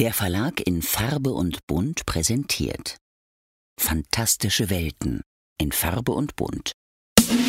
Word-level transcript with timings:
Der 0.00 0.14
Verlag 0.14 0.66
in 0.66 0.80
Farbe 0.80 1.28
und 1.28 1.66
Bunt 1.66 2.06
präsentiert 2.06 2.96
Fantastische 3.78 4.70
Welten 4.70 5.20
in 5.60 5.72
Farbe 5.72 6.12
und 6.12 6.36
Bunt. 6.36 6.72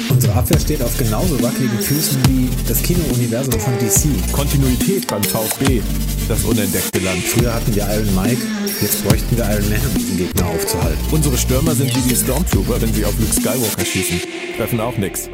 Unsere 0.10 0.34
Abwehr 0.34 0.60
steht 0.60 0.82
auf 0.84 0.98
genauso 0.98 1.42
wackeligen 1.42 1.80
Füßen 1.80 2.22
wie 2.28 2.50
das 2.68 2.84
Kino-Universum 2.84 3.58
von 3.58 3.80
DC. 3.80 4.34
Kontinuität 4.34 5.08
beim 5.08 5.24
VfB, 5.24 5.82
das 6.28 6.44
unentdeckte 6.44 7.00
Land. 7.00 7.24
Früher 7.24 7.54
hatten 7.54 7.74
wir 7.74 7.88
Iron 7.88 8.14
Mike, 8.16 8.42
jetzt 8.82 9.02
bräuchten 9.08 9.38
wir 9.38 9.46
Iron 9.46 9.70
Man, 9.70 9.86
um 9.86 9.94
diesen 9.94 10.18
Gegner 10.18 10.48
aufzuhalten. 10.48 11.06
Unsere 11.10 11.38
Stürmer 11.38 11.74
sind 11.74 11.96
wie 11.96 12.10
die 12.10 12.16
Stormtrooper, 12.18 12.82
wenn 12.82 12.94
sie 12.94 13.06
auf 13.06 13.18
Luke 13.18 13.32
Skywalker 13.32 13.86
schießen. 13.86 14.20
Treffen 14.58 14.82
auch 14.82 14.98
nix. 14.98 15.30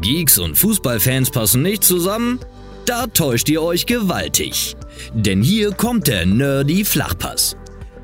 Geeks 0.00 0.38
und 0.38 0.56
Fußballfans 0.56 1.32
passen 1.32 1.62
nicht 1.62 1.82
zusammen? 1.82 2.38
Da 2.86 3.08
täuscht 3.08 3.48
ihr 3.48 3.62
euch 3.62 3.86
gewaltig. 3.86 4.76
Denn 5.14 5.42
hier 5.42 5.72
kommt 5.72 6.06
der 6.06 6.26
Nerdy 6.26 6.84
Flachpass. 6.84 7.56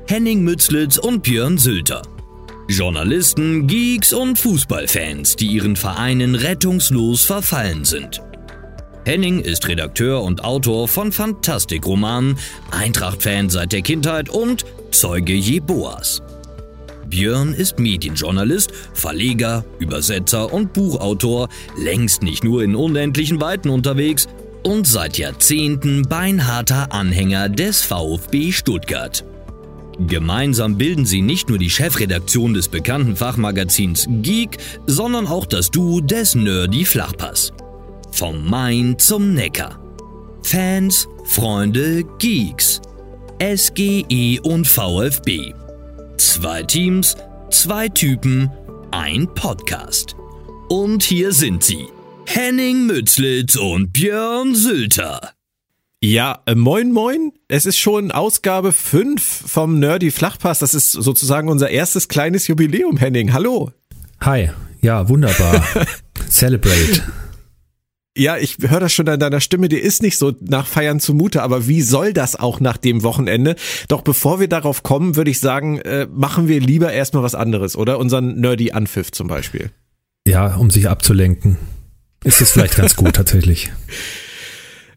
Henning 0.07 0.43
Mützlitz 0.43 0.97
und 0.97 1.23
Björn 1.23 1.57
Sülter. 1.57 2.01
Journalisten, 2.69 3.67
Geeks 3.67 4.11
und 4.11 4.37
Fußballfans, 4.37 5.37
die 5.37 5.47
ihren 5.47 5.75
Vereinen 5.75 6.35
rettungslos 6.35 7.23
verfallen 7.23 7.85
sind. 7.85 8.21
Henning 9.05 9.39
ist 9.39 9.67
Redakteur 9.69 10.21
und 10.21 10.43
Autor 10.43 10.89
von 10.89 11.13
Fantastikromanen, 11.13 12.37
Eintracht-Fan 12.71 13.49
seit 13.49 13.71
der 13.71 13.81
Kindheit 13.81 14.29
und 14.29 14.65
Zeuge 14.91 15.33
Jeboas. 15.33 16.21
Björn 17.09 17.53
ist 17.53 17.79
Medienjournalist, 17.79 18.71
Verleger, 18.93 19.63
Übersetzer 19.79 20.53
und 20.53 20.73
Buchautor, 20.73 21.47
längst 21.77 22.21
nicht 22.21 22.43
nur 22.43 22.63
in 22.63 22.75
unendlichen 22.75 23.39
Weiten 23.39 23.69
unterwegs 23.69 24.27
und 24.67 24.85
seit 24.85 25.17
Jahrzehnten 25.17 26.01
beinharter 26.09 26.91
Anhänger 26.91 27.47
des 27.47 27.83
VfB 27.83 28.51
Stuttgart. 28.51 29.23
Gemeinsam 29.97 30.77
bilden 30.77 31.05
sie 31.05 31.21
nicht 31.21 31.47
nur 31.47 31.57
die 31.57 31.69
Chefredaktion 31.69 32.53
des 32.53 32.67
bekannten 32.67 33.15
Fachmagazins 33.15 34.07
Geek, 34.09 34.57
sondern 34.85 35.25
auch 35.25 35.45
das 35.45 35.71
Duo 35.71 36.01
des 36.01 36.35
Nerdy 36.35 36.83
Flachpass. 36.83 37.53
Vom 38.11 38.45
Main 38.45 38.99
zum 38.99 39.33
Neckar. 39.33 39.79
Fans, 40.43 41.07
Freunde, 41.23 42.03
Geeks. 42.19 42.81
SGE 43.41 44.41
und 44.41 44.67
VfB. 44.67 45.53
Zwei 46.17 46.63
Teams, 46.63 47.15
zwei 47.51 47.87
Typen, 47.87 48.51
ein 48.91 49.33
Podcast. 49.33 50.17
Und 50.67 51.03
hier 51.03 51.31
sind 51.31 51.63
sie. 51.63 51.87
Henning 52.29 52.87
Mützlitz 52.87 53.55
und 53.55 53.93
Björn 53.93 54.53
Sülter. 54.53 55.31
Ja, 56.01 56.39
äh, 56.45 56.55
moin 56.55 56.91
moin. 56.91 57.31
Es 57.47 57.65
ist 57.65 57.79
schon 57.79 58.11
Ausgabe 58.11 58.73
5 58.73 59.23
vom 59.23 59.79
Nerdy 59.79 60.11
Flachpass. 60.11 60.59
Das 60.59 60.73
ist 60.73 60.91
sozusagen 60.91 61.47
unser 61.47 61.69
erstes 61.69 62.09
kleines 62.09 62.45
Jubiläum, 62.47 62.97
Henning. 62.97 63.31
Hallo. 63.31 63.71
Hi. 64.19 64.49
Ja, 64.81 65.07
wunderbar. 65.07 65.63
Celebrate. 66.29 67.01
Ja, 68.17 68.37
ich 68.37 68.57
höre 68.59 68.81
das 68.81 68.91
schon 68.93 69.07
an 69.07 69.21
deiner 69.21 69.39
Stimme, 69.39 69.69
dir 69.69 69.81
ist 69.81 70.01
nicht 70.03 70.17
so 70.17 70.33
nach 70.41 70.67
Feiern 70.67 70.99
zumute, 70.99 71.41
aber 71.41 71.67
wie 71.67 71.81
soll 71.81 72.11
das 72.11 72.35
auch 72.35 72.59
nach 72.59 72.77
dem 72.77 73.03
Wochenende? 73.03 73.55
Doch 73.87 74.01
bevor 74.01 74.41
wir 74.41 74.49
darauf 74.49 74.83
kommen, 74.83 75.15
würde 75.15 75.31
ich 75.31 75.39
sagen, 75.39 75.79
äh, 75.79 76.07
machen 76.11 76.49
wir 76.49 76.59
lieber 76.59 76.91
erstmal 76.91 77.23
was 77.23 77.35
anderes, 77.35 77.77
oder? 77.77 77.99
Unseren 77.99 78.39
Nerdy 78.39 78.73
Anpfiff 78.73 79.11
zum 79.11 79.27
Beispiel. 79.27 79.71
Ja, 80.27 80.55
um 80.55 80.69
sich 80.69 80.89
abzulenken. 80.89 81.57
Ist 82.23 82.41
das 82.41 82.51
vielleicht 82.51 82.75
ganz 82.75 82.95
gut 82.95 83.15
tatsächlich. 83.15 83.71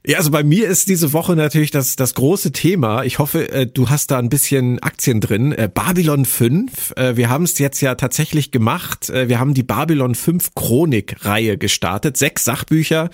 Ja, 0.07 0.17
also 0.17 0.31
bei 0.31 0.43
mir 0.43 0.67
ist 0.67 0.89
diese 0.89 1.13
Woche 1.13 1.37
natürlich 1.37 1.71
das, 1.71 1.95
das 1.95 2.15
große 2.15 2.53
Thema. 2.53 3.05
Ich 3.05 3.19
hoffe, 3.19 3.53
äh, 3.53 3.67
du 3.67 3.91
hast 3.91 4.11
da 4.11 4.19
ein 4.19 4.31
bisschen 4.31 4.79
Aktien 4.79 5.21
drin. 5.21 5.53
Äh, 5.53 5.69
Babylon 5.73 6.25
5. 6.25 6.95
Äh, 6.97 7.17
wir 7.19 7.29
haben 7.29 7.45
es 7.45 7.59
jetzt 7.59 7.83
ja 7.83 7.95
tatsächlich 7.95 8.51
gemacht. 8.51 9.13
Wir 9.13 9.39
haben 9.39 9.53
die 9.53 9.63
Babylon 9.63 10.15
5 10.15 10.55
Chronik-Reihe 10.55 11.59
gestartet. 11.59 12.17
Sechs 12.17 12.45
Sachbücher, 12.45 13.11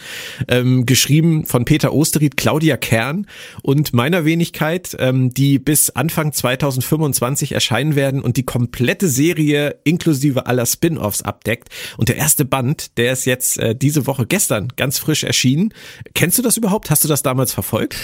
ähm, 0.46 0.86
geschrieben 0.86 1.44
von 1.44 1.64
Peter 1.64 1.92
Osterried, 1.92 2.36
Claudia 2.36 2.76
Kern 2.76 3.26
und 3.62 3.92
meiner 3.92 4.24
Wenigkeit, 4.24 4.96
ähm, 5.00 5.34
die 5.34 5.58
bis 5.58 5.90
Anfang 5.90 6.32
2025 6.32 7.52
erscheinen 7.52 7.96
werden 7.96 8.20
und 8.20 8.36
die 8.36 8.44
komplette 8.44 9.08
Serie 9.08 9.76
inklusive 9.82 10.46
aller 10.46 10.66
Spin-offs 10.66 11.22
abdeckt. 11.22 11.68
Und 11.96 12.10
der 12.10 12.16
erste 12.16 12.44
Band, 12.44 12.96
der 12.96 13.12
ist 13.12 13.24
jetzt 13.24 13.58
äh, 13.58 13.74
diese 13.74 14.06
Woche 14.06 14.26
gestern 14.26 14.68
ganz 14.76 14.98
frisch 14.98 15.24
erschienen. 15.24 15.74
Kennst 16.14 16.38
du 16.38 16.42
das 16.42 16.56
überhaupt? 16.56 16.76
Überhaupt? 16.86 16.90
Hast 16.90 17.04
du 17.04 17.08
das 17.08 17.22
damals 17.22 17.52
verfolgt? 17.52 17.96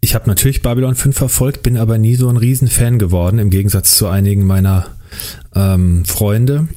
Ich 0.00 0.14
habe 0.14 0.28
natürlich 0.28 0.62
Babylon 0.62 0.94
5 0.94 1.16
verfolgt, 1.16 1.62
bin 1.62 1.76
aber 1.76 1.98
nie 1.98 2.16
so 2.16 2.28
ein 2.28 2.36
Riesenfan 2.36 2.98
geworden, 2.98 3.38
im 3.38 3.50
Gegensatz 3.50 3.96
zu 3.96 4.08
einigen 4.08 4.44
meiner 4.44 4.86
ähm, 5.54 6.04
Freunde. 6.04 6.68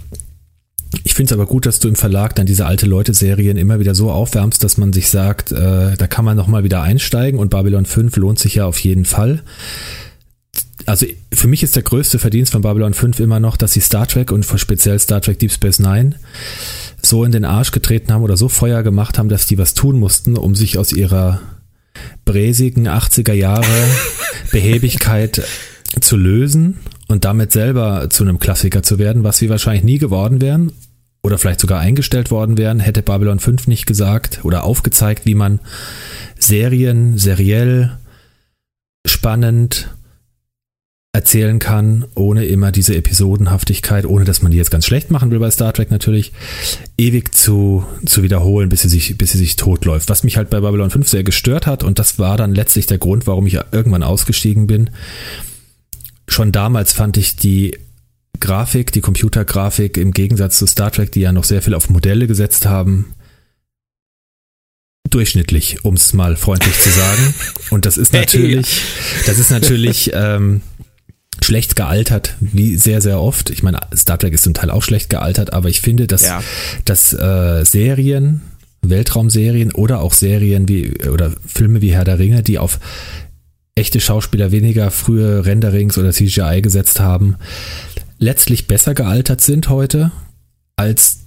Ich 1.04 1.14
finde 1.14 1.34
es 1.34 1.40
aber 1.40 1.46
gut, 1.46 1.68
dass 1.68 1.80
du 1.80 1.88
im 1.88 1.96
Verlag 1.96 2.36
dann 2.36 2.48
diese 2.48 2.66
alte 2.66 2.88
Leute-Serien 2.88 3.58
immer 3.58 3.80
wieder 3.80 3.94
so 3.94 4.10
aufwärmst, 4.10 4.64
dass 4.64 4.78
man 4.78 4.92
sich 4.92 5.10
sagt, 5.10 5.52
äh, 5.52 5.96
da 5.96 6.08
kann 6.08 6.26
man 6.26 6.36
nochmal 6.36 6.64
wieder 6.64 6.82
einsteigen 6.82 7.40
und 7.40 7.50
Babylon 7.50 7.86
5 7.86 8.16
lohnt 8.16 8.40
sich 8.40 8.56
ja 8.56 8.66
auf 8.66 8.80
jeden 8.80 9.06
Fall. 9.06 9.44
Also 10.90 11.06
für 11.32 11.48
mich 11.48 11.62
ist 11.62 11.76
der 11.76 11.84
größte 11.84 12.18
Verdienst 12.18 12.52
von 12.52 12.64
Babylon 12.64 12.96
5 12.96 13.20
immer 13.20 13.40
noch, 13.40 13.58
dass 13.58 13.74
sie 13.74 13.80
Star 13.80 14.08
Trek 14.08 14.32
und 14.32 14.44
speziell 14.44 14.98
Star 14.98 15.22
Trek 15.22 15.38
Deep 15.38 15.52
Space 15.52 15.78
Nine 15.78 16.16
so 17.00 17.24
in 17.24 17.32
den 17.32 17.46
Arsch 17.46 17.70
getreten 17.70 18.12
haben 18.12 18.24
oder 18.24 18.38
so 18.38 18.50
Feuer 18.50 18.82
gemacht 18.82 19.20
haben, 19.20 19.30
dass 19.30 19.46
die 19.46 19.60
was 19.60 19.76
tun 19.76 20.00
mussten, 20.00 20.36
um 20.36 20.56
sich 20.56 20.80
aus 20.80 20.92
ihrer 20.92 21.42
bräsigen 22.26 22.88
80er 22.88 23.34
Jahre 23.34 23.68
Behäbigkeit 24.52 25.44
zu 26.02 26.18
lösen 26.18 26.80
und 27.08 27.24
damit 27.24 27.52
selber 27.52 28.10
zu 28.10 28.24
einem 28.24 28.40
Klassiker 28.40 28.82
zu 28.82 28.98
werden, 28.98 29.24
was 29.24 29.38
sie 29.38 29.50
wahrscheinlich 29.50 29.84
nie 29.84 30.00
geworden 30.00 30.42
wären 30.42 30.72
oder 31.22 31.38
vielleicht 31.38 31.60
sogar 31.60 31.80
eingestellt 31.80 32.32
worden 32.32 32.58
wären, 32.58 32.80
hätte 32.80 33.04
Babylon 33.04 33.40
5 33.40 33.68
nicht 33.68 33.86
gesagt 33.86 34.40
oder 34.42 34.64
aufgezeigt, 34.64 35.28
wie 35.28 35.36
man 35.36 35.60
Serien, 36.40 37.20
seriell, 37.20 37.96
spannend, 39.06 39.92
erzählen 41.12 41.58
kann, 41.58 42.06
ohne 42.14 42.46
immer 42.46 42.72
diese 42.72 42.96
Episodenhaftigkeit, 42.96 44.06
ohne 44.06 44.26
dass 44.26 44.44
man 44.44 44.52
die 44.52 44.60
jetzt 44.60 44.70
ganz 44.70 44.86
schlecht 44.86 45.10
machen 45.10 45.32
will 45.32 45.40
bei 45.40 45.50
Star 45.50 45.74
Trek 45.74 45.90
natürlich, 45.90 46.34
ewig 47.00 47.34
zu, 47.34 47.84
zu 48.06 48.22
wiederholen, 48.22 48.70
bis 48.70 48.84
sie 48.84 48.90
sich, 48.90 49.18
bis 49.18 49.32
sie 49.32 49.40
sich 49.40 49.56
totläuft. 49.56 50.10
Was 50.10 50.24
mich 50.24 50.38
halt 50.38 50.52
bei 50.52 50.60
Babylon 50.60 50.92
5 50.92 51.08
sehr 51.08 51.24
gestört 51.24 51.66
hat, 51.66 51.84
und 51.84 51.98
das 51.98 52.20
war 52.20 52.38
dann 52.38 52.54
letztlich 52.54 52.86
der 52.86 53.00
Grund, 53.00 53.26
warum 53.26 53.48
ich 53.48 53.60
irgendwann 53.72 54.04
ausgestiegen 54.04 54.68
bin. 54.68 54.92
Schon 56.28 56.52
damals 56.52 56.94
fand 56.94 57.18
ich 57.18 57.36
die 57.36 57.76
Grafik, 58.40 58.92
die 58.92 59.02
Computergrafik 59.02 59.98
im 59.98 60.12
Gegensatz 60.12 60.60
zu 60.60 60.68
Star 60.68 60.92
Trek, 60.92 61.12
die 61.12 61.22
ja 61.22 61.32
noch 61.32 61.44
sehr 61.44 61.64
viel 61.64 61.74
auf 61.74 61.90
Modelle 61.90 62.28
gesetzt 62.28 62.68
haben, 62.68 63.14
durchschnittlich, 65.10 65.84
um 65.84 65.96
es 65.96 66.14
mal 66.14 66.36
freundlich 66.36 66.78
zu 66.78 66.90
sagen. 66.92 67.34
Und 67.72 67.88
das 67.88 67.98
ist 67.98 68.14
natürlich, 68.14 68.84
das 69.26 69.40
ist 69.40 69.50
natürlich 69.50 70.12
ähm, 70.14 70.62
schlecht 71.44 71.76
gealtert, 71.76 72.36
wie 72.40 72.78
sehr, 72.78 73.02
sehr 73.02 73.20
oft. 73.20 73.50
Ich 73.50 73.64
meine, 73.64 73.80
Star 73.96 74.18
Trek 74.18 74.34
ist 74.34 74.44
zum 74.44 74.54
Teil 74.54 74.72
auch 74.72 74.84
schlecht 74.84 75.10
gealtert, 75.10 75.54
aber 75.54 75.70
ich 75.70 75.82
finde, 75.82 76.08
dass, 76.08 76.24
ja. 76.24 76.44
dass 76.86 77.14
äh, 77.14 77.64
Serien, 77.66 78.42
Weltraumserien 78.82 79.74
oder 79.74 80.02
auch 80.02 80.14
Serien 80.14 80.68
wie 80.68 81.08
oder 81.08 81.34
Filme 81.46 81.82
wie 81.82 81.94
Herr 81.94 82.06
der 82.06 82.20
Ringe, 82.20 82.44
die 82.44 82.60
auf 82.60 82.80
echte 83.76 84.00
Schauspieler 84.00 84.52
weniger 84.52 84.92
frühe 84.92 85.46
Renderings 85.46 85.98
oder 85.98 86.12
CGI 86.12 86.62
gesetzt 86.62 87.00
haben, 87.00 87.36
letztlich 88.18 88.68
besser 88.68 88.94
gealtert 88.94 89.42
sind 89.42 89.70
heute 89.70 90.12
als 90.76 91.20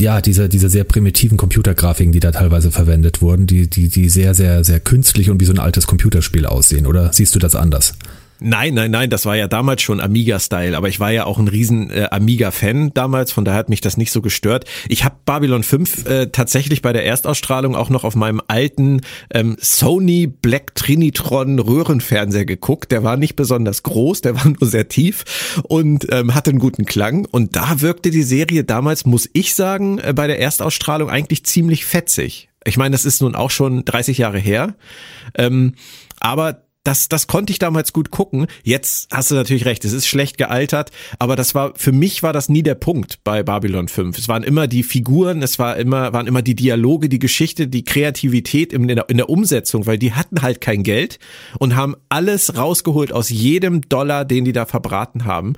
ja, 0.00 0.20
diese, 0.20 0.48
diese 0.48 0.70
sehr 0.70 0.84
primitiven 0.84 1.36
Computergrafiken, 1.36 2.12
die 2.12 2.20
da 2.20 2.30
teilweise 2.30 2.70
verwendet 2.70 3.20
wurden, 3.20 3.46
die, 3.48 3.68
die, 3.68 3.88
die 3.88 4.08
sehr, 4.08 4.34
sehr, 4.34 4.62
sehr 4.62 4.78
künstlich 4.78 5.28
und 5.28 5.40
wie 5.40 5.44
so 5.44 5.52
ein 5.52 5.58
altes 5.58 5.88
Computerspiel 5.88 6.46
aussehen. 6.46 6.86
Oder 6.86 7.12
siehst 7.12 7.34
du 7.34 7.40
das 7.40 7.56
anders? 7.56 7.94
Nein, 8.40 8.74
nein, 8.74 8.92
nein, 8.92 9.10
das 9.10 9.26
war 9.26 9.36
ja 9.36 9.48
damals 9.48 9.82
schon 9.82 10.00
Amiga-Style, 10.00 10.76
aber 10.76 10.88
ich 10.88 11.00
war 11.00 11.10
ja 11.10 11.24
auch 11.24 11.38
ein 11.38 11.48
riesen 11.48 11.90
äh, 11.90 12.06
Amiga-Fan 12.10 12.94
damals, 12.94 13.32
von 13.32 13.44
daher 13.44 13.58
hat 13.58 13.68
mich 13.68 13.80
das 13.80 13.96
nicht 13.96 14.12
so 14.12 14.22
gestört. 14.22 14.64
Ich 14.88 15.04
habe 15.04 15.16
Babylon 15.24 15.64
5 15.64 16.06
äh, 16.06 16.26
tatsächlich 16.28 16.80
bei 16.80 16.92
der 16.92 17.04
Erstausstrahlung 17.04 17.74
auch 17.74 17.90
noch 17.90 18.04
auf 18.04 18.14
meinem 18.14 18.40
alten 18.46 19.00
ähm, 19.34 19.56
Sony 19.60 20.28
Black 20.28 20.76
Trinitron 20.76 21.58
Röhrenfernseher 21.58 22.44
geguckt. 22.44 22.92
Der 22.92 23.02
war 23.02 23.16
nicht 23.16 23.34
besonders 23.34 23.82
groß, 23.82 24.20
der 24.20 24.36
war 24.36 24.46
nur 24.60 24.68
sehr 24.68 24.88
tief 24.88 25.24
und 25.64 26.06
ähm, 26.12 26.34
hatte 26.34 26.50
einen 26.50 26.60
guten 26.60 26.84
Klang. 26.84 27.24
Und 27.24 27.56
da 27.56 27.80
wirkte 27.80 28.10
die 28.10 28.22
Serie 28.22 28.62
damals, 28.62 29.04
muss 29.04 29.28
ich 29.32 29.54
sagen, 29.54 29.98
äh, 29.98 30.12
bei 30.14 30.28
der 30.28 30.38
Erstausstrahlung 30.38 31.10
eigentlich 31.10 31.44
ziemlich 31.44 31.84
fetzig. 31.84 32.50
Ich 32.64 32.76
meine, 32.76 32.92
das 32.92 33.04
ist 33.04 33.20
nun 33.20 33.34
auch 33.34 33.50
schon 33.50 33.84
30 33.84 34.18
Jahre 34.18 34.38
her. 34.38 34.74
Ähm, 35.34 35.74
aber 36.20 36.67
das, 36.88 37.06
das 37.06 37.26
konnte 37.26 37.52
ich 37.52 37.58
damals 37.58 37.92
gut 37.92 38.10
gucken. 38.10 38.46
Jetzt 38.62 39.08
hast 39.12 39.30
du 39.30 39.34
natürlich 39.34 39.66
recht, 39.66 39.84
es 39.84 39.92
ist 39.92 40.06
schlecht 40.06 40.38
gealtert, 40.38 40.90
aber 41.18 41.36
das 41.36 41.54
war, 41.54 41.74
für 41.76 41.92
mich 41.92 42.22
war 42.22 42.32
das 42.32 42.48
nie 42.48 42.62
der 42.62 42.76
Punkt 42.76 43.22
bei 43.24 43.42
Babylon 43.42 43.88
5. 43.88 44.16
Es 44.16 44.26
waren 44.26 44.42
immer 44.42 44.66
die 44.66 44.82
Figuren, 44.82 45.42
es 45.42 45.58
war 45.58 45.76
immer, 45.76 46.14
waren 46.14 46.26
immer 46.26 46.40
die 46.40 46.54
Dialoge, 46.54 47.10
die 47.10 47.18
Geschichte, 47.18 47.68
die 47.68 47.84
Kreativität 47.84 48.72
in 48.72 48.88
der, 48.88 49.06
in 49.10 49.18
der 49.18 49.28
Umsetzung, 49.28 49.84
weil 49.84 49.98
die 49.98 50.14
hatten 50.14 50.40
halt 50.40 50.62
kein 50.62 50.82
Geld 50.82 51.18
und 51.58 51.76
haben 51.76 51.94
alles 52.08 52.56
rausgeholt 52.56 53.12
aus 53.12 53.28
jedem 53.28 53.82
Dollar, 53.82 54.24
den 54.24 54.46
die 54.46 54.52
da 54.52 54.64
verbraten 54.64 55.26
haben. 55.26 55.56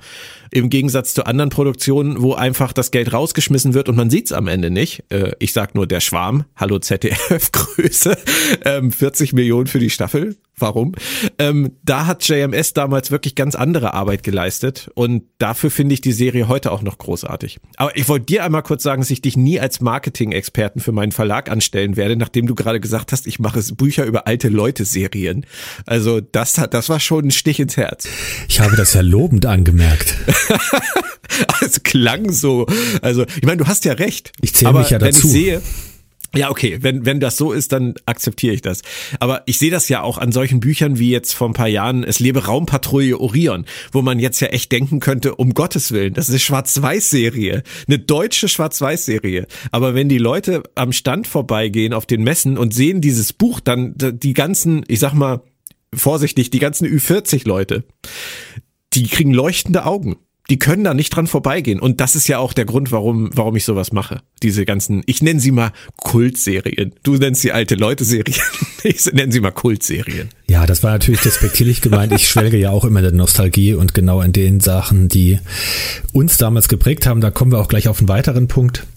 Im 0.51 0.69
Gegensatz 0.69 1.13
zu 1.13 1.25
anderen 1.25 1.49
Produktionen, 1.49 2.21
wo 2.21 2.33
einfach 2.33 2.73
das 2.73 2.91
Geld 2.91 3.13
rausgeschmissen 3.13 3.73
wird 3.73 3.87
und 3.87 3.95
man 3.95 4.09
sieht's 4.09 4.33
am 4.33 4.49
Ende 4.49 4.69
nicht. 4.69 5.05
Äh, 5.07 5.31
ich 5.39 5.53
sag 5.53 5.75
nur 5.75 5.87
der 5.87 6.01
Schwarm, 6.01 6.43
hallo 6.57 6.79
ZDF 6.79 7.51
Größe, 7.53 8.17
40 8.65 9.31
ähm, 9.31 9.35
Millionen 9.37 9.67
für 9.67 9.79
die 9.79 9.89
Staffel 9.89 10.35
warum. 10.61 10.93
Ähm, 11.39 11.77
da 11.83 12.05
hat 12.05 12.27
JMS 12.27 12.73
damals 12.73 13.11
wirklich 13.11 13.35
ganz 13.35 13.55
andere 13.55 13.93
Arbeit 13.93 14.23
geleistet 14.23 14.89
und 14.95 15.23
dafür 15.37 15.71
finde 15.71 15.93
ich 15.93 16.01
die 16.01 16.11
Serie 16.11 16.47
heute 16.47 16.71
auch 16.71 16.81
noch 16.81 16.97
großartig. 16.97 17.59
Aber 17.77 17.95
ich 17.95 18.07
wollte 18.07 18.25
dir 18.25 18.43
einmal 18.43 18.63
kurz 18.63 18.83
sagen, 18.83 19.01
dass 19.01 19.11
ich 19.11 19.21
dich 19.21 19.37
nie 19.37 19.59
als 19.59 19.81
Marketing-Experten 19.81 20.79
für 20.79 20.91
meinen 20.91 21.11
Verlag 21.11 21.49
anstellen 21.49 21.95
werde, 21.95 22.15
nachdem 22.15 22.47
du 22.47 22.55
gerade 22.55 22.79
gesagt 22.79 23.11
hast, 23.11 23.27
ich 23.27 23.39
mache 23.39 23.61
Bücher 23.75 24.05
über 24.05 24.27
alte 24.27 24.49
Leute-Serien. 24.49 25.45
Also 25.85 26.19
das 26.21 26.57
hat, 26.57 26.73
das 26.73 26.89
war 26.89 26.99
schon 26.99 27.27
ein 27.27 27.31
Stich 27.31 27.59
ins 27.59 27.77
Herz. 27.77 28.07
Ich 28.47 28.59
habe 28.59 28.75
das 28.75 28.93
ja 28.93 29.01
lobend 29.01 29.45
angemerkt. 29.45 30.15
es 31.61 31.83
klang 31.83 32.31
so. 32.31 32.65
Also, 33.01 33.23
ich 33.23 33.43
meine, 33.43 33.57
du 33.57 33.67
hast 33.67 33.85
ja 33.85 33.93
recht. 33.93 34.31
Ich 34.41 34.53
zähle 34.53 34.73
mich 34.73 34.89
ja 34.89 34.99
dazu. 34.99 35.23
Wenn 35.23 35.25
ich 35.27 35.31
sehe, 35.31 35.61
ja, 36.33 36.49
okay, 36.49 36.77
wenn, 36.81 37.05
wenn 37.05 37.19
das 37.19 37.35
so 37.35 37.51
ist, 37.51 37.73
dann 37.73 37.95
akzeptiere 38.05 38.53
ich 38.53 38.61
das. 38.61 38.83
Aber 39.19 39.43
ich 39.47 39.59
sehe 39.59 39.71
das 39.71 39.89
ja 39.89 40.01
auch 40.01 40.17
an 40.17 40.31
solchen 40.31 40.61
Büchern 40.61 40.97
wie 40.97 41.11
jetzt 41.11 41.33
vor 41.33 41.49
ein 41.49 41.53
paar 41.53 41.67
Jahren 41.67 42.05
Es 42.05 42.19
lebe 42.19 42.45
Raumpatrouille 42.45 43.19
Orion, 43.19 43.65
wo 43.91 44.01
man 44.01 44.17
jetzt 44.17 44.39
ja 44.39 44.47
echt 44.47 44.71
denken 44.71 45.01
könnte, 45.01 45.35
um 45.35 45.53
Gottes 45.53 45.91
Willen, 45.91 46.13
das 46.13 46.25
ist 46.25 46.31
eine 46.31 46.39
Schwarz-Weiß-Serie, 46.39 47.63
eine 47.87 47.99
deutsche 47.99 48.47
Schwarz-Weiß-Serie. 48.47 49.45
Aber 49.71 49.93
wenn 49.93 50.07
die 50.07 50.19
Leute 50.19 50.63
am 50.75 50.93
Stand 50.93 51.27
vorbeigehen 51.27 51.93
auf 51.93 52.05
den 52.05 52.23
Messen 52.23 52.57
und 52.57 52.73
sehen 52.73 53.01
dieses 53.01 53.33
Buch, 53.33 53.59
dann 53.59 53.93
die 53.97 54.33
ganzen, 54.33 54.83
ich 54.87 54.99
sag 54.99 55.13
mal, 55.13 55.41
vorsichtig, 55.93 56.49
die 56.49 56.59
ganzen 56.59 56.87
Ü40-Leute, 56.87 57.83
die 58.93 59.07
kriegen 59.07 59.33
leuchtende 59.33 59.85
Augen 59.85 60.17
die 60.51 60.59
können 60.59 60.83
da 60.83 60.93
nicht 60.93 61.15
dran 61.15 61.27
vorbeigehen. 61.27 61.79
Und 61.79 62.01
das 62.01 62.17
ist 62.17 62.27
ja 62.27 62.37
auch 62.37 62.51
der 62.51 62.65
Grund, 62.65 62.91
warum, 62.91 63.29
warum 63.33 63.55
ich 63.55 63.63
sowas 63.63 63.93
mache. 63.93 64.21
Diese 64.43 64.65
ganzen, 64.65 65.01
ich 65.05 65.21
nenne 65.21 65.39
sie 65.39 65.51
mal 65.51 65.71
Kultserien. 65.95 66.93
Du 67.03 67.15
nennst 67.15 67.41
sie 67.41 67.53
alte 67.53 67.75
Leute-Serien. 67.75 68.35
Ich 68.83 69.05
nenne 69.13 69.31
sie 69.31 69.41
mal 69.41 69.51
Kultserien. 69.51 70.29
Ja, 70.47 70.65
das 70.65 70.81
war 70.81 70.91
natürlich 70.91 71.21
despektierlich 71.21 71.81
gemeint. 71.81 72.11
Ich 72.13 72.27
schwelge 72.27 72.57
ja 72.57 72.71
auch 72.71 72.83
immer 72.83 72.97
in 72.99 73.03
der 73.03 73.13
Nostalgie 73.13 73.75
und 73.75 73.93
genau 73.93 74.21
in 74.21 74.33
den 74.33 74.59
Sachen, 74.59 75.07
die 75.07 75.37
uns 76.13 76.37
damals 76.37 76.67
geprägt 76.67 77.05
haben. 77.05 77.21
Da 77.21 77.29
kommen 77.29 77.51
wir 77.51 77.59
auch 77.59 77.67
gleich 77.67 77.87
auf 77.87 77.99
einen 77.99 78.09
weiteren 78.09 78.47
Punkt. 78.47 78.87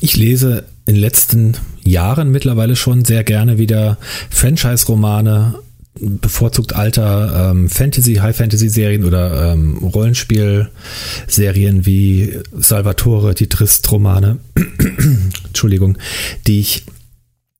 Ich 0.00 0.16
lese 0.16 0.64
in 0.84 0.94
den 0.94 1.00
letzten 1.00 1.56
Jahren 1.84 2.32
mittlerweile 2.32 2.74
schon 2.74 3.04
sehr 3.04 3.22
gerne 3.22 3.56
wieder 3.56 3.98
Franchise-Romane 4.30 5.60
bevorzugt 6.00 6.74
alter 6.74 7.50
ähm, 7.50 7.68
Fantasy, 7.68 8.16
High-Fantasy-Serien 8.16 9.04
oder 9.04 9.52
ähm, 9.52 9.78
Rollenspiel-Serien 9.78 11.86
wie 11.86 12.38
Salvatore, 12.56 13.34
die 13.34 13.48
Trist-Romane, 13.48 14.38
Entschuldigung, 15.46 15.98
die 16.46 16.60
ich 16.60 16.84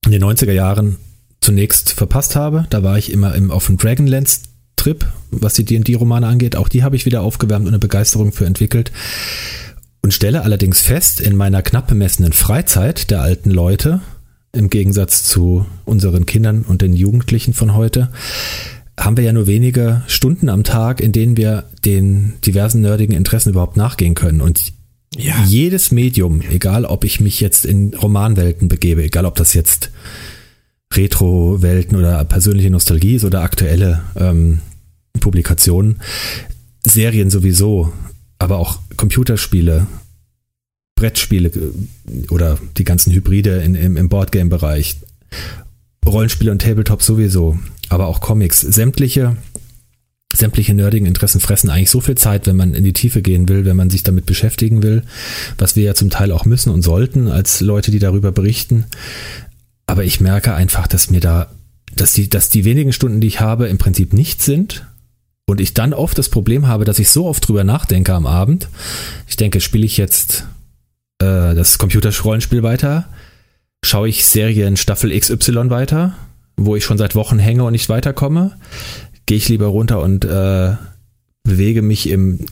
in 0.05 0.13
den 0.13 0.25
90er 0.25 0.53
Jahren 0.53 0.97
zunächst 1.41 1.93
verpasst 1.93 2.37
habe. 2.37 2.67
Da 2.71 2.83
war 2.83 2.99
ich 2.99 3.13
immer 3.13 3.35
im, 3.35 3.51
auf 3.51 3.67
dem 3.67 3.77
Dragonlance-Trip, 3.77 5.07
was 5.31 5.55
die 5.55 5.65
D&D-Romane 5.65 6.27
angeht. 6.27 6.57
Auch 6.57 6.69
die 6.69 6.83
habe 6.83 6.97
ich 6.97 7.07
wieder 7.07 7.23
aufgewärmt 7.23 7.67
und 7.67 7.73
eine 7.73 7.79
Begeisterung 7.79 8.33
für 8.33 8.47
entwickelt. 8.47 8.93
Und 10.03 10.15
stelle 10.15 10.43
allerdings 10.43 10.81
fest, 10.81 11.21
in 11.21 11.37
meiner 11.37 11.63
knapp 11.63 11.89
bemessenen 11.89 12.33
Freizeit 12.33 13.11
der 13.11 13.21
alten 13.21 13.51
Leute, 13.51 14.01
im 14.53 14.71
Gegensatz 14.71 15.25
zu 15.25 15.67
unseren 15.85 16.27
Kindern 16.27 16.63
und 16.63 16.83
den 16.83 16.95
Jugendlichen 16.95 17.53
von 17.53 17.75
heute, 17.75 18.11
haben 18.99 19.17
wir 19.17 19.25
ja 19.25 19.33
nur 19.33 19.47
wenige 19.47 20.03
Stunden 20.09 20.49
am 20.49 20.65
Tag, 20.65 21.01
in 21.01 21.13
denen 21.13 21.37
wir 21.37 21.65
den 21.85 22.35
diversen 22.45 22.81
nerdigen 22.81 23.15
Interessen 23.15 23.51
überhaupt 23.51 23.77
nachgehen 23.77 24.15
können. 24.15 24.41
Und 24.41 24.73
ja. 25.17 25.35
jedes 25.47 25.93
Medium, 25.93 26.43
egal 26.51 26.85
ob 26.85 27.05
ich 27.05 27.21
mich 27.21 27.41
jetzt 27.41 27.65
in 27.65 27.95
Romanwelten 27.95 28.69
begebe, 28.69 29.05
egal 29.05 29.25
ob 29.25 29.37
das 29.37 29.55
jetzt 29.55 29.91
Retro-Welten 30.93 31.97
oder 31.97 32.25
persönliche 32.25 32.71
Nostalgie 32.71 33.17
ist 33.17 33.25
oder 33.25 33.43
aktuelle 33.43 34.03
ähm, 34.17 34.61
Publikationen, 35.21 36.01
Serien 36.83 37.31
sowieso, 37.31 37.93
aber 38.39 38.59
auch 38.59 38.79
Computerspiele, 38.97 39.87
Brettspiele 40.99 41.49
äh, 41.49 42.29
oder 42.31 42.59
die 42.77 42.85
ganzen 42.85 43.13
Hybride 43.13 43.63
in, 43.63 43.75
im, 43.75 43.97
im 43.97 44.09
Boardgame-Bereich, 44.09 44.97
Rollenspiele 46.05 46.51
und 46.51 46.63
Tabletop 46.63 47.03
sowieso, 47.03 47.59
aber 47.89 48.07
auch 48.07 48.21
Comics, 48.21 48.61
sämtliche 48.61 49.37
sämtliche 50.35 50.75
nerdigen 50.75 51.07
Interessen 51.07 51.41
fressen 51.41 51.71
eigentlich 51.71 51.91
so 51.91 52.01
viel 52.01 52.17
Zeit, 52.17 52.47
wenn 52.47 52.57
man 52.57 52.75
in 52.75 52.85
die 52.85 52.93
Tiefe 52.93 53.23
gehen 53.23 53.49
will, 53.49 53.65
wenn 53.65 53.77
man 53.77 53.91
sich 53.91 54.03
damit 54.03 54.27
beschäftigen 54.27 54.83
will, 54.83 55.03
was 55.57 55.75
wir 55.75 55.85
ja 55.85 55.95
zum 55.95 56.11
Teil 56.11 56.33
auch 56.33 56.45
müssen 56.45 56.71
und 56.71 56.83
sollten 56.83 57.29
als 57.29 57.61
Leute, 57.61 57.91
die 57.91 57.99
darüber 57.99 58.31
berichten. 58.31 58.85
Aber 59.87 60.05
ich 60.05 60.21
merke 60.21 60.55
einfach, 60.55 60.87
dass 60.87 61.11
mir 61.11 61.21
da, 61.21 61.51
dass 61.97 62.13
die, 62.13 62.29
dass 62.29 62.51
die 62.51 62.65
wenigen 62.65 62.93
Stunden, 62.93 63.21
die 63.21 63.27
ich 63.27 63.41
habe, 63.41 63.69
im 63.69 63.79
Prinzip 63.79 64.13
nichts 64.13 64.45
sind. 64.45 64.87
Und 65.47 65.63
ich 65.63 65.73
dann 65.73 65.95
oft 65.95 66.19
das 66.19 66.29
Problem 66.29 66.69
habe, 66.69 66.85
dass 66.85 66.99
ich 66.99 67.09
so 67.09 67.25
oft 67.27 67.49
drüber 67.49 67.65
nachdenke 67.65 68.13
am 68.13 68.27
Abend. 68.27 68.69
Ich 69.27 69.37
denke, 69.37 69.61
spiele 69.61 69.87
ich 69.87 69.97
jetzt 69.97 70.45
äh, 71.21 71.55
das 71.55 71.79
Computerrollenspiel 71.79 72.63
weiter, 72.63 73.09
schaue 73.85 74.09
ich 74.09 74.25
Serien 74.25 74.77
Staffel 74.77 75.19
XY 75.19 75.71
weiter, 75.71 76.15
wo 76.57 76.77
ich 76.77 76.85
schon 76.85 76.99
seit 76.99 77.15
Wochen 77.15 77.39
hänge 77.39 77.65
und 77.65 77.73
nicht 77.73 77.89
weiterkomme, 77.89 78.53
gehe 79.27 79.39
ich 79.39 79.49
lieber 79.49 79.67
runter 79.67 80.01
und 80.01 80.25
äh, 80.25 80.75
bewege 81.45 81.83
mich 81.83 82.09
im 82.09 82.47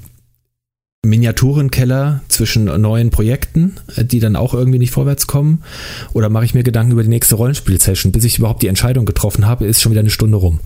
Miniaturenkeller 1.07 2.21
zwischen 2.29 2.65
neuen 2.65 3.11
Projekten, 3.11 3.77
äh, 3.97 4.05
die 4.05 4.21
dann 4.21 4.37
auch 4.37 4.55
irgendwie 4.55 4.79
nicht 4.79 4.91
vorwärts 4.91 5.27
kommen? 5.27 5.63
Oder 6.13 6.29
mache 6.29 6.45
ich 6.45 6.55
mir 6.55 6.63
Gedanken 6.63 6.93
über 6.93 7.03
die 7.03 7.09
nächste 7.09 7.37
Rollenspiel-Session? 7.37 8.13
Bis 8.13 8.25
ich 8.25 8.39
überhaupt 8.39 8.63
die 8.63 8.69
Entscheidung 8.69 9.07
getroffen 9.07 9.47
habe, 9.47 9.67
ist 9.67 9.81
schon 9.81 9.93
wieder 9.93 10.01
eine 10.01 10.11
Stunde 10.11 10.37
rum. 10.37 10.61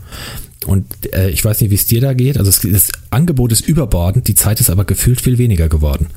Und 0.67 0.87
äh, 1.15 1.31
ich 1.31 1.45
weiß 1.45 1.61
nicht, 1.61 1.71
wie 1.71 1.77
es 1.77 1.87
dir 1.87 2.01
da 2.01 2.15
geht. 2.15 2.39
Also 2.39 2.51
es, 2.51 2.61
das 2.61 2.89
Angebot 3.11 3.53
ist 3.53 3.67
überbordend, 3.67 4.29
die 4.29 4.35
Zeit 4.35 4.61
ist 4.61 4.71
aber 4.71 4.85
gefühlt 4.85 5.21
viel 5.21 5.39
weniger 5.39 5.69
geworden. 5.69 6.09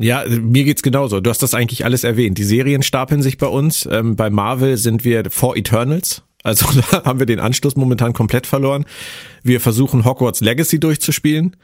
Ja, 0.00 0.24
mir 0.28 0.64
geht's 0.64 0.82
genauso. 0.82 1.20
Du 1.20 1.30
hast 1.30 1.42
das 1.42 1.54
eigentlich 1.54 1.84
alles 1.84 2.04
erwähnt. 2.04 2.38
Die 2.38 2.44
Serien 2.44 2.82
stapeln 2.82 3.22
sich 3.22 3.38
bei 3.38 3.46
uns. 3.46 3.88
Ähm, 3.90 4.16
bei 4.16 4.30
Marvel 4.30 4.76
sind 4.76 5.04
wir 5.04 5.30
vor 5.30 5.56
Eternals. 5.56 6.22
Also 6.42 6.66
da 6.90 7.04
haben 7.04 7.18
wir 7.18 7.26
den 7.26 7.40
Anschluss 7.40 7.76
momentan 7.76 8.12
komplett 8.12 8.46
verloren. 8.46 8.84
Wir 9.42 9.60
versuchen 9.60 10.04
Hogwarts 10.04 10.40
Legacy 10.40 10.80
durchzuspielen. 10.80 11.56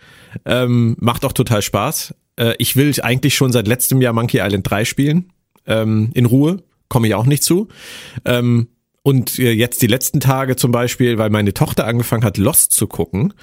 Ähm, 0.44 0.96
macht 0.98 1.24
auch 1.24 1.32
total 1.32 1.62
Spaß. 1.62 2.14
Äh, 2.36 2.54
ich 2.58 2.76
will 2.76 2.92
eigentlich 3.02 3.34
schon 3.34 3.52
seit 3.52 3.68
letztem 3.68 4.00
Jahr 4.00 4.12
Monkey 4.12 4.40
Island 4.40 4.68
3 4.68 4.84
spielen. 4.84 5.32
Ähm, 5.66 6.10
in 6.14 6.26
Ruhe. 6.26 6.62
Komme 6.88 7.08
ich 7.08 7.14
auch 7.14 7.26
nicht 7.26 7.42
zu. 7.42 7.68
Ähm, 8.24 8.68
und 9.06 9.38
äh, 9.38 9.52
jetzt 9.52 9.82
die 9.82 9.86
letzten 9.86 10.18
Tage 10.18 10.56
zum 10.56 10.72
Beispiel, 10.72 11.18
weil 11.18 11.28
meine 11.28 11.52
Tochter 11.52 11.86
angefangen 11.86 12.24
hat, 12.24 12.38
Lost 12.38 12.72
zu 12.72 12.86
gucken, 12.86 13.34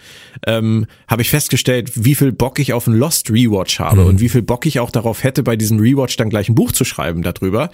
ähm, 0.48 0.88
habe 1.08 1.22
ich 1.22 1.30
festgestellt, 1.30 1.92
wie 2.04 2.16
viel 2.16 2.32
Bock 2.32 2.58
ich 2.58 2.74
auf 2.74 2.88
einen 2.88 2.98
Lost 2.98 3.30
Rewatch 3.30 3.80
habe 3.80 4.02
mhm. 4.02 4.08
und 4.08 4.20
wie 4.20 4.30
viel 4.30 4.42
Bock 4.42 4.66
ich 4.66 4.80
auch 4.80 4.90
darauf 4.90 5.24
hätte, 5.24 5.44
bei 5.44 5.56
diesem 5.56 5.80
Rewatch 5.80 6.18
dann 6.18 6.32
gleich 6.32 6.50
ein 6.50 6.56
Buch 6.56 6.72
zu 6.72 6.84
schreiben 6.84 7.22
darüber. 7.22 7.70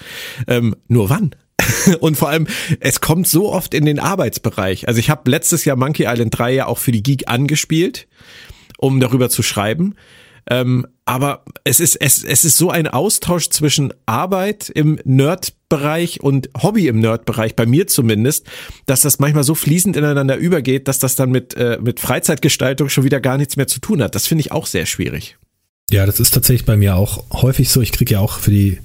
Ähm, 0.48 0.76
nur 0.90 1.10
wann? 1.10 1.34
und 2.02 2.18
vor 2.18 2.28
allem, 2.28 2.48
es 2.82 3.00
kommt 3.00 3.26
so 3.26 3.54
oft 3.54 3.74
in 3.74 3.86
den 3.86 4.00
Arbeitsbereich. 4.00 4.90
Also 4.90 5.00
ich 5.00 5.10
habe 5.10 5.32
letztes 5.32 5.64
Jahr 5.64 5.78
Monkey 5.78 6.08
Island 6.08 6.38
3 6.38 6.54
ja 6.54 6.66
auch 6.66 6.80
für 6.80 6.92
die 6.92 7.04
Geek 7.04 7.30
angespielt, 7.30 8.10
um 8.78 9.00
darüber 9.00 9.30
zu 9.30 9.44
schreiben. 9.44 9.96
Ähm, 10.50 10.88
aber 11.06 11.44
es 11.64 11.80
ist, 11.80 11.96
es, 11.96 12.24
es 12.24 12.44
ist 12.46 12.58
so 12.58 12.70
ein 12.70 12.88
Austausch 12.88 13.50
zwischen 13.50 13.94
Arbeit 14.06 14.70
im 14.70 15.00
Nerd-Bereich 15.04 16.22
und 16.22 16.50
Hobby 16.62 16.88
im 16.88 17.00
Nerd-Bereich, 17.00 17.56
bei 17.56 17.66
mir 17.66 17.88
zumindest, 17.88 18.46
dass 18.86 19.02
das 19.02 19.20
manchmal 19.20 19.44
so 19.44 19.56
fließend 19.56 19.96
ineinander 19.98 20.38
übergeht, 20.38 20.88
dass 20.88 21.00
das 21.00 21.16
dann 21.16 21.32
mit, 21.32 21.56
äh, 21.56 21.78
mit 21.82 22.00
Freizeitgestaltung 22.00 22.90
schon 22.90 23.04
wieder 23.04 23.20
gar 23.20 23.38
nichts 23.38 23.58
mehr 23.58 23.68
zu 23.68 23.80
tun 23.80 24.02
hat. 24.02 24.16
Das 24.16 24.28
finde 24.28 24.42
ich 24.42 24.52
auch 24.52 24.66
sehr 24.66 24.86
schwierig. 24.86 25.38
Ja, 25.90 26.06
das 26.06 26.20
ist 26.20 26.34
tatsächlich 26.34 26.66
bei 26.66 26.76
mir 26.76 26.96
auch 26.96 27.24
häufig 27.32 27.70
so. 27.70 27.82
Ich 27.82 27.92
kriege 27.92 28.16
ja 28.16 28.20
auch 28.20 28.40
für 28.40 28.52
die 28.52 28.80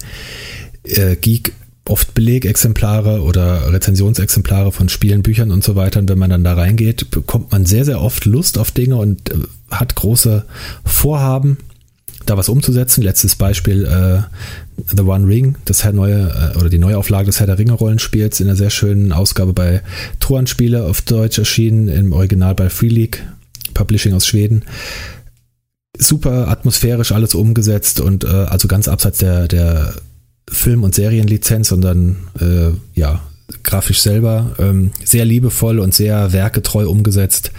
äh, 0.84 1.16
Geek 1.16 1.52
oft 1.88 2.14
Belegexemplare 2.14 3.22
oder 3.22 3.72
Rezensionsexemplare 3.72 4.70
von 4.70 4.88
Spielen, 4.88 5.22
Büchern 5.22 5.50
und 5.50 5.64
so 5.64 5.74
weiter. 5.74 5.98
Und 5.98 6.08
wenn 6.08 6.18
man 6.18 6.30
dann 6.30 6.44
da 6.44 6.54
reingeht, 6.54 7.10
bekommt 7.10 7.50
man 7.50 7.66
sehr, 7.66 7.84
sehr 7.84 8.00
oft 8.00 8.24
Lust 8.24 8.56
auf 8.56 8.70
Dinge 8.70 8.96
und 8.96 9.30
äh, 9.30 9.38
hat 9.72 9.94
große 9.94 10.44
Vorhaben 10.84 11.58
da 12.26 12.36
was 12.36 12.48
umzusetzen. 12.48 13.02
Letztes 13.02 13.36
Beispiel 13.36 13.84
äh, 13.84 14.22
The 14.94 15.02
One 15.02 15.26
Ring, 15.26 15.56
das 15.64 15.84
neue 15.92 16.52
äh, 16.54 16.58
oder 16.58 16.68
die 16.68 16.78
Neuauflage 16.78 17.26
des 17.26 17.40
Herr 17.40 17.46
der 17.46 17.58
Ringe 17.58 17.72
Rollenspiels 17.72 18.40
in 18.40 18.48
einer 18.48 18.56
sehr 18.56 18.70
schönen 18.70 19.12
Ausgabe 19.12 19.52
bei 19.52 19.82
Truan 20.20 20.46
Spiele 20.46 20.84
auf 20.84 21.02
Deutsch 21.02 21.38
erschienen, 21.38 21.88
im 21.88 22.12
Original 22.12 22.54
bei 22.54 22.70
Free 22.70 22.88
League 22.88 23.24
Publishing 23.74 24.14
aus 24.14 24.26
Schweden. 24.26 24.64
Super 25.98 26.48
atmosphärisch 26.48 27.12
alles 27.12 27.34
umgesetzt 27.34 28.00
und 28.00 28.24
äh, 28.24 28.28
also 28.28 28.68
ganz 28.68 28.88
abseits 28.88 29.18
der, 29.18 29.48
der 29.48 29.94
Film- 30.48 30.84
und 30.84 30.94
Serienlizenz, 30.94 31.68
sondern 31.68 32.16
äh, 32.40 32.70
ja, 32.94 33.20
grafisch 33.62 34.00
selber 34.00 34.54
ähm, 34.58 34.92
sehr 35.04 35.24
liebevoll 35.24 35.78
und 35.78 35.94
sehr 35.94 36.32
werketreu 36.32 36.88
umgesetzt. 36.88 37.52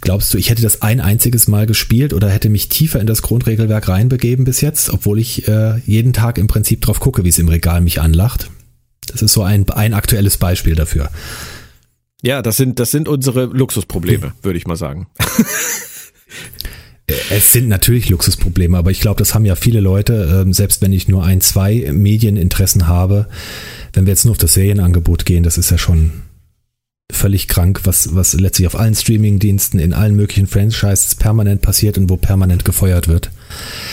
Glaubst 0.00 0.32
du, 0.32 0.38
ich 0.38 0.50
hätte 0.50 0.62
das 0.62 0.82
ein 0.82 1.00
einziges 1.00 1.48
Mal 1.48 1.66
gespielt 1.66 2.12
oder 2.12 2.28
hätte 2.28 2.48
mich 2.48 2.68
tiefer 2.68 3.00
in 3.00 3.06
das 3.06 3.22
Grundregelwerk 3.22 3.88
reinbegeben 3.88 4.44
bis 4.44 4.60
jetzt, 4.60 4.90
obwohl 4.90 5.18
ich 5.18 5.48
äh, 5.48 5.78
jeden 5.86 6.12
Tag 6.12 6.38
im 6.38 6.46
Prinzip 6.46 6.80
drauf 6.80 7.00
gucke, 7.00 7.24
wie 7.24 7.30
es 7.30 7.38
im 7.38 7.48
Regal 7.48 7.80
mich 7.80 8.00
anlacht? 8.00 8.50
Das 9.06 9.22
ist 9.22 9.32
so 9.32 9.42
ein, 9.42 9.68
ein 9.70 9.94
aktuelles 9.94 10.36
Beispiel 10.36 10.74
dafür. 10.74 11.10
Ja, 12.22 12.40
das 12.40 12.56
sind, 12.56 12.80
das 12.80 12.90
sind 12.90 13.06
unsere 13.06 13.44
Luxusprobleme, 13.44 14.32
würde 14.42 14.58
ich 14.58 14.66
mal 14.66 14.76
sagen. 14.76 15.08
Es 17.06 17.52
sind 17.52 17.68
natürlich 17.68 18.08
Luxusprobleme, 18.08 18.78
aber 18.78 18.90
ich 18.90 19.00
glaube, 19.00 19.18
das 19.18 19.34
haben 19.34 19.44
ja 19.44 19.56
viele 19.56 19.80
Leute, 19.80 20.42
ähm, 20.42 20.54
selbst 20.54 20.80
wenn 20.80 20.92
ich 20.92 21.06
nur 21.06 21.24
ein, 21.24 21.42
zwei 21.42 21.90
Medieninteressen 21.92 22.88
habe, 22.88 23.28
wenn 23.92 24.06
wir 24.06 24.12
jetzt 24.12 24.24
nur 24.24 24.32
auf 24.32 24.38
das 24.38 24.54
Serienangebot 24.54 25.26
gehen, 25.26 25.42
das 25.42 25.58
ist 25.58 25.70
ja 25.70 25.76
schon 25.76 26.12
völlig 27.12 27.48
krank, 27.48 27.80
was, 27.84 28.14
was 28.14 28.32
letztlich 28.32 28.66
auf 28.66 28.78
allen 28.78 28.94
Streamingdiensten, 28.94 29.78
in 29.78 29.92
allen 29.92 30.16
möglichen 30.16 30.46
Franchises 30.46 31.14
permanent 31.14 31.60
passiert 31.60 31.98
und 31.98 32.08
wo 32.08 32.16
permanent 32.16 32.64
gefeuert 32.64 33.08
wird. 33.08 33.30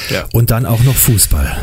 Ja. 0.09 0.25
Und 0.31 0.51
dann 0.51 0.65
auch 0.65 0.83
noch 0.83 0.95
Fußball. 0.95 1.55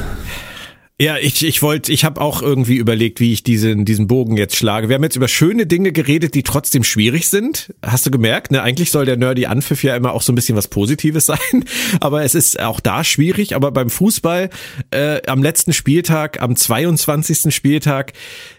Ja, 1.00 1.16
ich, 1.16 1.44
ich 1.44 1.62
wollte, 1.62 1.92
ich 1.92 2.04
habe 2.04 2.20
auch 2.20 2.42
irgendwie 2.42 2.74
überlegt, 2.74 3.20
wie 3.20 3.32
ich 3.32 3.44
diesen, 3.44 3.84
diesen 3.84 4.08
Bogen 4.08 4.36
jetzt 4.36 4.56
schlage. 4.56 4.88
Wir 4.88 4.96
haben 4.96 5.04
jetzt 5.04 5.14
über 5.14 5.28
schöne 5.28 5.64
Dinge 5.64 5.92
geredet, 5.92 6.34
die 6.34 6.42
trotzdem 6.42 6.82
schwierig 6.82 7.28
sind. 7.28 7.72
Hast 7.86 8.04
du 8.04 8.10
gemerkt? 8.10 8.50
Ne? 8.50 8.62
Eigentlich 8.62 8.90
soll 8.90 9.06
der 9.06 9.16
Nerdy 9.16 9.46
Anpfiff 9.46 9.84
ja 9.84 9.94
immer 9.94 10.12
auch 10.12 10.22
so 10.22 10.32
ein 10.32 10.34
bisschen 10.34 10.56
was 10.56 10.66
Positives 10.66 11.26
sein. 11.26 11.38
Aber 12.00 12.24
es 12.24 12.34
ist 12.34 12.58
auch 12.58 12.80
da 12.80 13.04
schwierig. 13.04 13.54
Aber 13.54 13.70
beim 13.70 13.90
Fußball 13.90 14.50
äh, 14.90 15.22
am 15.28 15.40
letzten 15.40 15.72
Spieltag, 15.72 16.42
am 16.42 16.56
22. 16.56 17.54
Spieltag, 17.54 18.12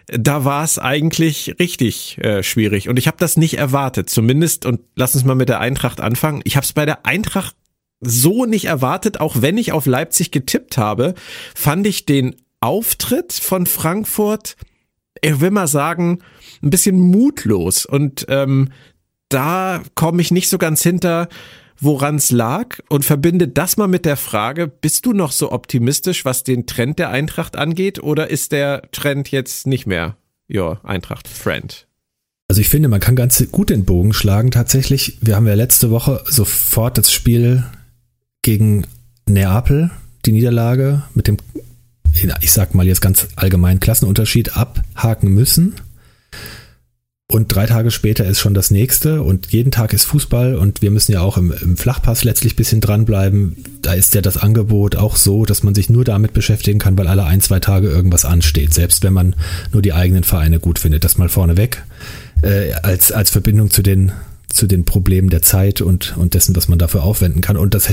da 0.07 0.45
war 0.45 0.63
es 0.63 0.79
eigentlich 0.79 1.55
richtig 1.59 2.19
äh, 2.19 2.41
schwierig. 2.41 2.87
Und 2.87 2.97
ich 2.97 3.07
habe 3.07 3.17
das 3.19 3.35
nicht 3.35 3.57
erwartet. 3.57 4.09
Zumindest, 4.09 4.65
und 4.65 4.79
lass 4.95 5.13
uns 5.13 5.25
mal 5.25 5.35
mit 5.35 5.49
der 5.49 5.59
Eintracht 5.59 5.99
anfangen. 5.99 6.39
Ich 6.45 6.55
habe 6.55 6.63
es 6.63 6.71
bei 6.71 6.85
der 6.85 7.05
Eintracht 7.05 7.53
so 8.01 8.45
nicht 8.45 8.65
erwartet, 8.65 9.19
auch 9.19 9.41
wenn 9.41 9.57
ich 9.57 9.71
auf 9.71 9.85
Leipzig 9.85 10.31
getippt 10.31 10.77
habe, 10.77 11.13
fand 11.55 11.85
ich 11.87 12.05
den 12.05 12.35
Auftritt 12.61 13.33
von 13.33 13.65
Frankfurt, 13.65 14.55
ich 15.21 15.39
will 15.41 15.51
mal 15.51 15.67
sagen, 15.67 16.19
ein 16.61 16.69
bisschen 16.69 16.99
mutlos. 16.99 17.85
Und 17.85 18.25
ähm, 18.29 18.69
da 19.29 19.81
komme 19.95 20.21
ich 20.21 20.31
nicht 20.31 20.49
so 20.49 20.57
ganz 20.57 20.81
hinter, 20.81 21.29
woran 21.79 22.15
es 22.15 22.31
lag 22.31 22.79
und 22.89 23.05
verbinde 23.05 23.47
das 23.47 23.77
mal 23.77 23.87
mit 23.87 24.05
der 24.05 24.17
Frage, 24.17 24.67
bist 24.67 25.05
du 25.05 25.13
noch 25.13 25.31
so 25.31 25.51
optimistisch, 25.51 26.25
was 26.25 26.43
den 26.43 26.65
Trend 26.65 26.99
der 26.99 27.09
Eintracht 27.09 27.55
angeht, 27.55 28.03
oder 28.03 28.29
ist 28.29 28.51
der 28.51 28.89
Trend 28.91 29.31
jetzt 29.31 29.65
nicht 29.65 29.85
mehr, 29.85 30.17
ja, 30.47 30.79
Eintracht-Friend? 30.83 31.87
Also 32.49 32.61
ich 32.61 32.69
finde, 32.69 32.89
man 32.89 32.99
kann 32.99 33.15
ganz 33.15 33.45
gut 33.51 33.69
den 33.69 33.85
Bogen 33.85 34.11
schlagen 34.11 34.51
tatsächlich. 34.51 35.19
Wir 35.21 35.35
haben 35.35 35.47
ja 35.47 35.53
letzte 35.53 35.91
Woche 35.91 36.23
sofort 36.27 36.97
das 36.97 37.13
Spiel 37.13 37.63
gegen 38.41 38.85
Neapel 39.27 39.91
die 40.25 40.31
Niederlage 40.31 41.03
mit 41.13 41.27
dem, 41.27 41.37
ich 42.41 42.51
sag 42.51 42.75
mal 42.75 42.87
jetzt 42.87 43.01
ganz 43.01 43.27
allgemein 43.35 43.79
Klassenunterschied 43.79 44.57
abhaken 44.57 45.33
müssen. 45.33 45.75
Und 47.31 47.53
drei 47.53 47.67
Tage 47.67 47.91
später 47.91 48.25
ist 48.25 48.39
schon 48.39 48.55
das 48.55 48.71
nächste 48.71 49.21
und 49.21 49.51
jeden 49.51 49.69
Tag 49.69 49.93
ist 49.93 50.05
Fußball 50.05 50.55
und 50.55 50.81
wir 50.81 50.89
müssen 50.89 51.11
ja 51.11 51.21
auch 51.21 51.37
im, 51.37 51.51
im 51.51 51.77
Flachpass 51.77 52.23
letztlich 52.23 52.55
bisschen 52.55 52.81
dranbleiben. 52.81 53.63
Da 53.83 53.93
ist 53.93 54.15
ja 54.15 54.21
das 54.21 54.37
Angebot 54.37 54.95
auch 54.95 55.15
so, 55.15 55.45
dass 55.45 55.61
man 55.61 55.75
sich 55.75 55.91
nur 55.91 56.03
damit 56.03 56.33
beschäftigen 56.33 56.79
kann, 56.79 56.97
weil 56.97 57.07
alle 57.07 57.25
ein, 57.25 57.39
zwei 57.39 57.59
Tage 57.59 57.87
irgendwas 57.87 58.25
ansteht, 58.25 58.73
selbst 58.73 59.03
wenn 59.03 59.13
man 59.13 59.35
nur 59.71 59.83
die 59.83 59.93
eigenen 59.93 60.23
Vereine 60.23 60.59
gut 60.59 60.79
findet. 60.79 61.03
Das 61.03 61.19
mal 61.19 61.29
vorneweg 61.29 61.83
äh, 62.41 62.73
als, 62.81 63.11
als 63.11 63.29
Verbindung 63.29 63.69
zu 63.69 63.83
den 63.83 64.11
zu 64.49 64.67
den 64.67 64.85
Problemen 64.85 65.29
der 65.29 65.41
Zeit 65.41 65.81
und, 65.81 66.17
und 66.17 66.33
dessen, 66.33 66.55
was 66.55 66.67
man 66.67 66.79
dafür 66.79 67.03
aufwenden 67.03 67.41
kann. 67.41 67.57
Und 67.57 67.73
das 67.73 67.89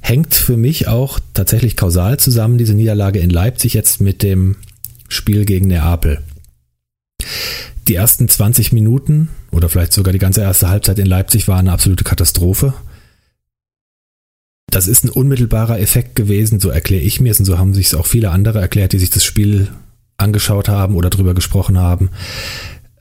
hängt 0.00 0.34
für 0.34 0.56
mich 0.56 0.88
auch 0.88 1.18
tatsächlich 1.34 1.76
kausal 1.76 2.18
zusammen, 2.18 2.58
diese 2.58 2.74
Niederlage 2.74 3.18
in 3.20 3.30
Leipzig 3.30 3.74
jetzt 3.74 4.00
mit 4.00 4.22
dem 4.22 4.56
Spiel 5.08 5.44
gegen 5.44 5.68
Neapel. 5.68 6.22
Die 7.88 7.94
ersten 7.94 8.28
20 8.28 8.72
Minuten 8.72 9.28
oder 9.50 9.68
vielleicht 9.68 9.92
sogar 9.92 10.12
die 10.12 10.18
ganze 10.18 10.42
erste 10.42 10.68
Halbzeit 10.68 10.98
in 10.98 11.06
Leipzig 11.06 11.48
war 11.48 11.58
eine 11.58 11.72
absolute 11.72 12.04
Katastrophe. 12.04 12.74
Das 14.70 14.86
ist 14.86 15.04
ein 15.04 15.10
unmittelbarer 15.10 15.80
Effekt 15.80 16.14
gewesen, 16.14 16.60
so 16.60 16.70
erkläre 16.70 17.02
ich 17.02 17.20
mir 17.20 17.32
es 17.32 17.40
und 17.40 17.46
so 17.46 17.58
haben 17.58 17.74
sich 17.74 17.86
es 17.86 17.94
auch 17.94 18.06
viele 18.06 18.30
andere 18.30 18.60
erklärt, 18.60 18.92
die 18.92 18.98
sich 18.98 19.10
das 19.10 19.24
Spiel 19.24 19.68
angeschaut 20.16 20.68
haben 20.68 20.94
oder 20.94 21.10
drüber 21.10 21.34
gesprochen 21.34 21.78
haben 21.78 22.10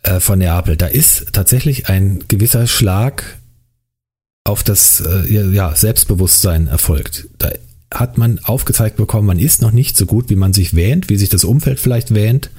äh, 0.03 0.19
von 0.19 0.39
Neapel. 0.39 0.77
Da 0.77 0.87
ist 0.87 1.33
tatsächlich 1.33 1.89
ein 1.89 2.23
gewisser 2.27 2.67
Schlag 2.67 3.37
auf 4.43 4.63
das 4.63 5.01
äh, 5.01 5.31
ja, 5.31 5.75
Selbstbewusstsein 5.75 6.67
erfolgt. 6.67 7.27
Da 7.37 7.51
hat 7.93 8.17
man 8.17 8.39
aufgezeigt 8.39 8.97
bekommen, 8.97 9.27
man 9.27 9.39
ist 9.39 9.61
noch 9.61 9.71
nicht 9.71 9.97
so 9.97 10.05
gut, 10.05 10.29
wie 10.29 10.35
man 10.35 10.53
sich 10.53 10.75
wähnt, 10.75 11.09
wie 11.09 11.17
sich 11.17 11.29
das 11.29 11.43
Umfeld 11.43 11.79
vielleicht 11.79 12.13
wähnt. 12.13 12.49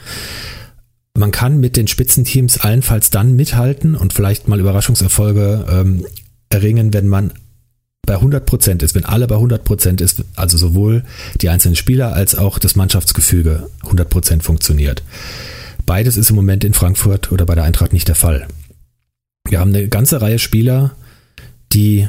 Man 1.16 1.32
kann 1.32 1.58
mit 1.58 1.76
den 1.76 1.88
Spitzenteams 1.88 2.58
allenfalls 2.58 3.10
dann 3.10 3.34
mithalten 3.34 3.94
und 3.94 4.12
vielleicht 4.12 4.48
mal 4.48 4.60
Überraschungserfolge 4.60 5.66
ähm, 5.70 6.06
erringen, 6.48 6.92
wenn 6.92 7.08
man 7.08 7.32
bei 8.06 8.14
100 8.14 8.44
Prozent 8.46 8.82
ist, 8.82 8.94
wenn 8.94 9.04
alle 9.04 9.26
bei 9.26 9.36
100 9.36 9.64
Prozent 9.64 10.00
ist, 10.00 10.24
also 10.34 10.56
sowohl 10.56 11.04
die 11.40 11.48
einzelnen 11.48 11.76
Spieler 11.76 12.12
als 12.12 12.34
auch 12.34 12.58
das 12.58 12.74
Mannschaftsgefüge 12.74 13.68
100 13.82 14.08
Prozent 14.08 14.42
funktioniert. 14.42 15.02
Beides 15.90 16.16
ist 16.16 16.30
im 16.30 16.36
Moment 16.36 16.62
in 16.62 16.72
Frankfurt 16.72 17.32
oder 17.32 17.44
bei 17.44 17.56
der 17.56 17.64
Eintracht 17.64 17.92
nicht 17.92 18.06
der 18.06 18.14
Fall. 18.14 18.46
Wir 19.48 19.58
haben 19.58 19.74
eine 19.74 19.88
ganze 19.88 20.22
Reihe 20.22 20.38
Spieler, 20.38 20.92
die 21.72 22.06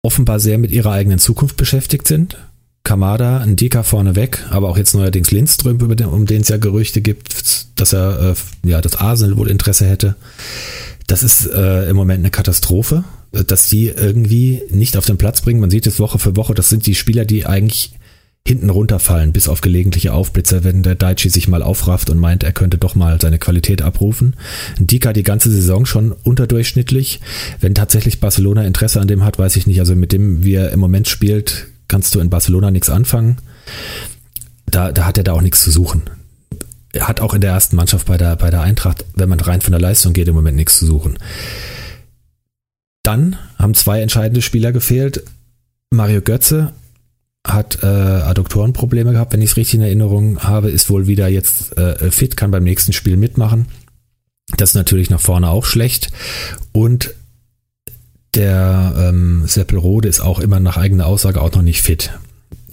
offenbar 0.00 0.40
sehr 0.40 0.56
mit 0.56 0.70
ihrer 0.70 0.90
eigenen 0.90 1.18
Zukunft 1.18 1.58
beschäftigt 1.58 2.08
sind. 2.08 2.38
Kamada, 2.82 3.40
ein 3.40 3.56
Dika 3.56 3.82
vorneweg, 3.82 4.46
aber 4.48 4.70
auch 4.70 4.78
jetzt 4.78 4.94
neuerdings 4.94 5.30
Lindström, 5.30 5.82
um 5.82 6.24
den 6.24 6.40
es 6.40 6.48
ja 6.48 6.56
Gerüchte 6.56 7.02
gibt, 7.02 7.66
dass 7.78 7.92
er 7.92 8.30
äh, 8.30 8.34
ja 8.66 8.80
das 8.80 8.96
Arsenal 8.96 9.36
wohl 9.36 9.50
Interesse 9.50 9.84
hätte. 9.84 10.16
Das 11.06 11.22
ist 11.22 11.44
äh, 11.44 11.90
im 11.90 11.96
Moment 11.96 12.20
eine 12.20 12.30
Katastrophe, 12.30 13.04
dass 13.32 13.68
die 13.68 13.88
irgendwie 13.88 14.62
nicht 14.70 14.96
auf 14.96 15.04
den 15.04 15.18
Platz 15.18 15.42
bringen. 15.42 15.60
Man 15.60 15.70
sieht 15.70 15.86
es 15.86 16.00
Woche 16.00 16.18
für 16.18 16.36
Woche. 16.36 16.54
Das 16.54 16.70
sind 16.70 16.86
die 16.86 16.94
Spieler, 16.94 17.26
die 17.26 17.44
eigentlich 17.44 17.92
hinten 18.46 18.70
runterfallen, 18.70 19.32
bis 19.32 19.48
auf 19.48 19.60
gelegentliche 19.60 20.12
Aufblitzer, 20.12 20.64
wenn 20.64 20.82
der 20.82 20.96
Daichi 20.96 21.30
sich 21.30 21.46
mal 21.46 21.62
aufrafft 21.62 22.10
und 22.10 22.18
meint, 22.18 22.42
er 22.42 22.52
könnte 22.52 22.76
doch 22.76 22.94
mal 22.96 23.20
seine 23.20 23.38
Qualität 23.38 23.82
abrufen. 23.82 24.34
Dika 24.78 25.12
die 25.12 25.22
ganze 25.22 25.50
Saison 25.50 25.86
schon 25.86 26.12
unterdurchschnittlich. 26.12 27.20
Wenn 27.60 27.74
tatsächlich 27.74 28.20
Barcelona 28.20 28.64
Interesse 28.64 29.00
an 29.00 29.06
dem 29.06 29.24
hat, 29.24 29.38
weiß 29.38 29.54
ich 29.56 29.66
nicht. 29.66 29.78
Also 29.78 29.94
mit 29.94 30.12
dem, 30.12 30.42
wie 30.42 30.54
er 30.54 30.72
im 30.72 30.80
Moment 30.80 31.06
spielt, 31.06 31.68
kannst 31.86 32.14
du 32.14 32.20
in 32.20 32.30
Barcelona 32.30 32.70
nichts 32.72 32.90
anfangen. 32.90 33.38
Da, 34.66 34.90
da 34.90 35.06
hat 35.06 35.18
er 35.18 35.24
da 35.24 35.34
auch 35.34 35.42
nichts 35.42 35.62
zu 35.62 35.70
suchen. 35.70 36.02
Er 36.92 37.06
hat 37.06 37.20
auch 37.20 37.34
in 37.34 37.40
der 37.40 37.52
ersten 37.52 37.76
Mannschaft 37.76 38.06
bei 38.06 38.16
der, 38.16 38.36
bei 38.36 38.50
der 38.50 38.60
Eintracht, 38.60 39.04
wenn 39.14 39.28
man 39.28 39.40
rein 39.40 39.60
von 39.60 39.72
der 39.72 39.80
Leistung 39.80 40.12
geht, 40.12 40.28
im 40.28 40.34
Moment 40.34 40.56
nichts 40.56 40.78
zu 40.78 40.86
suchen. 40.86 41.16
Dann 43.04 43.36
haben 43.56 43.74
zwei 43.74 44.00
entscheidende 44.00 44.42
Spieler 44.42 44.72
gefehlt. 44.72 45.22
Mario 45.90 46.22
Götze 46.22 46.72
hat 47.46 47.82
äh, 47.82 47.86
Adduktorenprobleme 47.86 49.12
gehabt, 49.12 49.32
wenn 49.32 49.42
ich 49.42 49.50
es 49.50 49.56
richtig 49.56 49.74
in 49.74 49.82
Erinnerung 49.82 50.44
habe, 50.44 50.70
ist 50.70 50.90
wohl 50.90 51.06
wieder 51.06 51.28
jetzt 51.28 51.76
äh, 51.76 52.10
fit, 52.10 52.36
kann 52.36 52.50
beim 52.50 52.64
nächsten 52.64 52.92
Spiel 52.92 53.16
mitmachen. 53.16 53.66
Das 54.56 54.70
ist 54.70 54.74
natürlich 54.76 55.10
nach 55.10 55.20
vorne 55.20 55.48
auch 55.48 55.64
schlecht. 55.64 56.10
Und 56.72 57.14
der 58.34 58.94
ähm, 58.96 59.44
Seppelrode 59.46 60.08
ist 60.08 60.20
auch 60.20 60.38
immer 60.38 60.60
nach 60.60 60.76
eigener 60.76 61.06
Aussage 61.06 61.40
auch 61.40 61.52
noch 61.52 61.62
nicht 61.62 61.82
fit. 61.82 62.18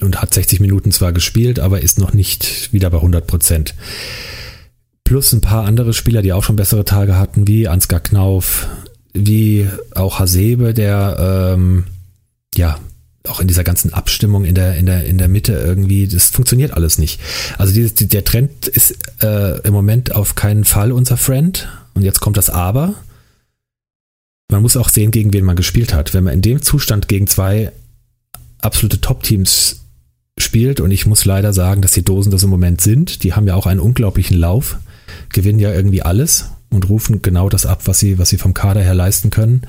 Und 0.00 0.22
hat 0.22 0.32
60 0.32 0.60
Minuten 0.60 0.92
zwar 0.92 1.12
gespielt, 1.12 1.58
aber 1.58 1.82
ist 1.82 1.98
noch 1.98 2.12
nicht 2.12 2.72
wieder 2.72 2.88
bei 2.90 2.98
100 2.98 3.26
Prozent. 3.26 3.74
Plus 5.04 5.32
ein 5.32 5.40
paar 5.40 5.64
andere 5.64 5.92
Spieler, 5.92 6.22
die 6.22 6.32
auch 6.32 6.44
schon 6.44 6.56
bessere 6.56 6.84
Tage 6.84 7.18
hatten, 7.18 7.48
wie 7.48 7.68
Ansgar 7.68 8.00
Knauf, 8.00 8.68
wie 9.12 9.68
auch 9.94 10.20
Hasebe, 10.20 10.72
der 10.72 11.54
ähm, 11.54 11.84
ja 12.54 12.78
auch 13.28 13.40
in 13.40 13.48
dieser 13.48 13.64
ganzen 13.64 13.92
Abstimmung 13.92 14.44
in 14.44 14.54
der, 14.54 14.76
in 14.76 14.86
der, 14.86 15.04
in 15.04 15.18
der 15.18 15.28
Mitte 15.28 15.52
irgendwie, 15.52 16.08
das 16.08 16.30
funktioniert 16.30 16.72
alles 16.72 16.98
nicht. 16.98 17.20
Also 17.58 17.72
dieses, 17.72 17.94
der 17.94 18.24
Trend 18.24 18.66
ist 18.66 18.96
äh, 19.22 19.60
im 19.60 19.72
Moment 19.72 20.14
auf 20.14 20.34
keinen 20.34 20.64
Fall 20.64 20.90
unser 20.92 21.16
Friend. 21.16 21.68
Und 21.94 22.02
jetzt 22.02 22.20
kommt 22.20 22.36
das 22.36 22.48
Aber. 22.48 22.94
Man 24.50 24.62
muss 24.62 24.76
auch 24.76 24.88
sehen, 24.88 25.10
gegen 25.10 25.32
wen 25.32 25.44
man 25.44 25.56
gespielt 25.56 25.92
hat. 25.92 26.14
Wenn 26.14 26.24
man 26.24 26.34
in 26.34 26.42
dem 26.42 26.62
Zustand 26.62 27.08
gegen 27.08 27.26
zwei 27.26 27.72
absolute 28.62 29.00
Top-Teams 29.00 29.80
spielt 30.38 30.80
und 30.80 30.90
ich 30.90 31.06
muss 31.06 31.24
leider 31.24 31.52
sagen, 31.52 31.82
dass 31.82 31.92
die 31.92 32.04
Dosen 32.04 32.30
das 32.30 32.42
im 32.42 32.50
Moment 32.50 32.80
sind. 32.80 33.22
Die 33.22 33.34
haben 33.34 33.46
ja 33.46 33.54
auch 33.54 33.66
einen 33.66 33.80
unglaublichen 33.80 34.38
Lauf, 34.38 34.78
gewinnen 35.28 35.58
ja 35.58 35.72
irgendwie 35.72 36.02
alles 36.02 36.46
und 36.70 36.88
rufen 36.88 37.22
genau 37.22 37.48
das 37.48 37.66
ab, 37.66 37.82
was 37.84 37.98
sie, 37.98 38.18
was 38.18 38.30
sie 38.30 38.38
vom 38.38 38.54
Kader 38.54 38.80
her 38.80 38.94
leisten 38.94 39.30
können. 39.30 39.62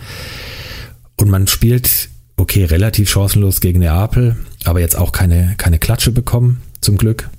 Und 1.18 1.30
man 1.30 1.48
spielt, 1.48 2.10
okay, 2.42 2.66
relativ 2.66 3.10
chancenlos 3.10 3.62
gegen 3.62 3.80
Neapel, 3.80 4.36
aber 4.64 4.80
jetzt 4.80 4.98
auch 4.98 5.12
keine, 5.12 5.54
keine 5.58 5.78
Klatsche 5.78 6.12
bekommen, 6.12 6.62
zum 6.82 6.98
Glück. 6.98 7.30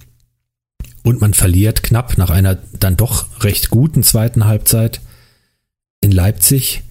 Und 1.03 1.21
man 1.21 1.35
verliert 1.35 1.83
knapp 1.83 2.17
nach 2.17 2.31
einer 2.31 2.59
dann 2.79 2.97
doch 2.97 3.27
recht 3.43 3.71
guten 3.71 4.05
zweiten 4.05 4.47
Halbzeit 4.47 5.01
in 6.01 6.13
Leipzig. 6.13 6.85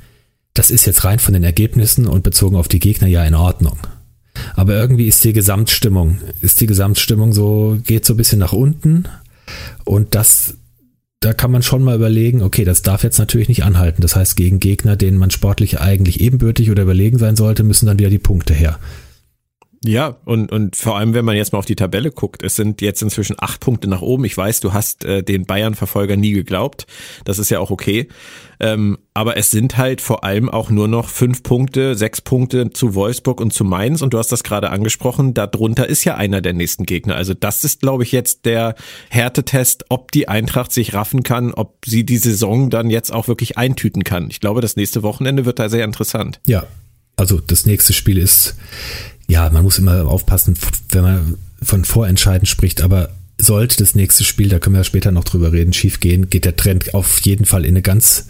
Das 0.53 0.70
ist 0.70 0.86
jetzt 0.86 1.06
rein 1.06 1.20
von 1.20 1.34
den 1.34 1.46
Ergebnissen 1.46 2.06
und 2.08 2.24
bezogen 2.24 2.58
auf 2.58 2.68
die 2.68 2.80
Gegner 2.80 3.08
ja 3.08 3.24
in 3.24 3.36
Ordnung. 3.36 3.77
Aber 4.56 4.74
irgendwie 4.74 5.08
ist 5.08 5.24
die 5.24 5.32
Gesamtstimmung, 5.32 6.20
ist 6.41 6.60
die 6.60 6.68
Gesamtstimmung 6.68 7.32
so, 7.32 7.77
geht 7.86 8.06
so 8.06 8.13
ein 8.13 8.18
bisschen 8.18 8.39
nach 8.39 8.53
unten. 8.53 9.06
Und 9.86 10.15
das 10.15 10.56
da 11.22 11.34
kann 11.34 11.51
man 11.51 11.62
schon 11.62 11.84
mal 11.84 11.96
überlegen, 11.96 12.42
okay, 12.42 12.66
das 12.66 12.82
darf 12.82 13.04
jetzt 13.04 13.20
natürlich 13.20 13.48
nicht 13.48 13.63
anhalten. 13.63 14.01
Das 14.01 14.16
heißt, 14.16 14.36
gegen 14.36 14.60
Gegner, 14.60 14.96
denen 14.96 15.18
man 15.18 15.30
sportlich 15.30 15.80
eigentlich 15.80 16.20
ebenbürtig 16.20 16.72
oder 16.72 16.82
überlegen 16.82 17.20
sein 17.20 17.36
sollte, 17.36 17.63
müssen 17.63 17.86
dann 17.86 18.00
wieder 18.00 18.10
die 18.10 18.18
Punkte 18.18 18.56
her. 18.56 18.80
Ja, 19.84 20.18
und, 20.26 20.52
und 20.52 20.76
vor 20.76 20.98
allem, 20.98 21.16
wenn 21.16 21.26
man 21.26 21.36
jetzt 21.36 21.54
mal 21.54 21.60
auf 21.60 21.66
die 21.66 21.76
Tabelle 21.76 22.12
guckt, 22.12 22.44
es 22.44 22.56
sind 22.56 22.82
jetzt 22.82 23.02
inzwischen 23.02 23.36
acht 23.40 23.62
Punkte 23.62 23.88
nach 23.90 24.04
oben. 24.04 24.26
Ich 24.26 24.38
weiß, 24.38 24.60
du 24.60 24.74
hast 24.74 25.04
äh, 25.06 25.24
den 25.24 25.46
Bayern-Verfolger 25.46 26.18
nie 26.18 26.34
geglaubt. 26.34 26.86
Das 27.26 27.40
ist 27.40 27.50
ja 27.50 27.60
auch 27.60 27.72
okay. 27.72 28.08
Ähm, 28.60 29.00
aber 29.16 29.38
es 29.38 29.50
sind 29.50 29.78
halt 29.78 30.00
vor 30.00 30.24
allem 30.24 30.50
auch 30.50 30.70
nur 30.70 30.88
noch 30.88 31.10
fünf 31.10 31.42
Punkte, 31.42 31.96
sechs 31.96 32.22
Punkte 32.22 32.70
zu 32.70 32.94
Wolfsburg 32.94 33.42
und 33.42 33.54
zu 33.54 33.64
Mainz. 33.64 34.04
Und 34.04 34.14
du 34.14 34.20
hast 34.20 34.32
das 34.32 34.44
gerade 34.44 34.70
angesprochen, 34.70 35.34
darunter 35.34 35.88
ist 35.88 36.04
ja 36.04 36.14
einer 36.14 36.42
der 36.42 36.54
nächsten 36.54 36.86
Gegner. 36.86 37.16
Also 37.16 37.34
das 37.34 37.64
ist, 37.64 37.82
glaube 37.82 38.04
ich, 38.04 38.12
jetzt 38.12 38.46
der 38.46 38.76
Härtetest, 39.10 39.86
ob 39.90 40.12
die 40.12 40.28
Eintracht 40.28 40.72
sich 40.72 40.94
raffen 40.94 41.24
kann, 41.24 41.56
ob 41.56 41.78
sie 41.88 42.04
die 42.04 42.18
Saison 42.18 42.70
dann 42.70 42.92
jetzt 42.92 43.12
auch 43.12 43.28
wirklich 43.28 43.58
eintüten 43.58 44.04
kann. 44.04 44.30
Ich 44.30 44.42
glaube, 44.42 44.62
das 44.62 44.76
nächste 44.76 45.02
Wochenende 45.02 45.46
wird 45.46 45.58
da 45.58 45.70
sehr 45.70 45.86
interessant. 45.86 46.40
Ja, 46.46 46.68
also 47.18 47.40
das 47.40 47.66
nächste 47.66 47.94
Spiel 47.94 48.18
ist 48.18 48.56
ja, 49.32 49.50
man 49.50 49.64
muss 49.64 49.78
immer 49.78 50.06
aufpassen, 50.08 50.58
wenn 50.90 51.04
man 51.04 51.38
von 51.64 51.86
Vorentscheiden 51.86 52.46
spricht, 52.46 52.82
aber 52.82 53.10
sollte 53.38 53.78
das 53.78 53.96
nächste 53.96 54.26
Spiel, 54.26 54.50
da 54.50 54.60
können 54.60 54.76
wir 54.76 54.84
später 54.84 55.12
noch 55.12 55.24
drüber 55.24 55.54
reden, 55.54 55.72
schief 55.72 56.02
gehen, 56.02 56.30
geht 56.30 56.44
der 56.44 56.58
Trend 56.58 56.94
auf 56.94 57.20
jeden 57.22 57.46
Fall 57.46 57.64
in 57.64 57.72
eine 57.72 57.82
ganz 57.82 58.28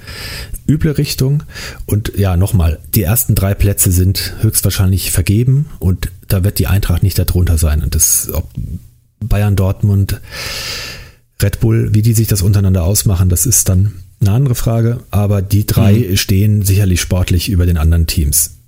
üble 0.70 0.91
Richtung. 0.91 1.41
Und 1.88 2.13
ja, 2.17 2.38
nochmal, 2.38 2.77
die 2.93 3.01
ersten 3.01 3.34
drei 3.34 3.55
Plätze 3.55 3.91
sind 3.91 4.36
höchstwahrscheinlich 4.41 5.12
vergeben 5.12 5.65
und 5.79 6.12
da 6.27 6.43
wird 6.43 6.60
die 6.60 6.67
Eintracht 6.67 7.01
nicht 7.01 7.17
darunter 7.17 7.58
sein. 7.58 7.81
Und 7.81 7.96
das, 7.96 8.29
ob 8.31 8.48
Bayern, 9.20 9.55
Dortmund, 9.55 10.22
Red 11.41 11.60
Bull, 11.62 11.96
wie 11.96 12.03
die 12.03 12.13
sich 12.13 12.27
das 12.27 12.43
untereinander 12.43 12.84
ausmachen, 12.84 13.27
das 13.27 13.48
ist 13.48 13.70
dann 13.70 13.93
eine 14.22 14.31
andere 14.31 14.55
Frage. 14.55 15.00
Aber 15.10 15.41
die 15.41 15.65
drei 15.65 15.93
mhm. 15.93 16.17
stehen 16.17 16.62
sicherlich 16.62 17.01
sportlich 17.01 17.50
über 17.50 17.65
den 17.65 17.77
anderen 17.77 18.05
Teams. 18.05 18.60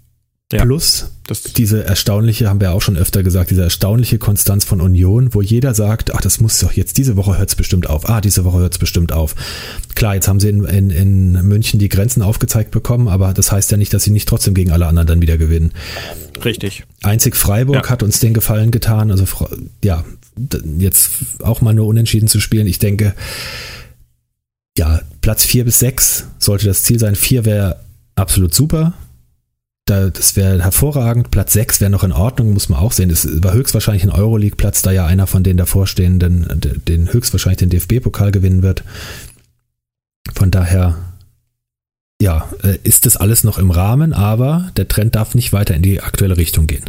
Ja, 0.53 0.65
Plus 0.65 1.07
diese 1.55 1.85
erstaunliche, 1.85 2.49
haben 2.49 2.59
wir 2.59 2.73
auch 2.73 2.81
schon 2.81 2.97
öfter 2.97 3.23
gesagt, 3.23 3.49
diese 3.49 3.63
erstaunliche 3.63 4.17
Konstanz 4.17 4.65
von 4.65 4.81
Union, 4.81 5.33
wo 5.33 5.41
jeder 5.41 5.73
sagt, 5.73 6.13
ach, 6.13 6.19
das 6.19 6.41
muss 6.41 6.59
doch 6.59 6.73
jetzt, 6.73 6.97
diese 6.97 7.15
Woche 7.15 7.37
hört 7.37 7.49
es 7.49 7.55
bestimmt 7.55 7.89
auf. 7.89 8.09
Ah, 8.09 8.19
diese 8.19 8.43
Woche 8.43 8.59
hört 8.59 8.73
es 8.73 8.79
bestimmt 8.79 9.13
auf. 9.13 9.35
Klar, 9.95 10.15
jetzt 10.15 10.27
haben 10.27 10.41
sie 10.41 10.49
in, 10.49 10.65
in, 10.65 10.89
in 10.89 11.31
München 11.47 11.79
die 11.79 11.87
Grenzen 11.87 12.21
aufgezeigt 12.21 12.71
bekommen, 12.71 13.07
aber 13.07 13.33
das 13.33 13.53
heißt 13.53 13.71
ja 13.71 13.77
nicht, 13.77 13.93
dass 13.93 14.03
sie 14.03 14.11
nicht 14.11 14.27
trotzdem 14.27 14.53
gegen 14.53 14.71
alle 14.71 14.85
anderen 14.85 15.07
dann 15.07 15.21
wieder 15.21 15.37
gewinnen. 15.37 15.71
Richtig. 16.43 16.83
Einzig 17.01 17.37
Freiburg 17.37 17.85
ja. 17.85 17.89
hat 17.89 18.03
uns 18.03 18.19
den 18.19 18.33
Gefallen 18.33 18.71
getan. 18.71 19.09
Also 19.09 19.25
ja, 19.83 20.03
jetzt 20.77 21.11
auch 21.41 21.61
mal 21.61 21.73
nur 21.73 21.87
unentschieden 21.87 22.27
zu 22.27 22.41
spielen. 22.41 22.67
Ich 22.67 22.79
denke, 22.79 23.15
ja, 24.77 25.01
Platz 25.21 25.45
vier 25.45 25.63
bis 25.63 25.79
sechs 25.79 26.25
sollte 26.37 26.65
das 26.65 26.83
Ziel 26.83 26.99
sein. 26.99 27.15
Vier 27.15 27.45
wäre 27.45 27.77
absolut 28.15 28.53
super 28.53 28.93
da, 29.85 30.09
das 30.09 30.35
wäre 30.35 30.63
hervorragend. 30.63 31.31
Platz 31.31 31.53
6 31.53 31.81
wäre 31.81 31.91
noch 31.91 32.03
in 32.03 32.13
Ordnung, 32.13 32.53
muss 32.53 32.69
man 32.69 32.79
auch 32.79 32.93
sehen. 32.93 33.09
Das 33.09 33.27
war 33.43 33.53
höchstwahrscheinlich 33.53 34.03
ein 34.03 34.11
Euroleague-Platz, 34.11 34.81
da 34.81 34.91
ja 34.91 35.05
einer 35.05 35.27
von 35.27 35.43
den 35.43 35.57
davorstehenden, 35.57 36.47
den 36.87 37.11
höchstwahrscheinlich 37.11 37.59
den 37.59 37.69
DFB-Pokal 37.69 38.31
gewinnen 38.31 38.63
wird. 38.63 38.83
Von 40.33 40.51
daher, 40.51 40.97
ja, 42.21 42.49
äh, 42.63 42.77
ist 42.83 43.05
das 43.05 43.17
alles 43.17 43.43
noch 43.43 43.57
im 43.57 43.71
Rahmen, 43.71 44.13
aber 44.13 44.71
der 44.77 44.87
Trend 44.87 45.15
darf 45.15 45.35
nicht 45.35 45.51
weiter 45.51 45.75
in 45.75 45.81
die 45.81 46.01
aktuelle 46.01 46.37
Richtung 46.37 46.67
gehen. 46.67 46.85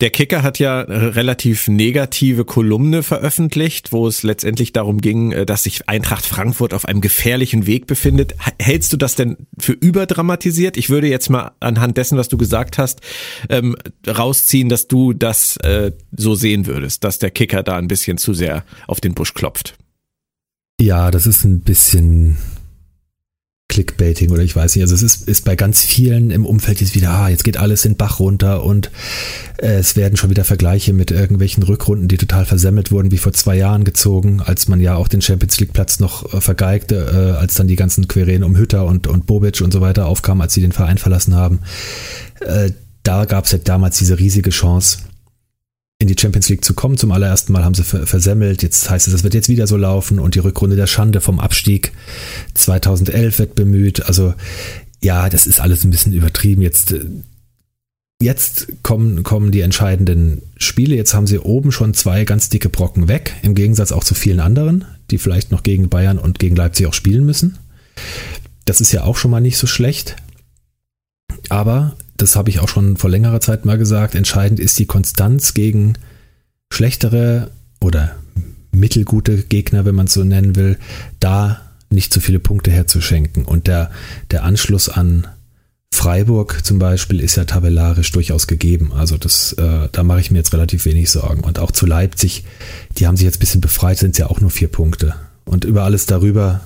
Der 0.00 0.08
Kicker 0.08 0.42
hat 0.42 0.58
ja 0.58 0.80
relativ 0.80 1.68
negative 1.68 2.46
Kolumne 2.46 3.02
veröffentlicht, 3.02 3.92
wo 3.92 4.06
es 4.06 4.22
letztendlich 4.22 4.72
darum 4.72 5.02
ging, 5.02 5.32
äh, 5.32 5.44
dass 5.44 5.64
sich 5.64 5.88
Eintracht 5.88 6.24
Frankfurt 6.24 6.72
auf 6.72 6.86
einem 6.86 7.02
gefährlichen 7.02 7.66
Weg 7.66 7.86
befindet. 7.86 8.34
Hältst 8.58 8.92
du 8.94 8.96
das 8.96 9.14
denn 9.14 9.36
für 9.58 9.72
überdramatisiert? 9.72 10.78
Ich 10.78 10.88
würde 10.88 11.08
jetzt 11.08 11.28
mal 11.28 11.52
anhand 11.60 11.98
dessen, 11.98 12.16
was 12.16 12.28
du 12.28 12.38
gesagt 12.38 12.78
hast, 12.78 13.00
ähm, 13.50 13.76
rausziehen, 14.06 14.70
dass 14.70 14.88
du 14.88 15.12
das 15.12 15.58
äh, 15.58 15.92
so 16.16 16.34
sehen 16.34 16.66
würdest, 16.66 17.04
dass 17.04 17.18
der 17.18 17.30
Kicker 17.30 17.62
da 17.62 17.76
ein 17.76 17.88
bisschen 17.88 18.16
zu 18.16 18.32
sehr 18.32 18.64
auf 18.86 19.00
den 19.00 19.12
Busch 19.12 19.34
klopft. 19.34 19.76
Ja, 20.80 21.10
das 21.10 21.26
ist 21.26 21.44
ein 21.44 21.60
bisschen 21.60 22.38
Clickbaiting 23.70 24.30
oder 24.30 24.42
ich 24.42 24.54
weiß 24.54 24.74
nicht. 24.74 24.82
Also 24.82 24.94
es 24.94 25.02
ist, 25.02 25.28
ist 25.28 25.44
bei 25.44 25.56
ganz 25.56 25.82
vielen 25.82 26.30
im 26.30 26.44
Umfeld 26.44 26.80
jetzt 26.80 26.94
wieder, 26.94 27.10
ah, 27.10 27.28
jetzt 27.28 27.44
geht 27.44 27.56
alles 27.56 27.84
in 27.84 27.96
Bach 27.96 28.18
runter 28.18 28.64
und 28.64 28.90
äh, 29.58 29.76
es 29.76 29.96
werden 29.96 30.16
schon 30.16 30.28
wieder 30.28 30.44
Vergleiche 30.44 30.92
mit 30.92 31.12
irgendwelchen 31.12 31.62
Rückrunden, 31.62 32.08
die 32.08 32.18
total 32.18 32.44
versemmelt 32.44 32.90
wurden, 32.90 33.12
wie 33.12 33.18
vor 33.18 33.32
zwei 33.32 33.56
Jahren 33.56 33.84
gezogen, 33.84 34.42
als 34.44 34.68
man 34.68 34.80
ja 34.80 34.96
auch 34.96 35.08
den 35.08 35.22
Champions 35.22 35.58
League 35.60 35.72
Platz 35.72 36.00
noch 36.00 36.34
äh, 36.34 36.40
vergeigte, 36.40 36.96
äh, 37.36 37.38
als 37.38 37.54
dann 37.54 37.68
die 37.68 37.76
ganzen 37.76 38.08
Querelen 38.08 38.42
um 38.42 38.56
Hütter 38.56 38.84
und, 38.84 39.06
und 39.06 39.26
Bobic 39.26 39.60
und 39.60 39.72
so 39.72 39.80
weiter 39.80 40.06
aufkamen, 40.06 40.42
als 40.42 40.52
sie 40.52 40.60
den 40.60 40.72
Verein 40.72 40.98
verlassen 40.98 41.36
haben. 41.36 41.60
Äh, 42.40 42.72
da 43.04 43.24
gab 43.24 43.44
es 43.44 43.52
ja 43.52 43.58
damals 43.58 43.98
diese 43.98 44.18
riesige 44.18 44.50
Chance 44.50 44.98
in 46.00 46.08
die 46.08 46.16
Champions 46.18 46.48
League 46.48 46.64
zu 46.64 46.72
kommen. 46.72 46.96
Zum 46.96 47.12
allerersten 47.12 47.52
Mal 47.52 47.62
haben 47.62 47.74
sie 47.74 47.84
versemmelt. 47.84 48.62
Jetzt 48.62 48.88
heißt 48.88 49.06
es, 49.06 49.12
es 49.12 49.22
wird 49.22 49.34
jetzt 49.34 49.50
wieder 49.50 49.66
so 49.66 49.76
laufen 49.76 50.18
und 50.18 50.34
die 50.34 50.38
Rückrunde 50.40 50.74
der 50.74 50.86
Schande 50.86 51.20
vom 51.20 51.38
Abstieg 51.38 51.92
2011 52.54 53.38
wird 53.38 53.54
bemüht. 53.54 54.06
Also 54.06 54.34
ja, 55.02 55.28
das 55.28 55.46
ist 55.46 55.60
alles 55.60 55.84
ein 55.84 55.90
bisschen 55.90 56.14
übertrieben. 56.14 56.62
Jetzt, 56.62 56.94
jetzt 58.20 58.68
kommen, 58.82 59.22
kommen 59.24 59.52
die 59.52 59.60
entscheidenden 59.60 60.40
Spiele. 60.56 60.96
Jetzt 60.96 61.12
haben 61.12 61.26
sie 61.26 61.38
oben 61.38 61.70
schon 61.70 61.92
zwei 61.92 62.24
ganz 62.24 62.48
dicke 62.48 62.70
Brocken 62.70 63.06
weg, 63.06 63.34
im 63.42 63.54
Gegensatz 63.54 63.92
auch 63.92 64.04
zu 64.04 64.14
vielen 64.14 64.40
anderen, 64.40 64.86
die 65.10 65.18
vielleicht 65.18 65.52
noch 65.52 65.62
gegen 65.62 65.90
Bayern 65.90 66.18
und 66.18 66.38
gegen 66.38 66.56
Leipzig 66.56 66.86
auch 66.86 66.94
spielen 66.94 67.26
müssen. 67.26 67.58
Das 68.64 68.80
ist 68.80 68.92
ja 68.92 69.04
auch 69.04 69.18
schon 69.18 69.30
mal 69.30 69.40
nicht 69.40 69.58
so 69.58 69.66
schlecht. 69.66 70.16
Aber 71.50 71.94
das 72.20 72.36
habe 72.36 72.50
ich 72.50 72.60
auch 72.60 72.68
schon 72.68 72.96
vor 72.96 73.10
längerer 73.10 73.40
Zeit 73.40 73.64
mal 73.64 73.78
gesagt, 73.78 74.14
entscheidend 74.14 74.60
ist 74.60 74.78
die 74.78 74.86
Konstanz 74.86 75.54
gegen 75.54 75.94
schlechtere 76.72 77.50
oder 77.80 78.16
mittelgute 78.72 79.42
Gegner, 79.42 79.84
wenn 79.84 79.94
man 79.94 80.06
es 80.06 80.12
so 80.12 80.22
nennen 80.22 80.54
will, 80.54 80.78
da 81.18 81.60
nicht 81.88 82.12
zu 82.12 82.20
viele 82.20 82.38
Punkte 82.38 82.70
herzuschenken. 82.70 83.44
Und 83.44 83.66
der, 83.66 83.90
der 84.30 84.44
Anschluss 84.44 84.88
an 84.88 85.26
Freiburg 85.92 86.64
zum 86.64 86.78
Beispiel 86.78 87.20
ist 87.20 87.36
ja 87.36 87.44
tabellarisch 87.44 88.12
durchaus 88.12 88.46
gegeben. 88.46 88.92
Also 88.94 89.16
das, 89.16 89.54
äh, 89.54 89.88
da 89.90 90.02
mache 90.04 90.20
ich 90.20 90.30
mir 90.30 90.38
jetzt 90.38 90.52
relativ 90.52 90.84
wenig 90.84 91.10
Sorgen. 91.10 91.42
Und 91.42 91.58
auch 91.58 91.72
zu 91.72 91.86
Leipzig, 91.86 92.44
die 92.98 93.06
haben 93.06 93.16
sich 93.16 93.24
jetzt 93.24 93.38
ein 93.38 93.40
bisschen 93.40 93.60
befreit, 93.60 93.98
sind 93.98 94.12
es 94.12 94.18
ja 94.18 94.28
auch 94.28 94.40
nur 94.40 94.50
vier 94.50 94.68
Punkte. 94.68 95.14
Und 95.46 95.64
über 95.64 95.82
alles 95.82 96.06
darüber, 96.06 96.60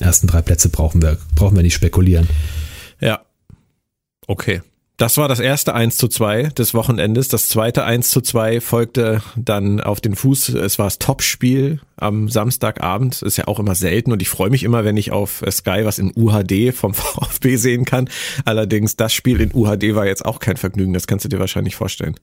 ersten 0.00 0.26
drei 0.26 0.42
Plätze 0.42 0.70
brauchen 0.70 1.02
wir, 1.02 1.18
brauchen 1.36 1.56
wir 1.56 1.62
nicht 1.62 1.74
spekulieren. 1.74 2.26
Ja. 3.00 3.20
Okay. 4.26 4.60
Das 4.96 5.16
war 5.16 5.26
das 5.26 5.40
erste 5.40 5.74
1 5.74 5.96
zu 5.96 6.06
2 6.06 6.50
des 6.50 6.72
Wochenendes. 6.72 7.26
Das 7.26 7.48
zweite 7.48 7.84
1 7.84 8.10
zu 8.10 8.20
2 8.20 8.60
folgte 8.60 9.22
dann 9.34 9.80
auf 9.80 10.00
den 10.00 10.14
Fuß. 10.14 10.50
Es 10.50 10.78
war 10.78 10.86
das 10.86 11.00
Topspiel 11.00 11.80
am 11.96 12.28
Samstagabend. 12.28 13.20
Ist 13.22 13.36
ja 13.36 13.48
auch 13.48 13.58
immer 13.58 13.74
selten 13.74 14.12
und 14.12 14.22
ich 14.22 14.28
freue 14.28 14.50
mich 14.50 14.62
immer, 14.62 14.84
wenn 14.84 14.96
ich 14.96 15.10
auf 15.10 15.42
Sky 15.50 15.80
was 15.84 15.98
in 15.98 16.12
UHD 16.14 16.72
vom 16.72 16.94
VfB 16.94 17.56
sehen 17.56 17.84
kann. 17.84 18.08
Allerdings 18.44 18.94
das 18.94 19.12
Spiel 19.12 19.40
in 19.40 19.50
UHD 19.52 19.96
war 19.96 20.06
jetzt 20.06 20.24
auch 20.24 20.38
kein 20.38 20.56
Vergnügen. 20.56 20.92
Das 20.92 21.08
kannst 21.08 21.24
du 21.24 21.28
dir 21.28 21.40
wahrscheinlich 21.40 21.74
vorstellen. 21.74 22.14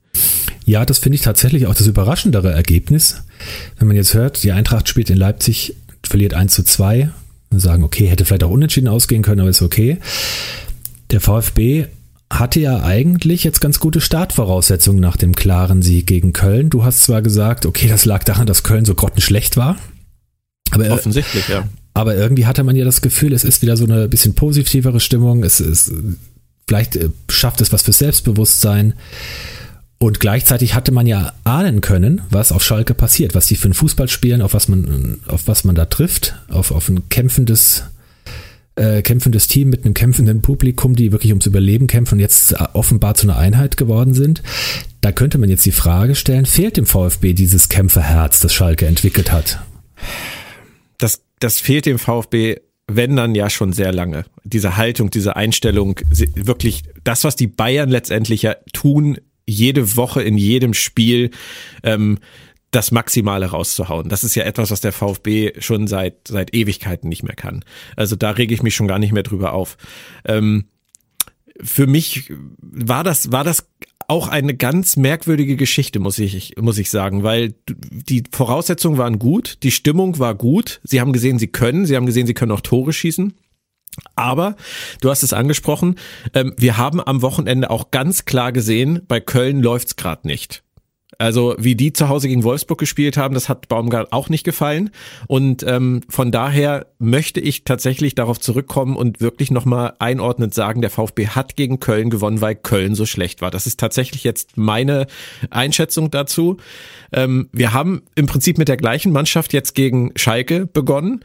Ja, 0.63 0.86
das 0.86 0.99
finde 0.99 1.17
ich 1.17 1.23
tatsächlich 1.23 1.67
auch 1.67 1.75
das 1.75 1.88
überraschendere 1.88 2.53
Ergebnis. 2.53 3.21
Wenn 3.79 3.89
man 3.89 3.97
jetzt 3.97 4.13
hört, 4.13 4.43
die 4.43 4.53
Eintracht 4.53 4.88
spielt 4.88 5.10
in 5.10 5.17
Leipzig, 5.17 5.75
verliert 6.03 6.34
1 6.34 6.53
zu 6.53 6.63
2. 6.63 7.12
Dann 7.49 7.60
sagen, 7.60 7.84
okay, 7.84 8.07
hätte 8.07 8.23
vielleicht 8.23 8.45
auch 8.45 8.51
unentschieden 8.51 8.88
ausgehen 8.88 9.23
können, 9.23 9.41
aber 9.41 9.49
ist 9.49 9.62
okay. 9.62 9.97
Der 11.10 11.19
VfB 11.19 11.88
hatte 12.39 12.60
ja 12.60 12.84
eigentlich 12.84 13.44
jetzt 13.44 13.62
ganz 13.62 13.80
gute 13.80 14.02
Startvoraussetzungen 14.02 15.00
nach 15.00 15.17
dem 15.17 15.36
klaren 15.36 15.82
Sieg 15.82 16.08
gegen 16.08 16.34
Köln. 16.34 16.70
Du 16.70 16.84
hast 16.84 17.04
zwar 17.04 17.22
gesagt, 17.22 17.65
okay, 17.65 17.88
das 17.88 18.06
lag 18.06 18.24
daran, 18.24 18.48
dass 18.48 18.63
Köln 18.63 18.86
so 18.86 18.96
grottenschlecht 18.96 19.58
war. 19.58 19.78
Aber 20.72 20.89
offensichtlich, 20.91 21.48
ja. 21.50 21.67
Aber 21.94 22.15
irgendwie 22.15 22.46
hatte 22.46 22.63
man 22.63 22.76
ja 22.76 22.86
das 22.86 23.02
Gefühl, 23.02 23.34
es 23.34 23.44
ist 23.44 23.62
wieder 23.62 23.76
so 23.76 23.84
eine 23.84 24.08
bisschen 24.08 24.34
positivere 24.34 25.00
Stimmung. 25.00 25.44
Es 25.44 25.60
ist, 25.60 25.91
vielleicht 26.67 26.96
äh, 26.96 27.10
schafft 27.30 27.60
es 27.62 27.74
was 27.74 27.82
für 27.82 27.91
Selbstbewusstsein. 27.91 28.94
Und 30.00 30.20
gleichzeitig 30.20 30.74
hatte 30.74 30.91
man 30.91 31.06
ja 31.06 31.34
ahnen 31.44 31.82
können, 31.82 32.22
was 32.32 32.52
auf 32.52 32.63
Schalke 32.63 32.96
passiert, 32.96 33.36
was 33.36 33.46
die 33.46 33.56
für 33.56 33.65
einen 33.65 33.76
Fußball 33.76 34.08
spielen, 34.08 34.41
auf 34.41 34.56
was 34.56 34.67
man, 34.67 35.20
auf 35.28 35.48
was 35.48 35.63
man 35.63 35.76
da 35.76 35.86
trifft, 35.86 36.36
auf, 36.50 36.72
auf 36.72 36.89
ein 36.89 37.08
kämpfendes, 37.10 37.84
äh, 38.75 39.01
kämpfendes 39.01 39.47
Team 39.47 39.69
mit 39.69 39.86
einem 39.86 39.93
kämpfenden 39.93 40.41
Publikum, 40.41 40.95
die 40.95 41.12
wirklich 41.12 41.31
ums 41.31 41.45
Überleben 41.45 41.88
kämpfen 41.88 42.15
und 42.15 42.19
jetzt 42.19 42.53
offenbar 42.73 43.15
zu 43.15 43.27
einer 43.27 43.38
Einheit 43.38 43.77
geworden 43.77 44.13
sind. 44.13 44.41
Da 45.01 45.12
könnte 45.12 45.38
man 45.38 45.49
jetzt 45.49 45.65
die 45.65 45.71
Frage 45.71 46.15
stellen, 46.15 46.45
fehlt 46.45 46.77
dem 46.77 46.86
VfB 46.86 47.34
dieses 47.34 47.69
Kämpferherz, 47.69 48.39
das 48.39 48.53
Schalke 48.53 48.86
entwickelt 48.86 49.31
hat? 49.31 49.62
Das, 50.97 51.21
das 51.39 51.60
fehlt 51.60 51.86
dem 51.86 51.99
VfB 51.99 52.57
wenn 52.95 53.15
dann 53.15 53.36
ja 53.36 53.49
schon 53.49 53.73
sehr 53.73 53.91
lange. 53.91 54.25
Diese 54.43 54.77
Haltung, 54.77 55.10
diese 55.12 55.36
Einstellung, 55.36 55.99
wirklich 56.10 56.84
das, 57.03 57.23
was 57.23 57.36
die 57.36 57.47
Bayern 57.47 57.89
letztendlich 57.89 58.41
ja 58.41 58.55
tun, 58.73 59.17
jede 59.47 59.95
Woche 59.95 60.21
in 60.21 60.38
jedem 60.38 60.73
Spiel, 60.73 61.31
ähm, 61.84 62.19
das 62.71 62.91
Maximale 62.91 63.47
rauszuhauen. 63.47 64.10
Das 64.10 64.23
ist 64.23 64.36
ja 64.36 64.43
etwas, 64.43 64.71
was 64.71 64.81
der 64.81 64.93
VfB 64.93 65.53
schon 65.60 65.88
seit, 65.88 66.27
seit 66.27 66.53
Ewigkeiten 66.55 67.10
nicht 67.10 67.23
mehr 67.23 67.36
kann. 67.36 67.63
Also 67.95 68.15
da 68.15 68.31
rege 68.31 68.53
ich 68.53 68.63
mich 68.63 68.75
schon 68.75 68.88
gar 68.88 68.99
nicht 68.99 69.12
mehr 69.12 69.23
drüber 69.23 69.53
auf. 69.53 69.77
Ähm, 70.25 70.65
für 71.62 71.86
mich 71.86 72.31
war 72.60 73.03
das, 73.03 73.31
war 73.31 73.43
das 73.43 73.67
auch 74.07 74.27
eine 74.27 74.55
ganz 74.55 74.97
merkwürdige 74.97 75.55
Geschichte, 75.55 75.99
muss 75.99 76.19
ich, 76.19 76.55
muss 76.60 76.77
ich 76.77 76.89
sagen, 76.89 77.23
weil 77.23 77.53
die 77.69 78.23
Voraussetzungen 78.31 78.97
waren 78.97 79.19
gut, 79.19 79.60
die 79.63 79.71
Stimmung 79.71 80.19
war 80.19 80.36
gut. 80.36 80.81
Sie 80.84 80.99
haben 80.99 81.13
gesehen, 81.13 81.39
sie 81.39 81.47
können, 81.47 81.86
sie 81.86 81.95
haben 81.95 82.05
gesehen, 82.05 82.27
sie 82.27 82.34
können 82.34 82.51
auch 82.51 82.62
Tore 82.62 82.93
schießen. 82.93 83.34
Aber 84.15 84.55
du 85.01 85.10
hast 85.10 85.23
es 85.23 85.34
angesprochen, 85.34 85.95
ähm, 86.34 86.53
wir 86.57 86.77
haben 86.77 87.01
am 87.01 87.21
Wochenende 87.21 87.69
auch 87.69 87.91
ganz 87.91 88.25
klar 88.25 88.51
gesehen, 88.51 89.01
bei 89.07 89.19
Köln 89.19 89.62
läuft's 89.62 89.95
gerade 89.95 90.27
nicht. 90.27 90.63
Also 91.21 91.55
wie 91.60 91.75
die 91.75 91.93
zu 91.93 92.10
Hause 92.10 92.27
gegen 92.27 92.43
Wolfsburg 92.43 92.79
gespielt 92.79 93.15
haben, 93.15 93.36
das 93.36 93.47
hat 93.47 93.67
Baumgart 93.67 94.12
auch 94.12 94.27
nicht 94.29 94.43
gefallen. 94.43 94.89
Und 95.27 95.63
ähm, 95.67 96.01
von 96.10 96.31
daher 96.31 96.88
möchte 96.97 97.39
ich 97.39 97.63
tatsächlich 97.63 98.15
darauf 98.15 98.39
zurückkommen 98.39 98.95
und 98.95 99.21
wirklich 99.21 99.51
nochmal 99.51 99.93
einordnend 99.99 100.55
sagen, 100.55 100.81
der 100.81 100.89
VfB 100.89 101.27
hat 101.27 101.55
gegen 101.55 101.79
Köln 101.79 102.10
gewonnen, 102.10 102.41
weil 102.41 102.55
Köln 102.55 102.95
so 102.95 103.05
schlecht 103.05 103.41
war. 103.41 103.51
Das 103.51 103.67
ist 103.67 103.79
tatsächlich 103.79 104.23
jetzt 104.23 104.57
meine 104.57 105.05
Einschätzung 105.51 106.10
dazu. 106.10 106.57
Ähm, 107.13 107.49
wir 107.51 107.71
haben 107.71 108.01
im 108.15 108.25
Prinzip 108.25 108.57
mit 108.57 108.67
der 108.67 108.77
gleichen 108.77 109.12
Mannschaft 109.12 109.53
jetzt 109.53 109.75
gegen 109.75 110.12
Schalke 110.15 110.65
begonnen. 110.65 111.19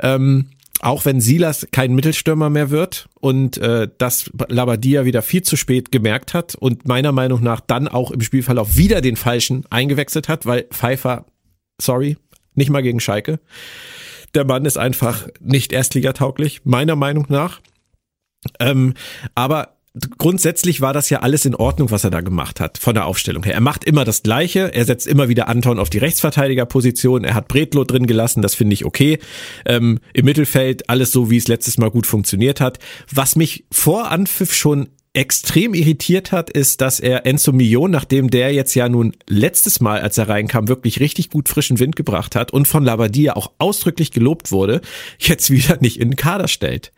Ähm, 0.00 0.46
auch 0.80 1.04
wenn 1.04 1.20
Silas 1.20 1.68
kein 1.72 1.94
Mittelstürmer 1.94 2.50
mehr 2.50 2.70
wird 2.70 3.08
und 3.20 3.58
äh, 3.58 3.88
das 3.98 4.30
Labadia 4.48 5.04
wieder 5.04 5.22
viel 5.22 5.42
zu 5.42 5.56
spät 5.56 5.92
gemerkt 5.92 6.34
hat 6.34 6.54
und 6.54 6.86
meiner 6.86 7.12
Meinung 7.12 7.42
nach 7.42 7.60
dann 7.60 7.86
auch 7.86 8.10
im 8.10 8.20
Spielverlauf 8.20 8.76
wieder 8.76 9.00
den 9.00 9.16
falschen 9.16 9.64
eingewechselt 9.70 10.28
hat, 10.28 10.46
weil 10.46 10.64
Pfeiffer, 10.70 11.26
sorry, 11.80 12.16
nicht 12.54 12.70
mal 12.70 12.82
gegen 12.82 13.00
Schalke. 13.00 13.40
Der 14.34 14.44
Mann 14.44 14.64
ist 14.64 14.78
einfach 14.78 15.28
nicht 15.40 15.72
erstligatauglich, 15.72 16.62
meiner 16.64 16.96
Meinung 16.96 17.26
nach. 17.28 17.60
Ähm, 18.58 18.94
aber 19.34 19.76
grundsätzlich 20.18 20.80
war 20.80 20.92
das 20.92 21.10
ja 21.10 21.20
alles 21.20 21.44
in 21.44 21.54
Ordnung, 21.54 21.90
was 21.90 22.04
er 22.04 22.10
da 22.10 22.20
gemacht 22.20 22.60
hat, 22.60 22.78
von 22.78 22.94
der 22.94 23.06
Aufstellung 23.06 23.42
her. 23.42 23.54
Er 23.54 23.60
macht 23.60 23.84
immer 23.84 24.04
das 24.04 24.22
Gleiche, 24.22 24.72
er 24.72 24.84
setzt 24.84 25.06
immer 25.06 25.28
wieder 25.28 25.48
Anton 25.48 25.78
auf 25.78 25.90
die 25.90 25.98
Rechtsverteidigerposition, 25.98 27.24
er 27.24 27.34
hat 27.34 27.48
Bretlo 27.48 27.84
drin 27.84 28.06
gelassen, 28.06 28.42
das 28.42 28.54
finde 28.54 28.74
ich 28.74 28.84
okay. 28.84 29.18
Ähm, 29.66 29.98
Im 30.12 30.24
Mittelfeld 30.24 30.88
alles 30.88 31.10
so, 31.12 31.30
wie 31.30 31.36
es 31.36 31.48
letztes 31.48 31.78
Mal 31.78 31.90
gut 31.90 32.06
funktioniert 32.06 32.60
hat. 32.60 32.78
Was 33.12 33.34
mich 33.34 33.64
vor 33.72 34.10
Anpfiff 34.10 34.54
schon 34.54 34.88
extrem 35.12 35.74
irritiert 35.74 36.30
hat, 36.30 36.50
ist, 36.50 36.80
dass 36.80 37.00
er 37.00 37.26
Enzo 37.26 37.52
Millon, 37.52 37.90
nachdem 37.90 38.30
der 38.30 38.52
jetzt 38.52 38.74
ja 38.74 38.88
nun 38.88 39.12
letztes 39.28 39.80
Mal, 39.80 40.00
als 40.00 40.18
er 40.18 40.28
reinkam, 40.28 40.68
wirklich 40.68 41.00
richtig 41.00 41.30
gut 41.30 41.48
frischen 41.48 41.80
Wind 41.80 41.96
gebracht 41.96 42.36
hat 42.36 42.52
und 42.52 42.68
von 42.68 42.84
Labadia 42.84 43.34
auch 43.34 43.50
ausdrücklich 43.58 44.12
gelobt 44.12 44.52
wurde, 44.52 44.80
jetzt 45.18 45.50
wieder 45.50 45.78
nicht 45.80 45.98
in 45.98 46.10
den 46.10 46.16
Kader 46.16 46.46
stellt. 46.46 46.92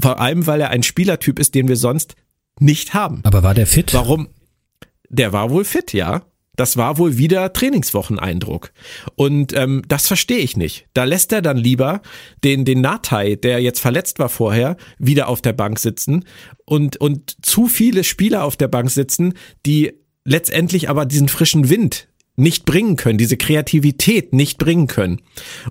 Vor 0.00 0.20
allem, 0.20 0.48
weil 0.48 0.60
er 0.60 0.70
ein 0.70 0.82
Spielertyp 0.82 1.38
ist, 1.38 1.54
den 1.54 1.68
wir 1.68 1.76
sonst 1.76 2.16
nicht 2.60 2.94
haben. 2.94 3.20
Aber 3.24 3.42
war 3.42 3.54
der 3.54 3.66
fit? 3.66 3.94
Warum? 3.94 4.28
Der 5.08 5.32
war 5.32 5.50
wohl 5.50 5.64
fit, 5.64 5.92
ja. 5.92 6.22
Das 6.56 6.76
war 6.76 6.98
wohl 6.98 7.18
wieder 7.18 7.52
Trainingswocheneindruck. 7.52 8.72
Und 9.16 9.52
ähm, 9.54 9.82
das 9.88 10.06
verstehe 10.06 10.38
ich 10.38 10.56
nicht. 10.56 10.86
Da 10.94 11.04
lässt 11.04 11.32
er 11.32 11.42
dann 11.42 11.56
lieber 11.56 12.00
den, 12.44 12.64
den 12.64 12.80
Natai, 12.80 13.34
der 13.34 13.60
jetzt 13.60 13.80
verletzt 13.80 14.18
war 14.20 14.28
vorher, 14.28 14.76
wieder 14.98 15.28
auf 15.28 15.42
der 15.42 15.52
Bank 15.52 15.80
sitzen 15.80 16.24
und, 16.64 16.96
und 16.96 17.44
zu 17.44 17.66
viele 17.66 18.04
Spieler 18.04 18.44
auf 18.44 18.56
der 18.56 18.68
Bank 18.68 18.90
sitzen, 18.90 19.34
die 19.66 19.94
letztendlich 20.24 20.88
aber 20.88 21.06
diesen 21.06 21.28
frischen 21.28 21.68
Wind 21.68 22.08
nicht 22.36 22.64
bringen 22.64 22.96
können, 22.96 23.18
diese 23.18 23.36
Kreativität 23.36 24.32
nicht 24.32 24.58
bringen 24.58 24.86
können. 24.86 25.20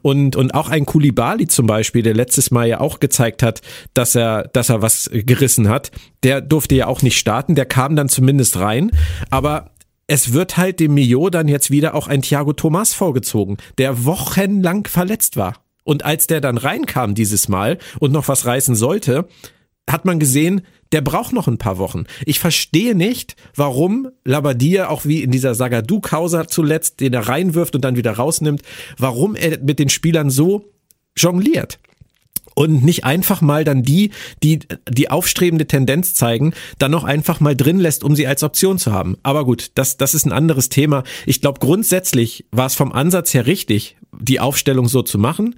Und, 0.02 0.36
und 0.36 0.54
auch 0.54 0.70
ein 0.70 0.86
Kulibali 0.86 1.48
zum 1.48 1.68
Beispiel, 1.68 2.04
der 2.04 2.14
letztes 2.14 2.52
Mal 2.52 2.68
ja 2.68 2.80
auch 2.80 3.00
gezeigt 3.00 3.44
hat, 3.44 3.62
dass 3.94 4.16
er, 4.16 4.50
dass 4.54 4.70
er 4.70 4.82
was 4.82 5.10
gerissen 5.12 5.68
hat, 5.70 5.92
der 6.24 6.42
durfte 6.42 6.76
ja 6.76 6.88
auch 6.88 7.02
nicht 7.02 7.18
starten, 7.18 7.56
der 7.56 7.66
kam 7.66 7.96
dann 7.96 8.10
zumindest 8.10 8.60
rein, 8.60 8.92
aber 9.30 9.72
es 10.08 10.34
wird 10.34 10.58
halt 10.58 10.80
dem 10.80 10.94
Mio 10.94 11.30
dann 11.30 11.48
jetzt 11.48 11.72
wieder 11.72 11.96
auch 11.96 12.08
ein 12.08 12.22
Thiago 12.22 12.54
Thomas 12.54 12.94
vorgezogen, 12.94 13.58
der 13.78 14.06
wochenlang 14.06 14.88
verletzt 14.88 15.38
war. 15.38 15.64
Und 15.84 16.06
als 16.06 16.28
der 16.28 16.40
dann 16.40 16.58
reinkam 16.58 17.14
dieses 17.14 17.50
Mal 17.50 17.78
und 18.00 18.12
noch 18.12 18.28
was 18.28 18.46
reißen 18.46 18.76
sollte, 18.76 19.28
hat 19.90 20.06
man 20.06 20.20
gesehen, 20.20 20.62
der 20.94 21.02
braucht 21.02 21.34
noch 21.34 21.48
ein 21.48 21.58
paar 21.58 21.78
Wochen. 21.78 22.06
Ich 22.26 22.40
verstehe 22.40 22.96
nicht, 22.96 23.36
warum 23.56 24.10
Labadia, 24.24 24.90
auch 24.90 25.06
wie 25.06 25.24
in 25.24 25.32
dieser 25.32 25.56
Sagadu-Causa 25.56 26.48
zuletzt, 26.48 27.00
den 27.00 27.14
er 27.14 27.28
reinwirft 27.28 27.76
und 27.76 27.84
dann 27.84 27.98
wieder 27.98 28.12
rausnimmt, 28.14 28.62
warum 28.98 29.36
er 29.36 29.60
mit 29.60 29.80
den 29.80 29.90
Spielern 29.90 30.30
so 30.30 30.72
jongliert 31.18 31.80
und 32.56 32.84
nicht 32.84 33.04
einfach 33.06 33.42
mal 33.42 33.64
dann 33.64 33.82
die, 33.82 34.12
die 34.44 34.60
die 34.88 35.10
aufstrebende 35.10 35.66
Tendenz 35.66 36.14
zeigen, 36.14 36.54
dann 36.78 36.92
noch 36.92 37.04
einfach 37.04 37.40
mal 37.40 37.56
drin 37.56 37.80
lässt, 37.80 38.04
um 38.04 38.16
sie 38.16 38.28
als 38.28 38.44
Option 38.44 38.78
zu 38.78 38.92
haben. 38.92 39.18
Aber 39.24 39.46
gut, 39.46 39.72
das, 39.76 39.98
das 39.98 40.14
ist 40.14 40.26
ein 40.26 40.32
anderes 40.32 40.70
Thema. 40.70 41.04
Ich 41.26 41.42
glaube, 41.42 41.60
grundsätzlich 41.60 42.46
war 42.52 42.68
es 42.68 42.76
vom 42.76 42.92
Ansatz 42.92 43.34
her 43.34 43.48
richtig, 43.48 43.98
die 44.12 44.40
Aufstellung 44.40 44.88
so 44.88 45.02
zu 45.02 45.18
machen. 45.18 45.56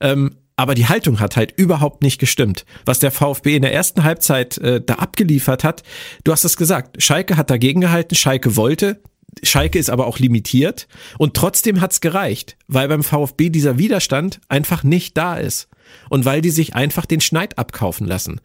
Ähm, 0.00 0.36
aber 0.56 0.74
die 0.74 0.86
Haltung 0.86 1.20
hat 1.20 1.36
halt 1.36 1.52
überhaupt 1.56 2.02
nicht 2.02 2.18
gestimmt. 2.18 2.64
Was 2.84 2.98
der 2.98 3.10
VfB 3.10 3.56
in 3.56 3.62
der 3.62 3.74
ersten 3.74 4.04
Halbzeit 4.04 4.58
äh, 4.58 4.80
da 4.84 4.94
abgeliefert 4.94 5.64
hat, 5.64 5.82
du 6.24 6.32
hast 6.32 6.44
es 6.44 6.56
gesagt, 6.56 7.02
Schalke 7.02 7.36
hat 7.36 7.50
dagegen 7.50 7.82
gehalten, 7.82 8.14
Schalke 8.14 8.56
wollte, 8.56 9.00
Schalke 9.42 9.78
ist 9.78 9.90
aber 9.90 10.06
auch 10.06 10.18
limitiert 10.18 10.88
und 11.18 11.34
trotzdem 11.34 11.80
hat's 11.82 12.00
gereicht, 12.00 12.56
weil 12.68 12.88
beim 12.88 13.02
VfB 13.02 13.50
dieser 13.50 13.76
Widerstand 13.78 14.40
einfach 14.48 14.82
nicht 14.82 15.16
da 15.16 15.36
ist 15.36 15.68
und 16.08 16.24
weil 16.24 16.40
die 16.40 16.50
sich 16.50 16.74
einfach 16.74 17.04
den 17.04 17.20
Schneid 17.20 17.58
abkaufen 17.58 18.06
lassen. 18.06 18.40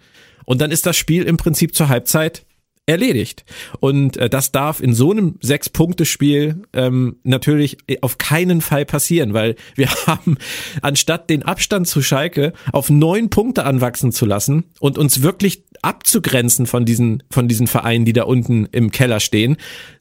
Und 0.46 0.60
dann 0.60 0.72
ist 0.72 0.86
das 0.86 0.98
Spiel 0.98 1.24
im 1.24 1.38
Prinzip 1.38 1.76
zur 1.76 1.88
Halbzeit 1.88 2.46
erledigt. 2.86 3.46
Und 3.80 4.18
äh, 4.18 4.30
das 4.30 4.52
darf 4.52 4.82
in 4.82 4.94
so 4.94 5.12
einem 5.12 5.36
Sechs-Punkte-Spiel 5.42 6.64
ähm, 6.74 7.18
natürlich 7.24 7.78
auf 8.02 8.18
keinen 8.18 8.62
Fall 8.62 8.86
passieren, 8.86 9.34
weil 9.34 9.56
wir 9.76 9.90
haben, 10.08 10.38
anstatt 10.82 11.30
den 11.30 11.44
Abstand 11.44 11.88
zu 11.88 12.02
Schalke 12.02 12.54
auf 12.72 12.90
neun 12.90 13.30
Punkte 13.30 13.66
anwachsen 13.66 14.12
zu 14.12 14.26
lassen 14.26 14.66
und 14.80 14.98
uns 14.98 15.22
wirklich 15.22 15.64
abzugrenzen 15.82 16.66
von 16.66 16.86
diesen, 16.86 17.24
von 17.32 17.48
diesen 17.48 17.68
Vereinen, 17.68 18.06
die 18.06 18.14
da 18.14 18.24
unten 18.24 18.66
im 18.72 18.92
Keller 18.92 19.20
stehen, 19.20 19.58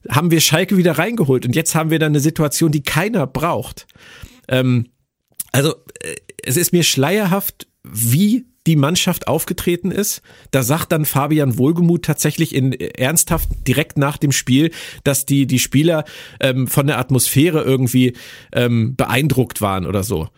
haben 0.09 0.31
wir 0.31 0.41
Schalke 0.41 0.77
wieder 0.77 0.97
reingeholt. 0.97 1.45
Und 1.45 1.55
jetzt 1.55 1.75
haben 1.75 1.91
wir 1.91 1.99
dann 1.99 2.11
eine 2.11 2.19
Situation, 2.19 2.71
die 2.71 2.83
keiner 2.83 3.27
braucht. 3.27 3.87
Ähm, 4.47 4.87
also, 5.51 5.75
äh, 6.01 6.15
es 6.43 6.57
ist 6.57 6.73
mir 6.73 6.83
schleierhaft, 6.83 7.67
wie 7.83 8.45
die 8.67 8.75
Mannschaft 8.75 9.27
aufgetreten 9.27 9.91
ist. 9.91 10.21
Da 10.51 10.63
sagt 10.63 10.91
dann 10.91 11.05
Fabian 11.05 11.57
Wohlgemuth 11.57 12.03
tatsächlich 12.03 12.53
in 12.53 12.73
ernsthaft 12.73 13.49
direkt 13.67 13.97
nach 13.97 14.17
dem 14.17 14.31
Spiel, 14.31 14.71
dass 15.03 15.25
die 15.25 15.47
die 15.47 15.59
Spieler 15.59 16.03
ähm, 16.39 16.67
von 16.67 16.87
der 16.87 16.99
Atmosphäre 16.99 17.63
irgendwie 17.63 18.13
ähm, 18.53 18.95
beeindruckt 18.95 19.61
waren 19.61 19.85
oder 19.85 20.03
so. 20.03 20.29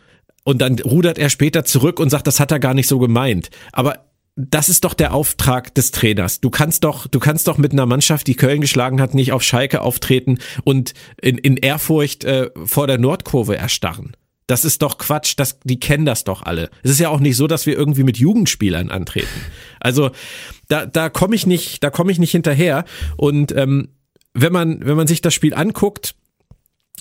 Und 0.43 0.61
dann 0.61 0.79
rudert 0.79 1.17
er 1.17 1.29
später 1.29 1.63
zurück 1.65 1.99
und 1.99 2.09
sagt, 2.09 2.27
das 2.27 2.39
hat 2.39 2.51
er 2.51 2.59
gar 2.59 2.73
nicht 2.73 2.87
so 2.87 2.99
gemeint. 2.99 3.49
Aber 3.71 4.05
das 4.35 4.67
ist 4.67 4.83
doch 4.83 4.93
der 4.93 5.13
Auftrag 5.13 5.75
des 5.75 5.91
Trainers. 5.91 6.41
Du 6.41 6.49
kannst 6.49 6.83
doch, 6.83 7.07
du 7.07 7.19
kannst 7.19 7.47
doch 7.47 7.57
mit 7.57 7.71
einer 7.71 7.85
Mannschaft, 7.85 8.27
die 8.27 8.35
Köln 8.35 8.61
geschlagen 8.61 8.99
hat, 8.99 9.13
nicht 9.13 9.31
auf 9.31 9.43
Schalke 9.43 9.81
auftreten 9.81 10.39
und 10.63 10.93
in, 11.21 11.37
in 11.37 11.57
Ehrfurcht 11.57 12.23
äh, 12.23 12.49
vor 12.65 12.87
der 12.87 12.97
Nordkurve 12.97 13.55
erstarren. 13.55 14.15
Das 14.47 14.65
ist 14.65 14.81
doch 14.81 14.97
Quatsch, 14.97 15.35
das, 15.37 15.59
die 15.63 15.79
kennen 15.79 16.05
das 16.05 16.23
doch 16.23 16.43
alle. 16.43 16.69
Es 16.83 16.91
ist 16.91 16.99
ja 16.99 17.09
auch 17.09 17.19
nicht 17.19 17.37
so, 17.37 17.47
dass 17.47 17.65
wir 17.65 17.77
irgendwie 17.77 18.03
mit 18.03 18.17
Jugendspielern 18.17 18.91
antreten. 18.91 19.27
Also 19.79 20.11
da, 20.67 20.85
da 20.85 21.09
komme 21.09 21.35
ich 21.35 21.45
nicht, 21.45 21.83
da 21.83 21.89
komme 21.89 22.11
ich 22.11 22.19
nicht 22.19 22.31
hinterher. 22.31 22.85
Und 23.17 23.51
ähm, 23.53 23.89
wenn 24.33 24.53
man, 24.53 24.85
wenn 24.85 24.97
man 24.97 25.07
sich 25.07 25.21
das 25.21 25.33
Spiel 25.33 25.53
anguckt, 25.53 26.15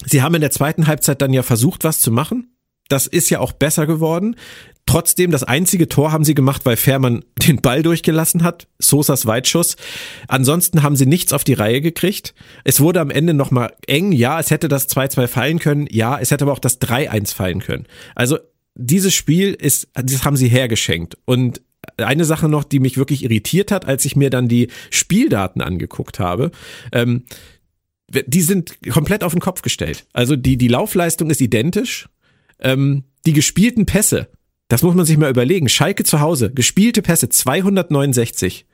sie 0.04 0.22
haben 0.22 0.34
in 0.34 0.40
der 0.40 0.50
zweiten 0.50 0.86
Halbzeit 0.86 1.22
dann 1.22 1.32
ja 1.32 1.42
versucht, 1.42 1.84
was 1.84 2.00
zu 2.00 2.10
machen. 2.10 2.56
Das 2.88 3.06
ist 3.06 3.30
ja 3.30 3.40
auch 3.40 3.52
besser 3.52 3.86
geworden. 3.86 4.36
Trotzdem, 4.86 5.30
das 5.30 5.44
einzige 5.44 5.88
Tor 5.88 6.12
haben 6.12 6.24
sie 6.24 6.34
gemacht, 6.34 6.62
weil 6.64 6.76
Fährmann 6.76 7.24
den 7.46 7.60
Ball 7.60 7.82
durchgelassen 7.82 8.42
hat. 8.42 8.68
Sosas 8.78 9.26
Weitschuss. 9.26 9.76
Ansonsten 10.28 10.82
haben 10.82 10.96
sie 10.96 11.06
nichts 11.06 11.32
auf 11.32 11.44
die 11.44 11.54
Reihe 11.54 11.80
gekriegt. 11.80 12.34
Es 12.64 12.80
wurde 12.80 13.00
am 13.00 13.10
Ende 13.10 13.34
nochmal 13.34 13.74
eng. 13.86 14.12
Ja, 14.12 14.38
es 14.40 14.50
hätte 14.50 14.68
das 14.68 14.88
2-2 14.88 15.28
fallen 15.28 15.58
können. 15.58 15.86
Ja, 15.90 16.18
es 16.18 16.30
hätte 16.30 16.44
aber 16.44 16.52
auch 16.52 16.58
das 16.58 16.80
3-1 16.80 17.34
fallen 17.34 17.60
können. 17.60 17.86
Also 18.14 18.38
dieses 18.74 19.14
Spiel 19.14 19.54
ist, 19.54 19.88
das 19.94 20.24
haben 20.24 20.36
sie 20.36 20.48
hergeschenkt. 20.48 21.16
Und 21.24 21.62
eine 21.96 22.24
Sache 22.24 22.48
noch, 22.48 22.64
die 22.64 22.80
mich 22.80 22.96
wirklich 22.96 23.22
irritiert 23.24 23.70
hat, 23.70 23.86
als 23.86 24.04
ich 24.04 24.16
mir 24.16 24.30
dann 24.30 24.48
die 24.48 24.68
Spieldaten 24.90 25.60
angeguckt 25.60 26.18
habe. 26.18 26.50
Ähm, 26.92 27.24
die 28.08 28.42
sind 28.42 28.78
komplett 28.90 29.24
auf 29.24 29.32
den 29.32 29.40
Kopf 29.40 29.62
gestellt. 29.62 30.06
Also 30.12 30.36
die, 30.36 30.56
die 30.56 30.68
Laufleistung 30.68 31.30
ist 31.30 31.40
identisch. 31.40 32.08
Ähm, 32.60 33.04
die 33.26 33.32
gespielten 33.32 33.86
Pässe, 33.86 34.28
das 34.72 34.82
muss 34.82 34.94
man 34.94 35.04
sich 35.04 35.18
mal 35.18 35.28
überlegen. 35.28 35.68
Schalke 35.68 36.02
zu 36.02 36.20
Hause, 36.20 36.50
gespielte 36.50 37.02
Pässe 37.02 37.28
269. 37.28 38.64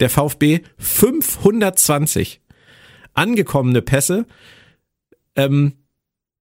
Der 0.00 0.10
VfB 0.10 0.60
520. 0.76 2.42
Angekommene 3.14 3.80
Pässe 3.80 4.26
ähm, 5.34 5.72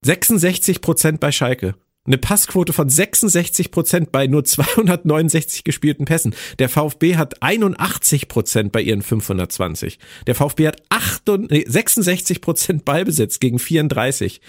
66 0.01 0.82
Prozent 0.82 1.21
bei 1.21 1.32
Schalke. 1.32 1.75
Eine 2.06 2.17
Passquote 2.17 2.73
von 2.73 2.89
66 2.89 3.71
Prozent 3.71 4.12
bei 4.12 4.28
nur 4.28 4.43
269 4.43 5.63
gespielten 5.63 6.04
Pässen. 6.04 6.36
Der 6.60 6.67
VfB 6.67 7.15
hat 7.15 7.41
81 7.41 8.28
Prozent 8.28 8.73
bei 8.73 8.82
ihren 8.82 9.01
520. 9.01 9.97
Der 10.28 10.36
VfB 10.36 10.67
hat 10.67 10.84
68, 10.89 11.49
nee, 11.49 11.63
66 11.65 12.41
Prozent 12.41 12.84
Ballbesitz 12.84 13.39
gegen 13.39 13.60
34. 13.60 14.41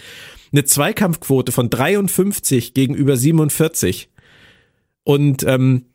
Eine 0.51 0.65
Zweikampfquote 0.65 1.53
von 1.53 1.69
53 1.69 2.73
gegenüber 2.73 3.15
47. 3.15 4.09
Und 5.07 5.43
ähm, 5.43 5.85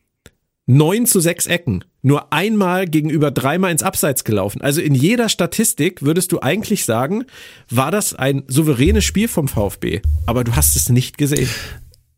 9 0.64 1.04
zu 1.04 1.20
6 1.20 1.46
Ecken. 1.46 1.84
Nur 2.00 2.32
einmal 2.32 2.86
gegenüber 2.86 3.30
dreimal 3.30 3.70
ins 3.70 3.82
Abseits 3.82 4.24
gelaufen. 4.24 4.62
Also 4.62 4.80
in 4.80 4.94
jeder 4.94 5.28
Statistik 5.28 6.00
würdest 6.00 6.32
du 6.32 6.40
eigentlich 6.40 6.86
sagen, 6.86 7.24
war 7.68 7.90
das 7.90 8.14
ein 8.14 8.44
souveränes 8.48 9.04
Spiel 9.04 9.28
vom 9.28 9.48
VfB. 9.48 10.00
Aber 10.24 10.44
du 10.44 10.56
hast 10.56 10.76
es 10.76 10.88
nicht 10.88 11.18
gesehen. 11.18 11.50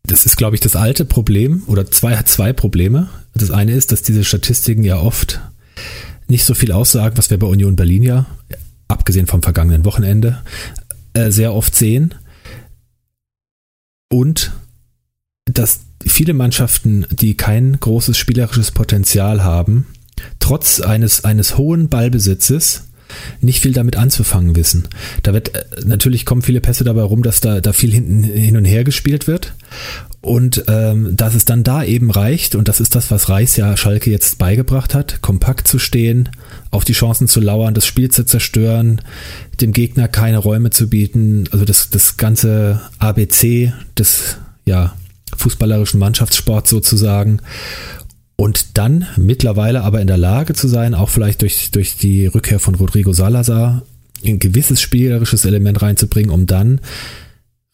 Das 0.03 0.25
ist, 0.25 0.37
glaube 0.37 0.55
ich, 0.55 0.61
das 0.61 0.77
alte 0.77 1.03
Problem 1.03 1.63
oder 1.67 1.91
zwei 1.91 2.15
hat 2.15 2.29
zwei 2.29 2.53
Probleme. 2.53 3.09
Das 3.33 3.51
eine 3.51 3.73
ist, 3.73 3.91
dass 3.91 4.01
diese 4.01 4.23
Statistiken 4.23 4.85
ja 4.85 4.97
oft 4.97 5.41
nicht 6.29 6.45
so 6.45 6.53
viel 6.53 6.71
aussagen, 6.71 7.17
was 7.17 7.29
wir 7.29 7.37
bei 7.37 7.47
Union 7.47 7.75
Berlin 7.75 8.03
ja, 8.03 8.25
abgesehen 8.87 9.27
vom 9.27 9.43
vergangenen 9.43 9.83
Wochenende, 9.83 10.43
äh, 11.11 11.29
sehr 11.29 11.53
oft 11.53 11.75
sehen. 11.75 12.15
Und 14.09 14.53
dass 15.55 15.81
viele 16.05 16.33
Mannschaften, 16.33 17.05
die 17.09 17.35
kein 17.35 17.79
großes 17.79 18.17
spielerisches 18.17 18.71
Potenzial 18.71 19.43
haben, 19.43 19.87
trotz 20.39 20.81
eines, 20.81 21.23
eines 21.23 21.57
hohen 21.57 21.89
Ballbesitzes 21.89 22.83
nicht 23.39 23.61
viel 23.61 23.73
damit 23.73 23.97
anzufangen 23.97 24.55
wissen. 24.55 24.87
Da 25.23 25.33
wird 25.33 25.55
äh, 25.55 25.63
natürlich 25.85 26.25
kommen 26.25 26.41
viele 26.41 26.61
Pässe 26.61 26.83
dabei 26.83 27.03
rum, 27.03 27.23
dass 27.23 27.39
da, 27.39 27.61
da 27.61 27.73
viel 27.73 27.91
hinten 27.91 28.23
hin 28.23 28.57
und 28.57 28.65
her 28.65 28.83
gespielt 28.83 29.27
wird. 29.27 29.53
Und 30.21 30.63
ähm, 30.67 31.15
dass 31.15 31.35
es 31.35 31.45
dann 31.45 31.63
da 31.63 31.83
eben 31.83 32.09
reicht, 32.09 32.55
und 32.55 32.67
das 32.67 32.79
ist 32.79 32.95
das, 32.95 33.11
was 33.11 33.29
Reis 33.29 33.57
ja 33.57 33.77
Schalke 33.77 34.09
jetzt 34.09 34.39
beigebracht 34.39 34.95
hat, 34.95 35.21
kompakt 35.21 35.67
zu 35.67 35.77
stehen, 35.77 36.29
auf 36.71 36.83
die 36.83 36.93
Chancen 36.93 37.27
zu 37.27 37.39
lauern, 37.39 37.75
das 37.75 37.85
Spiel 37.85 38.09
zu 38.09 38.25
zerstören, 38.25 39.01
dem 39.61 39.71
Gegner 39.71 40.07
keine 40.07 40.39
Räume 40.39 40.71
zu 40.71 40.89
bieten, 40.89 41.43
also 41.51 41.63
das, 41.63 41.91
das 41.91 42.17
ganze 42.17 42.81
ABC 42.97 43.71
des 43.95 44.37
ja, 44.65 44.95
fußballerischen 45.37 45.99
Mannschaftssport 45.99 46.67
sozusagen. 46.67 47.39
Und 48.37 48.77
dann 48.77 49.07
mittlerweile 49.15 49.81
aber 49.83 50.01
in 50.01 50.07
der 50.07 50.17
Lage 50.17 50.53
zu 50.53 50.67
sein, 50.67 50.93
auch 50.93 51.09
vielleicht 51.09 51.41
durch, 51.41 51.71
durch 51.71 51.95
die 51.97 52.27
Rückkehr 52.27 52.59
von 52.59 52.75
Rodrigo 52.75 53.13
Salazar, 53.13 53.83
ein 54.25 54.39
gewisses 54.39 54.81
spielerisches 54.81 55.45
Element 55.45 55.81
reinzubringen, 55.81 56.31
um 56.31 56.45
dann 56.47 56.81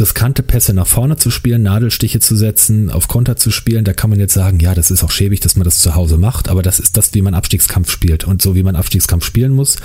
riskante 0.01 0.43
Pässe 0.43 0.73
nach 0.73 0.87
vorne 0.87 1.15
zu 1.15 1.31
spielen, 1.31 1.61
Nadelstiche 1.63 2.19
zu 2.19 2.35
setzen, 2.35 2.89
auf 2.89 3.07
Konter 3.07 3.37
zu 3.37 3.51
spielen, 3.51 3.85
da 3.85 3.93
kann 3.93 4.09
man 4.09 4.19
jetzt 4.19 4.33
sagen, 4.33 4.59
ja, 4.59 4.75
das 4.75 4.91
ist 4.91 5.03
auch 5.03 5.11
schäbig, 5.11 5.39
dass 5.39 5.55
man 5.55 5.63
das 5.63 5.79
zu 5.79 5.95
Hause 5.95 6.17
macht, 6.17 6.49
aber 6.49 6.61
das 6.61 6.79
ist 6.79 6.97
das, 6.97 7.13
wie 7.13 7.21
man 7.21 7.35
Abstiegskampf 7.35 7.89
spielt 7.89 8.25
und 8.25 8.41
so 8.41 8.55
wie 8.55 8.63
man 8.63 8.75
Abstiegskampf 8.75 9.23
spielen 9.23 9.53
muss. 9.53 9.77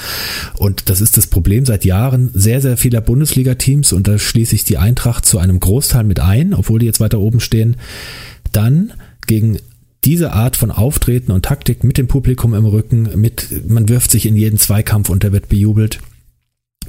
Und 0.57 0.89
das 0.89 1.01
ist 1.01 1.17
das 1.17 1.27
Problem 1.27 1.67
seit 1.67 1.85
Jahren 1.85 2.31
sehr, 2.35 2.61
sehr 2.61 2.77
vieler 2.77 3.01
Bundesliga-Teams 3.01 3.93
und 3.93 4.09
da 4.09 4.19
schließe 4.19 4.55
ich 4.55 4.65
die 4.65 4.79
Eintracht 4.79 5.27
zu 5.27 5.39
einem 5.39 5.61
Großteil 5.61 6.05
mit 6.05 6.19
ein, 6.19 6.55
obwohl 6.55 6.81
die 6.81 6.87
jetzt 6.87 7.01
weiter 7.01 7.21
oben 7.21 7.41
stehen, 7.41 7.77
dann 8.53 8.93
gegen 9.27 9.59
diese 10.05 10.33
Art 10.33 10.57
von 10.57 10.71
Auftreten 10.71 11.33
und 11.33 11.45
Taktik 11.45 11.85
mit 11.85 11.99
dem 11.99 12.07
Publikum 12.07 12.55
im 12.55 12.65
Rücken, 12.65 13.11
mit, 13.17 13.69
man 13.69 13.89
wirft 13.89 14.11
sich 14.11 14.25
in 14.25 14.37
jeden 14.37 14.59
Zweikampf 14.59 15.11
und 15.11 15.23
der 15.23 15.33
wird 15.33 15.49
bejubelt 15.49 15.99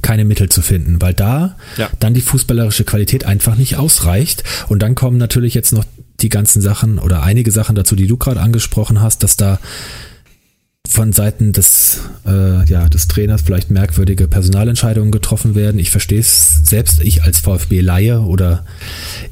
keine 0.02 0.24
Mittel 0.24 0.48
zu 0.48 0.62
finden, 0.62 1.00
weil 1.00 1.14
da 1.14 1.56
ja. 1.76 1.90
dann 2.00 2.14
die 2.14 2.20
fußballerische 2.20 2.84
Qualität 2.84 3.24
einfach 3.24 3.56
nicht 3.56 3.76
ausreicht. 3.76 4.44
Und 4.68 4.80
dann 4.80 4.94
kommen 4.94 5.18
natürlich 5.18 5.54
jetzt 5.54 5.72
noch 5.72 5.84
die 6.20 6.28
ganzen 6.28 6.60
Sachen 6.60 6.98
oder 6.98 7.22
einige 7.22 7.50
Sachen 7.52 7.76
dazu, 7.76 7.94
die 7.96 8.06
du 8.06 8.16
gerade 8.16 8.40
angesprochen 8.40 9.00
hast, 9.00 9.22
dass 9.22 9.36
da 9.36 9.58
von 10.88 11.12
Seiten 11.12 11.52
des, 11.52 12.00
äh, 12.26 12.64
ja, 12.64 12.88
des 12.88 13.08
Trainers 13.08 13.42
vielleicht 13.42 13.70
merkwürdige 13.70 14.26
Personalentscheidungen 14.26 15.12
getroffen 15.12 15.54
werden. 15.54 15.78
Ich 15.78 15.90
verstehe 15.90 16.20
es 16.20 16.62
selbst, 16.64 17.02
ich 17.02 17.22
als 17.22 17.40
VfB-Laie 17.40 18.20
oder 18.20 18.64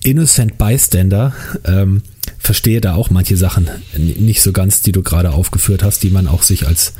Innocent 0.04 0.58
Bystander 0.58 1.32
ähm, 1.64 2.02
verstehe 2.38 2.82
da 2.82 2.94
auch 2.94 3.08
manche 3.08 3.36
Sachen 3.36 3.70
nicht 3.96 4.42
so 4.42 4.52
ganz, 4.52 4.82
die 4.82 4.92
du 4.92 5.02
gerade 5.02 5.32
aufgeführt 5.32 5.82
hast, 5.82 6.02
die 6.02 6.10
man 6.10 6.28
auch 6.28 6.42
sich 6.42 6.66
als 6.66 6.92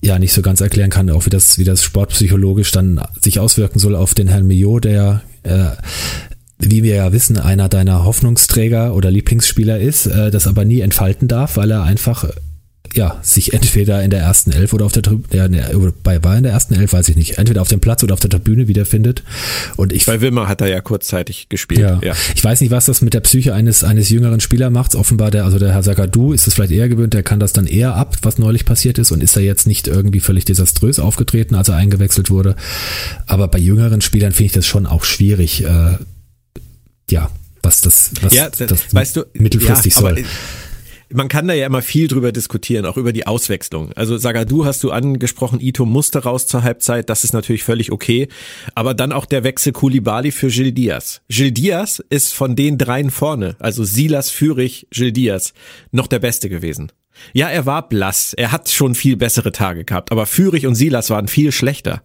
ja 0.00 0.18
nicht 0.18 0.32
so 0.32 0.42
ganz 0.42 0.60
erklären 0.60 0.90
kann, 0.90 1.10
auch 1.10 1.26
wie 1.26 1.30
das, 1.30 1.58
wie 1.58 1.64
das 1.64 1.82
sportpsychologisch 1.82 2.70
dann 2.70 3.00
sich 3.20 3.40
auswirken 3.40 3.78
soll 3.78 3.96
auf 3.96 4.14
den 4.14 4.28
Herrn 4.28 4.46
Mio, 4.46 4.78
der 4.78 5.22
äh, 5.42 5.70
wie 6.58 6.82
wir 6.82 6.96
ja 6.96 7.12
wissen, 7.12 7.38
einer 7.38 7.68
deiner 7.68 8.04
Hoffnungsträger 8.04 8.94
oder 8.94 9.10
Lieblingsspieler 9.10 9.78
ist, 9.78 10.06
äh, 10.06 10.30
das 10.30 10.46
aber 10.46 10.64
nie 10.64 10.80
entfalten 10.80 11.28
darf, 11.28 11.56
weil 11.56 11.70
er 11.70 11.82
einfach 11.84 12.28
ja, 12.94 13.18
sich 13.22 13.52
entweder 13.52 14.02
in 14.02 14.10
der 14.10 14.20
ersten 14.20 14.50
Elf 14.50 14.72
oder 14.72 14.84
auf 14.84 14.92
der 14.92 15.02
Tribüne, 15.02 15.58
ja, 15.58 15.78
bei 16.02 16.22
war 16.22 16.36
in 16.36 16.42
der 16.42 16.52
ersten 16.52 16.74
Elf, 16.74 16.92
weiß 16.92 17.08
ich 17.08 17.16
nicht, 17.16 17.38
entweder 17.38 17.62
auf 17.62 17.68
dem 17.68 17.80
Platz 17.80 18.02
oder 18.02 18.14
auf 18.14 18.20
der 18.20 18.30
Tribüne 18.30 18.68
wiederfindet. 18.68 19.22
Und 19.76 19.92
ich 19.92 20.06
bei 20.06 20.20
Wilmer 20.20 20.48
hat 20.48 20.60
er 20.60 20.68
ja 20.68 20.80
kurzzeitig 20.80 21.48
gespielt. 21.48 21.80
Ja. 21.80 22.00
ja. 22.02 22.14
Ich 22.34 22.42
weiß 22.42 22.60
nicht, 22.60 22.70
was 22.70 22.86
das 22.86 23.00
mit 23.02 23.14
der 23.14 23.20
Psyche 23.20 23.54
eines 23.54 23.84
eines 23.84 24.10
jüngeren 24.10 24.40
Spielers 24.40 24.70
macht. 24.70 24.94
Offenbar 24.94 25.30
der, 25.30 25.44
also 25.44 25.58
der 25.58 25.72
Herr 25.72 25.82
Sagadu 25.82 26.32
ist 26.32 26.46
es 26.46 26.54
vielleicht 26.54 26.72
eher 26.72 26.88
gewöhnt, 26.88 27.14
der 27.14 27.22
kann 27.22 27.40
das 27.40 27.52
dann 27.52 27.66
eher 27.66 27.94
ab, 27.94 28.16
was 28.22 28.38
neulich 28.38 28.64
passiert 28.64 28.98
ist 28.98 29.12
und 29.12 29.22
ist 29.22 29.36
er 29.36 29.42
jetzt 29.42 29.66
nicht 29.66 29.86
irgendwie 29.86 30.20
völlig 30.20 30.44
desaströs 30.44 30.98
aufgetreten, 30.98 31.54
als 31.54 31.68
er 31.68 31.76
eingewechselt 31.76 32.30
wurde. 32.30 32.56
Aber 33.26 33.48
bei 33.48 33.58
jüngeren 33.58 34.00
Spielern 34.00 34.32
finde 34.32 34.46
ich 34.46 34.52
das 34.52 34.66
schon 34.66 34.86
auch 34.86 35.04
schwierig. 35.04 35.64
Äh, 35.64 35.98
ja, 37.10 37.30
was 37.62 37.80
das, 37.80 38.10
was 38.22 38.34
ja, 38.34 38.48
das, 38.50 38.58
das 38.58 38.94
weißt 38.94 39.16
du, 39.16 39.24
mittelfristig 39.34 39.94
ja, 39.94 40.00
soll 40.00 40.24
man 41.12 41.28
kann 41.28 41.48
da 41.48 41.54
ja 41.54 41.66
immer 41.66 41.82
viel 41.82 42.08
drüber 42.08 42.32
diskutieren, 42.32 42.86
auch 42.86 42.96
über 42.96 43.12
die 43.12 43.26
Auswechslung. 43.26 43.92
Also 43.94 44.18
Sagadu 44.18 44.64
hast 44.64 44.82
du 44.84 44.90
angesprochen, 44.90 45.60
Ito 45.60 45.86
musste 45.86 46.22
raus 46.24 46.46
zur 46.46 46.62
Halbzeit, 46.62 47.08
das 47.08 47.24
ist 47.24 47.32
natürlich 47.32 47.64
völlig 47.64 47.92
okay. 47.92 48.28
Aber 48.74 48.94
dann 48.94 49.12
auch 49.12 49.24
der 49.24 49.44
Wechsel 49.44 49.72
Kulibali 49.72 50.30
für 50.32 50.48
Gil 50.48 50.72
Diaz. 50.72 51.22
Gil 51.28 51.52
Diaz 51.52 52.02
ist 52.10 52.34
von 52.34 52.56
den 52.56 52.78
dreien 52.78 53.10
vorne, 53.10 53.56
also 53.58 53.84
Silas, 53.84 54.30
Fürich, 54.30 54.86
Gil 54.90 55.12
Diaz, 55.12 55.54
noch 55.90 56.06
der 56.06 56.18
Beste 56.18 56.48
gewesen. 56.48 56.92
Ja, 57.32 57.48
er 57.48 57.66
war 57.66 57.88
blass, 57.88 58.32
er 58.32 58.52
hat 58.52 58.68
schon 58.68 58.94
viel 58.94 59.16
bessere 59.16 59.52
Tage 59.52 59.84
gehabt, 59.84 60.12
aber 60.12 60.26
Fürich 60.26 60.66
und 60.66 60.74
Silas 60.74 61.10
waren 61.10 61.28
viel 61.28 61.52
schlechter. 61.52 62.02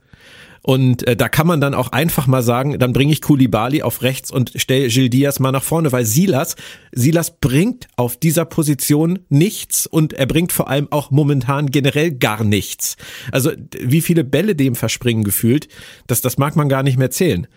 Und 0.66 1.06
äh, 1.06 1.18
da 1.18 1.28
kann 1.28 1.46
man 1.46 1.60
dann 1.60 1.74
auch 1.74 1.92
einfach 1.92 2.26
mal 2.26 2.42
sagen, 2.42 2.80
dann 2.80 2.94
bringe 2.94 3.12
ich 3.12 3.22
Kulibali 3.22 3.82
auf 3.82 4.02
rechts 4.02 4.32
und 4.32 4.54
stelle 4.56 4.88
Gil 4.88 5.10
Diaz 5.10 5.40
mal 5.40 5.52
nach 5.52 5.64
vorne, 5.64 5.92
weil 5.92 6.06
Silas, 6.06 6.56
Silas 6.94 7.38
bringt 7.38 7.90
auf 7.98 8.16
dieser 8.16 8.46
Position 8.46 9.20
nichts 9.28 9.86
und 9.86 10.14
er 10.14 10.26
bringt 10.26 10.54
vor 10.54 10.70
allem 10.70 10.88
auch 10.90 11.12
momentan 11.12 11.70
generell 11.70 12.12
gar 12.12 12.46
nichts. 12.46 12.96
Also 13.32 13.52
wie 13.78 14.02
viele 14.02 14.24
Bälle 14.24 14.56
dem 14.56 14.76
verspringen 14.76 15.26
gefühlt, 15.26 15.68
das, 16.08 16.22
das 16.22 16.38
mag 16.38 16.56
man 16.56 16.70
gar 16.70 16.82
nicht 16.82 16.98
mehr 16.98 17.12
zählen. 17.12 17.48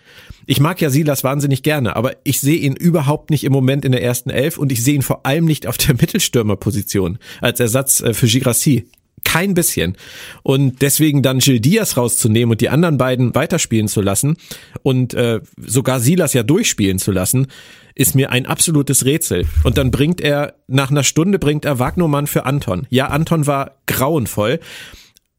Ich 0.46 0.58
mag 0.58 0.80
ja 0.80 0.90
Silas 0.90 1.22
wahnsinnig 1.22 1.62
gerne, 1.62 1.94
aber 1.94 2.12
ich 2.24 2.40
sehe 2.40 2.58
ihn 2.58 2.74
überhaupt 2.74 3.30
nicht 3.30 3.44
im 3.44 3.52
Moment 3.52 3.84
in 3.84 3.92
der 3.92 4.02
ersten 4.02 4.30
Elf 4.30 4.58
und 4.58 4.72
ich 4.72 4.82
sehe 4.82 4.94
ihn 4.94 5.02
vor 5.02 5.24
allem 5.26 5.44
nicht 5.44 5.68
auf 5.68 5.78
der 5.78 5.94
Mittelstürmerposition 6.00 7.18
als 7.40 7.60
Ersatz 7.60 8.00
äh, 8.00 8.14
für 8.14 8.26
Girassi 8.26 8.88
kein 9.26 9.54
bisschen. 9.54 9.96
Und 10.42 10.80
deswegen 10.80 11.22
dann 11.22 11.40
Gil 11.40 11.60
Diaz 11.60 11.96
rauszunehmen 11.96 12.52
und 12.52 12.60
die 12.60 12.70
anderen 12.70 12.96
beiden 12.96 13.34
weiterspielen 13.34 13.88
zu 13.88 14.00
lassen 14.00 14.36
und 14.82 15.12
äh, 15.14 15.40
sogar 15.58 16.00
Silas 16.00 16.32
ja 16.32 16.44
durchspielen 16.44 16.98
zu 16.98 17.10
lassen, 17.10 17.48
ist 17.96 18.14
mir 18.14 18.30
ein 18.30 18.46
absolutes 18.46 19.04
Rätsel. 19.04 19.46
Und 19.64 19.78
dann 19.78 19.90
bringt 19.90 20.20
er, 20.20 20.54
nach 20.68 20.90
einer 20.90 21.02
Stunde 21.02 21.38
bringt 21.38 21.64
er 21.64 21.78
Wagnermann 21.78 22.26
für 22.26 22.46
Anton. 22.46 22.86
Ja, 22.88 23.08
Anton 23.08 23.46
war 23.46 23.78
grauenvoll. 23.86 24.60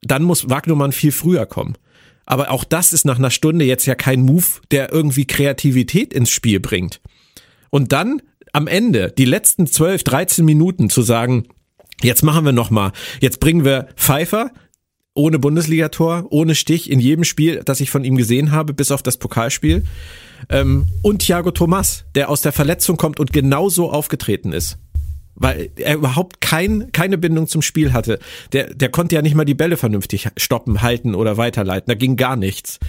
Dann 0.02 0.24
muss 0.24 0.50
Wagnermann 0.50 0.92
viel 0.92 1.12
früher 1.12 1.46
kommen. 1.46 1.76
Aber 2.26 2.52
auch 2.52 2.66
das 2.66 2.92
ist 2.92 3.06
nach 3.06 3.18
einer 3.18 3.32
Stunde 3.32 3.64
jetzt 3.64 3.86
ja 3.86 3.96
kein 3.96 4.22
Move, 4.22 4.46
der 4.72 4.92
irgendwie 4.92 5.26
Kreativität 5.26 6.14
ins 6.14 6.30
Spiel 6.30 6.60
bringt. 6.60 7.00
Und 7.70 7.94
dann 7.94 8.22
am 8.52 8.68
Ende, 8.68 9.14
die 9.18 9.26
letzten 9.26 9.66
12, 9.66 10.04
13 10.04 10.44
Minuten 10.44 10.90
zu 10.90 11.04
sagen, 11.04 11.46
jetzt 12.02 12.24
machen 12.24 12.46
wir 12.46 12.52
nochmal, 12.52 12.92
jetzt 13.20 13.40
bringen 13.40 13.66
wir 13.66 13.88
Pfeiffer, 13.96 14.52
ohne 15.14 15.40
Bundesligator, 15.40 16.26
ohne 16.30 16.54
Stich 16.54 16.90
in 16.92 17.00
jedem 17.00 17.24
Spiel, 17.24 17.62
das 17.66 17.80
ich 17.80 17.90
von 17.90 18.04
ihm 18.04 18.18
gesehen 18.18 18.52
habe, 18.52 18.74
bis 18.74 18.92
auf 18.92 19.02
das 19.02 19.18
Pokalspiel. 19.18 19.84
Ähm, 20.50 20.86
und 21.02 21.24
Thiago 21.24 21.50
Thomas, 21.52 22.06
der 22.14 22.30
aus 22.30 22.42
der 22.42 22.52
Verletzung 22.52 22.98
kommt 22.98 23.20
und 23.20 23.34
genauso 23.34 23.92
aufgetreten 23.92 24.54
ist 24.54 24.78
weil 25.38 25.70
er 25.78 25.96
überhaupt 25.96 26.42
kein, 26.42 26.92
keine 26.92 27.18
Bindung 27.18 27.48
zum 27.48 27.62
Spiel 27.62 27.94
hatte. 27.94 28.20
Der, 28.54 28.74
der 28.74 28.90
konnte 28.90 29.16
ja 29.16 29.22
nicht 29.22 29.36
mal 29.36 29.46
die 29.46 29.54
Bälle 29.54 29.78
vernünftig 29.78 30.28
stoppen, 30.36 30.82
halten 30.82 31.16
oder 31.16 31.38
weiterleiten. 31.38 31.88
Da 31.88 31.96
ging 31.96 32.16
gar 32.16 32.36
nichts. 32.36 32.80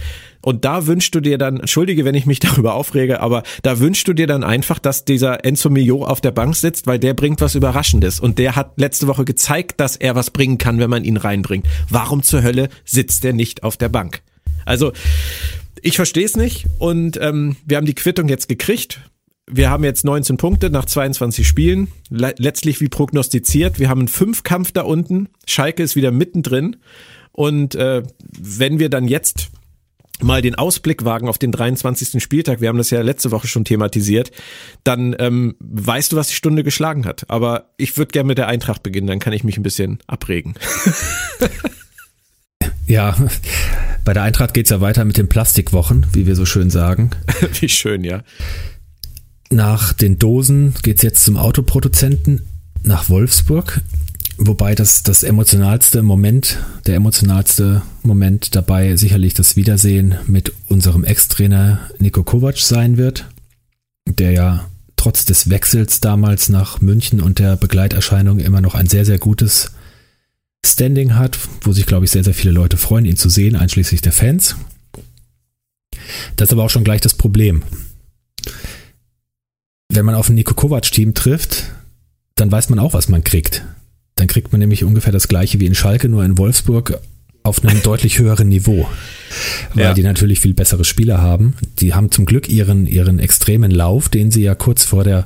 Und 0.41 0.65
da 0.65 0.87
wünschst 0.87 1.13
du 1.13 1.19
dir 1.19 1.37
dann, 1.37 1.59
entschuldige, 1.59 2.05
wenn 2.05 2.15
ich 2.15 2.25
mich 2.25 2.39
darüber 2.39 2.73
aufrege, 2.73 3.21
aber 3.21 3.43
da 3.61 3.79
wünschst 3.79 4.07
du 4.07 4.13
dir 4.13 4.27
dann 4.27 4.43
einfach, 4.43 4.79
dass 4.79 5.05
dieser 5.05 5.45
Enzo 5.45 5.69
Mio 5.69 6.03
auf 6.03 6.21
der 6.21 6.31
Bank 6.31 6.55
sitzt, 6.55 6.87
weil 6.87 6.99
der 6.99 7.13
bringt 7.13 7.41
was 7.41 7.55
Überraschendes. 7.55 8.19
Und 8.19 8.39
der 8.39 8.55
hat 8.55 8.73
letzte 8.77 9.07
Woche 9.07 9.25
gezeigt, 9.25 9.79
dass 9.79 9.95
er 9.95 10.15
was 10.15 10.31
bringen 10.31 10.57
kann, 10.57 10.79
wenn 10.79 10.89
man 10.89 11.03
ihn 11.03 11.17
reinbringt. 11.17 11.67
Warum 11.89 12.23
zur 12.23 12.41
Hölle 12.41 12.69
sitzt 12.83 13.23
der 13.23 13.33
nicht 13.33 13.63
auf 13.63 13.77
der 13.77 13.89
Bank? 13.89 14.21
Also, 14.65 14.91
ich 15.81 15.95
verstehe 15.95 16.25
es 16.25 16.35
nicht 16.35 16.65
und 16.77 17.17
ähm, 17.21 17.55
wir 17.65 17.77
haben 17.77 17.85
die 17.85 17.95
Quittung 17.95 18.27
jetzt 18.27 18.49
gekriegt 18.49 18.99
wir 19.49 19.69
haben 19.69 19.83
jetzt 19.83 20.05
19 20.05 20.37
Punkte 20.37 20.69
nach 20.69 20.85
22 20.85 21.47
Spielen. 21.47 21.89
Letztlich 22.09 22.81
wie 22.81 22.87
prognostiziert. 22.87 23.79
Wir 23.79 23.89
haben 23.89 23.99
einen 23.99 24.07
Fünfkampf 24.07 24.71
da 24.71 24.81
unten. 24.81 25.29
Schalke 25.47 25.83
ist 25.83 25.95
wieder 25.95 26.11
mittendrin. 26.11 26.77
Und 27.31 27.75
äh, 27.75 28.03
wenn 28.37 28.79
wir 28.79 28.89
dann 28.89 29.07
jetzt 29.07 29.49
mal 30.21 30.41
den 30.41 30.55
Ausblick 30.55 31.05
wagen 31.05 31.27
auf 31.27 31.37
den 31.37 31.51
23. 31.51 32.21
Spieltag, 32.21 32.61
wir 32.61 32.67
haben 32.67 32.77
das 32.77 32.89
ja 32.89 33.01
letzte 33.01 33.31
Woche 33.31 33.47
schon 33.47 33.65
thematisiert, 33.65 34.31
dann 34.83 35.15
ähm, 35.17 35.55
weißt 35.59 36.11
du, 36.11 36.17
was 36.17 36.27
die 36.27 36.35
Stunde 36.35 36.63
geschlagen 36.63 37.05
hat. 37.05 37.29
Aber 37.29 37.69
ich 37.77 37.97
würde 37.97 38.11
gerne 38.11 38.27
mit 38.27 38.37
der 38.37 38.47
Eintracht 38.47 38.83
beginnen, 38.83 39.07
dann 39.07 39.19
kann 39.19 39.33
ich 39.33 39.43
mich 39.43 39.57
ein 39.57 39.63
bisschen 39.63 39.99
abregen. 40.07 40.55
ja, 42.87 43.15
bei 44.03 44.13
der 44.13 44.23
Eintracht 44.23 44.53
geht's 44.53 44.69
ja 44.69 44.81
weiter 44.81 45.05
mit 45.05 45.17
den 45.17 45.29
Plastikwochen, 45.29 46.07
wie 46.11 46.27
wir 46.27 46.35
so 46.35 46.45
schön 46.45 46.69
sagen. 46.69 47.11
wie 47.59 47.69
schön, 47.69 48.03
ja. 48.03 48.23
Nach 49.51 49.93
den 49.93 50.19
Dosen 50.19 50.75
geht's 50.83 51.01
jetzt 51.01 51.23
zum 51.23 51.37
Autoproduzenten 51.37 52.43
nach 52.83 53.09
Wolfsburg. 53.09 53.81
Wobei 54.37 54.75
das, 54.75 55.03
das 55.03 55.23
emotionalste 55.23 56.03
Moment, 56.03 56.59
der 56.85 56.95
emotionalste 56.95 57.81
Moment 58.03 58.55
dabei 58.55 58.95
sicherlich 58.95 59.33
das 59.33 59.55
Wiedersehen 59.55 60.15
mit 60.27 60.53
unserem 60.67 61.03
Ex-Trainer 61.03 61.79
Nico 61.97 62.23
Kovac 62.23 62.57
sein 62.59 62.97
wird, 62.97 63.25
der 64.07 64.31
ja 64.31 64.69
trotz 64.95 65.25
des 65.25 65.49
Wechsels 65.49 65.99
damals 65.99 66.47
nach 66.47 66.79
München 66.79 67.19
und 67.19 67.39
der 67.39 67.57
Begleiterscheinung 67.57 68.39
immer 68.39 68.61
noch 68.61 68.75
ein 68.75 68.87
sehr, 68.87 69.05
sehr 69.05 69.19
gutes 69.19 69.71
Standing 70.63 71.15
hat, 71.15 71.37
wo 71.61 71.73
sich, 71.73 71.85
glaube 71.85 72.05
ich, 72.05 72.11
sehr, 72.11 72.23
sehr 72.23 72.33
viele 72.33 72.53
Leute 72.53 72.77
freuen, 72.77 73.05
ihn 73.05 73.17
zu 73.17 73.29
sehen, 73.29 73.55
einschließlich 73.55 74.01
der 74.01 74.11
Fans. 74.11 74.55
Das 76.35 76.49
ist 76.49 76.53
aber 76.53 76.63
auch 76.63 76.69
schon 76.69 76.83
gleich 76.83 77.01
das 77.01 77.13
Problem 77.13 77.63
wenn 79.91 80.05
man 80.05 80.15
auf 80.15 80.29
ein 80.29 80.35
Nico 80.35 80.53
Kovac-Team 80.53 81.13
trifft, 81.13 81.65
dann 82.35 82.51
weiß 82.51 82.69
man 82.69 82.79
auch, 82.79 82.93
was 82.93 83.09
man 83.09 83.23
kriegt. 83.23 83.65
Dann 84.15 84.27
kriegt 84.27 84.51
man 84.51 84.59
nämlich 84.59 84.83
ungefähr 84.83 85.11
das 85.11 85.27
gleiche 85.27 85.59
wie 85.59 85.65
in 85.65 85.75
Schalke, 85.75 86.09
nur 86.09 86.23
in 86.23 86.37
Wolfsburg 86.37 86.99
auf 87.43 87.63
einem 87.63 87.81
deutlich 87.83 88.19
höheren 88.19 88.47
Niveau. 88.47 88.87
Weil 89.73 89.83
ja. 89.83 89.93
die 89.93 90.03
natürlich 90.03 90.39
viel 90.39 90.53
bessere 90.53 90.85
Spieler 90.85 91.21
haben. 91.21 91.55
Die 91.79 91.93
haben 91.93 92.11
zum 92.11 92.25
Glück 92.25 92.49
ihren, 92.49 92.85
ihren 92.85 93.19
extremen 93.19 93.71
Lauf, 93.71 94.09
den 94.09 94.31
sie 94.31 94.43
ja 94.43 94.55
kurz 94.55 94.85
vor 94.85 95.03
der 95.03 95.25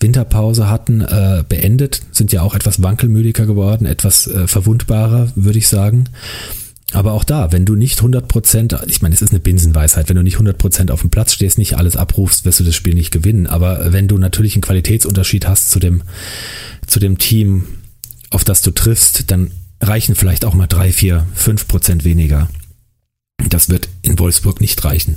Winterpause 0.00 0.68
hatten, 0.68 1.00
äh, 1.00 1.44
beendet, 1.48 2.02
sind 2.10 2.32
ja 2.32 2.42
auch 2.42 2.54
etwas 2.54 2.82
wankelmüdiger 2.82 3.46
geworden, 3.46 3.86
etwas 3.86 4.26
äh, 4.26 4.46
verwundbarer, 4.46 5.32
würde 5.36 5.58
ich 5.58 5.68
sagen. 5.68 6.04
Aber 6.92 7.12
auch 7.12 7.24
da, 7.24 7.50
wenn 7.50 7.64
du 7.64 7.74
nicht 7.74 7.98
100%, 8.00 8.88
ich 8.88 9.02
meine, 9.02 9.14
es 9.14 9.22
ist 9.22 9.30
eine 9.30 9.40
Binsenweisheit, 9.40 10.08
wenn 10.08 10.16
du 10.16 10.22
nicht 10.22 10.38
100% 10.38 10.90
auf 10.90 11.00
dem 11.00 11.10
Platz 11.10 11.32
stehst, 11.32 11.58
nicht 11.58 11.76
alles 11.76 11.96
abrufst, 11.96 12.44
wirst 12.44 12.60
du 12.60 12.64
das 12.64 12.76
Spiel 12.76 12.94
nicht 12.94 13.10
gewinnen. 13.10 13.46
Aber 13.46 13.92
wenn 13.92 14.06
du 14.06 14.18
natürlich 14.18 14.54
einen 14.54 14.62
Qualitätsunterschied 14.62 15.48
hast 15.48 15.70
zu 15.70 15.80
dem, 15.80 16.02
zu 16.86 17.00
dem 17.00 17.18
Team, 17.18 17.66
auf 18.30 18.44
das 18.44 18.62
du 18.62 18.70
triffst, 18.70 19.30
dann 19.30 19.50
reichen 19.80 20.14
vielleicht 20.14 20.44
auch 20.44 20.54
mal 20.54 20.68
drei, 20.68 20.92
vier, 20.92 21.26
fünf 21.34 21.66
Prozent 21.66 22.04
weniger. 22.04 22.48
Das 23.48 23.68
wird 23.68 23.88
in 24.02 24.18
Wolfsburg 24.18 24.60
nicht 24.60 24.84
reichen. 24.84 25.16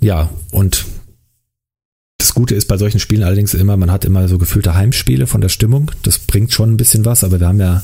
Ja, 0.00 0.30
und 0.50 0.86
Gute 2.36 2.54
ist 2.54 2.68
bei 2.68 2.76
solchen 2.76 3.00
Spielen 3.00 3.22
allerdings 3.22 3.54
immer, 3.54 3.78
man 3.78 3.90
hat 3.90 4.04
immer 4.04 4.28
so 4.28 4.36
gefühlte 4.36 4.74
Heimspiele 4.74 5.26
von 5.26 5.40
der 5.40 5.48
Stimmung. 5.48 5.90
Das 6.02 6.18
bringt 6.18 6.52
schon 6.52 6.70
ein 6.70 6.76
bisschen 6.76 7.06
was, 7.06 7.24
aber 7.24 7.40
wir 7.40 7.48
haben 7.48 7.60
ja 7.60 7.82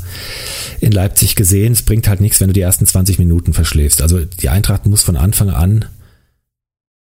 in 0.78 0.92
Leipzig 0.92 1.36
gesehen, 1.36 1.72
es 1.72 1.80
bringt 1.80 2.06
halt 2.06 2.20
nichts, 2.20 2.38
wenn 2.38 2.48
du 2.48 2.52
die 2.52 2.60
ersten 2.60 2.84
20 2.84 3.18
Minuten 3.18 3.54
verschläfst. 3.54 4.02
Also 4.02 4.26
die 4.26 4.50
Eintracht 4.50 4.84
muss 4.84 5.02
von 5.02 5.16
Anfang 5.16 5.48
an 5.48 5.86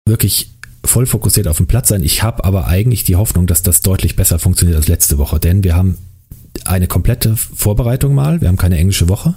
wirklich 0.09 0.53
voll 0.83 1.05
fokussiert 1.05 1.47
auf 1.47 1.59
dem 1.59 1.67
Platz 1.67 1.91
sein. 1.91 2.03
Ich 2.03 2.23
habe 2.23 2.45
aber 2.45 2.67
eigentlich 2.67 3.05
die 3.05 3.17
Hoffnung, 3.17 3.47
dass 3.47 3.63
das 3.63 3.83
deutlich 3.83 4.17
besser 4.17 4.39
funktioniert 4.39 4.79
als 4.79 4.89
letzte 4.89 5.19
Woche, 5.19 5.39
denn 5.39 5.63
wir 5.65 5.77
haben 5.77 5.99
eine 6.65 6.87
komplette 6.87 7.37
Vorbereitung 7.37 8.15
mal, 8.15 8.41
wir 8.41 8.49
haben 8.49 8.57
keine 8.57 8.79
englische 8.79 9.11
Woche. 9.11 9.35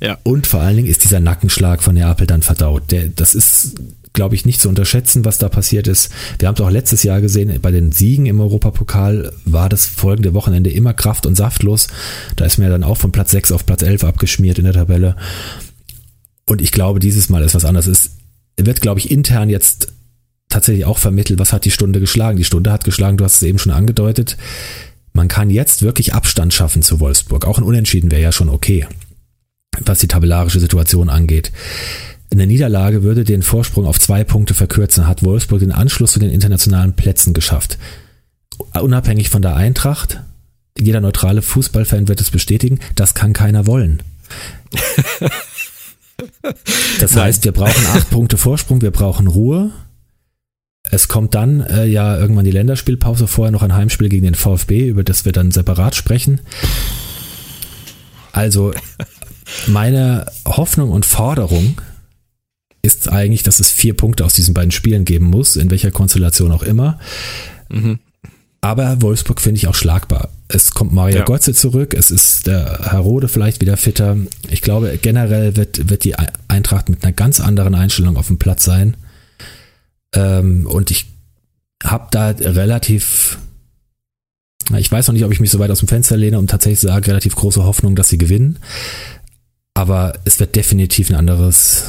Ja. 0.00 0.18
Und 0.24 0.48
vor 0.48 0.60
allen 0.60 0.74
Dingen 0.74 0.88
ist 0.88 1.04
dieser 1.04 1.20
Nackenschlag 1.20 1.84
von 1.84 1.94
Neapel 1.94 2.26
dann 2.26 2.42
verdaut. 2.42 2.90
Der, 2.90 3.06
das 3.06 3.36
ist 3.36 3.76
glaube 4.12 4.34
ich, 4.34 4.44
nicht 4.44 4.60
zu 4.60 4.68
unterschätzen, 4.68 5.24
was 5.24 5.38
da 5.38 5.48
passiert 5.48 5.88
ist. 5.88 6.10
Wir 6.38 6.48
haben 6.48 6.54
es 6.54 6.60
auch 6.60 6.70
letztes 6.70 7.02
Jahr 7.02 7.20
gesehen, 7.20 7.60
bei 7.60 7.70
den 7.70 7.92
Siegen 7.92 8.26
im 8.26 8.40
Europapokal 8.40 9.32
war 9.44 9.68
das 9.68 9.86
folgende 9.86 10.34
Wochenende 10.34 10.70
immer 10.70 10.94
kraft- 10.94 11.26
und 11.26 11.36
saftlos. 11.36 11.88
Da 12.36 12.44
ist 12.44 12.58
mir 12.58 12.68
dann 12.68 12.84
auch 12.84 12.96
von 12.96 13.12
Platz 13.12 13.30
6 13.30 13.52
auf 13.52 13.64
Platz 13.64 13.82
11 13.82 14.04
abgeschmiert 14.04 14.58
in 14.58 14.64
der 14.64 14.74
Tabelle. 14.74 15.16
Und 16.46 16.60
ich 16.60 16.72
glaube, 16.72 17.00
dieses 17.00 17.28
Mal 17.28 17.42
ist 17.42 17.54
was 17.54 17.64
anderes. 17.64 17.86
Es 17.86 18.10
wird, 18.56 18.80
glaube 18.80 19.00
ich, 19.00 19.10
intern 19.10 19.48
jetzt 19.48 19.88
tatsächlich 20.48 20.84
auch 20.84 20.98
vermittelt, 20.98 21.38
was 21.38 21.52
hat 21.52 21.64
die 21.64 21.70
Stunde 21.70 22.00
geschlagen. 22.00 22.36
Die 22.36 22.44
Stunde 22.44 22.70
hat 22.70 22.84
geschlagen, 22.84 23.16
du 23.16 23.24
hast 23.24 23.36
es 23.36 23.42
eben 23.42 23.58
schon 23.58 23.72
angedeutet. 23.72 24.36
Man 25.14 25.28
kann 25.28 25.50
jetzt 25.50 25.82
wirklich 25.82 26.14
Abstand 26.14 26.52
schaffen 26.52 26.82
zu 26.82 27.00
Wolfsburg. 27.00 27.46
Auch 27.46 27.58
ein 27.58 27.64
Unentschieden 27.64 28.10
wäre 28.10 28.22
ja 28.22 28.32
schon 28.32 28.48
okay, 28.48 28.86
was 29.80 30.00
die 30.00 30.08
tabellarische 30.08 30.60
Situation 30.60 31.08
angeht. 31.08 31.52
Eine 32.32 32.46
Niederlage 32.46 33.02
würde 33.02 33.24
den 33.24 33.42
Vorsprung 33.42 33.84
auf 33.84 34.00
zwei 34.00 34.24
Punkte 34.24 34.54
verkürzen, 34.54 35.06
hat 35.06 35.22
Wolfsburg 35.22 35.60
den 35.60 35.70
Anschluss 35.70 36.12
zu 36.12 36.18
den 36.18 36.30
internationalen 36.30 36.94
Plätzen 36.94 37.34
geschafft. 37.34 37.76
Unabhängig 38.72 39.28
von 39.28 39.42
der 39.42 39.54
Eintracht, 39.54 40.22
jeder 40.78 41.02
neutrale 41.02 41.42
Fußballfan 41.42 42.08
wird 42.08 42.22
es 42.22 42.30
bestätigen, 42.30 42.80
das 42.94 43.12
kann 43.12 43.34
keiner 43.34 43.66
wollen. 43.66 44.02
Das 47.00 47.16
heißt, 47.16 47.44
wir 47.44 47.50
brauchen 47.50 47.84
acht 47.94 48.08
Punkte 48.10 48.36
Vorsprung, 48.36 48.80
wir 48.80 48.92
brauchen 48.92 49.26
Ruhe. 49.26 49.72
Es 50.88 51.08
kommt 51.08 51.34
dann 51.34 51.60
äh, 51.62 51.86
ja 51.86 52.16
irgendwann 52.16 52.44
die 52.44 52.52
Länderspielpause, 52.52 53.26
vorher 53.26 53.50
noch 53.50 53.62
ein 53.62 53.74
Heimspiel 53.74 54.08
gegen 54.08 54.24
den 54.24 54.36
VfB, 54.36 54.86
über 54.86 55.02
das 55.02 55.24
wir 55.24 55.32
dann 55.32 55.50
separat 55.50 55.96
sprechen. 55.96 56.40
Also 58.30 58.72
meine 59.66 60.26
Hoffnung 60.46 60.90
und 60.90 61.04
Forderung 61.04 61.80
ist 62.82 63.08
eigentlich, 63.08 63.42
dass 63.42 63.60
es 63.60 63.70
vier 63.70 63.94
Punkte 63.94 64.24
aus 64.24 64.34
diesen 64.34 64.54
beiden 64.54 64.72
Spielen 64.72 65.04
geben 65.04 65.26
muss, 65.26 65.56
in 65.56 65.70
welcher 65.70 65.92
Konstellation 65.92 66.52
auch 66.52 66.62
immer. 66.62 66.98
Mhm. 67.70 68.00
Aber 68.60 69.02
Wolfsburg 69.02 69.40
finde 69.40 69.58
ich 69.58 69.66
auch 69.66 69.74
schlagbar. 69.74 70.28
Es 70.46 70.72
kommt 70.72 70.92
Mario 70.92 71.18
ja. 71.18 71.24
Götze 71.24 71.52
zurück, 71.52 71.94
es 71.94 72.12
ist 72.12 72.46
der 72.46 72.78
Herr 72.90 73.00
Rode 73.00 73.26
vielleicht 73.26 73.60
wieder 73.60 73.76
fitter. 73.76 74.16
Ich 74.50 74.62
glaube, 74.62 74.98
generell 75.02 75.56
wird, 75.56 75.90
wird 75.90 76.04
die 76.04 76.14
Eintracht 76.46 76.88
mit 76.88 77.02
einer 77.02 77.12
ganz 77.12 77.40
anderen 77.40 77.74
Einstellung 77.74 78.16
auf 78.16 78.28
dem 78.28 78.38
Platz 78.38 78.64
sein. 78.64 78.96
Ähm, 80.14 80.66
und 80.66 80.92
ich 80.92 81.06
habe 81.82 82.06
da 82.12 82.28
relativ, 82.30 83.38
ich 84.76 84.92
weiß 84.92 85.08
noch 85.08 85.14
nicht, 85.14 85.24
ob 85.24 85.32
ich 85.32 85.40
mich 85.40 85.50
so 85.50 85.58
weit 85.58 85.70
aus 85.70 85.80
dem 85.80 85.88
Fenster 85.88 86.16
lehne 86.16 86.38
und 86.38 86.48
tatsächlich 86.48 86.80
sage, 86.80 87.08
relativ 87.08 87.34
große 87.34 87.64
Hoffnung, 87.64 87.96
dass 87.96 88.10
sie 88.10 88.18
gewinnen. 88.18 88.60
Aber 89.74 90.12
es 90.24 90.38
wird 90.38 90.54
definitiv 90.54 91.10
ein 91.10 91.16
anderes, 91.16 91.86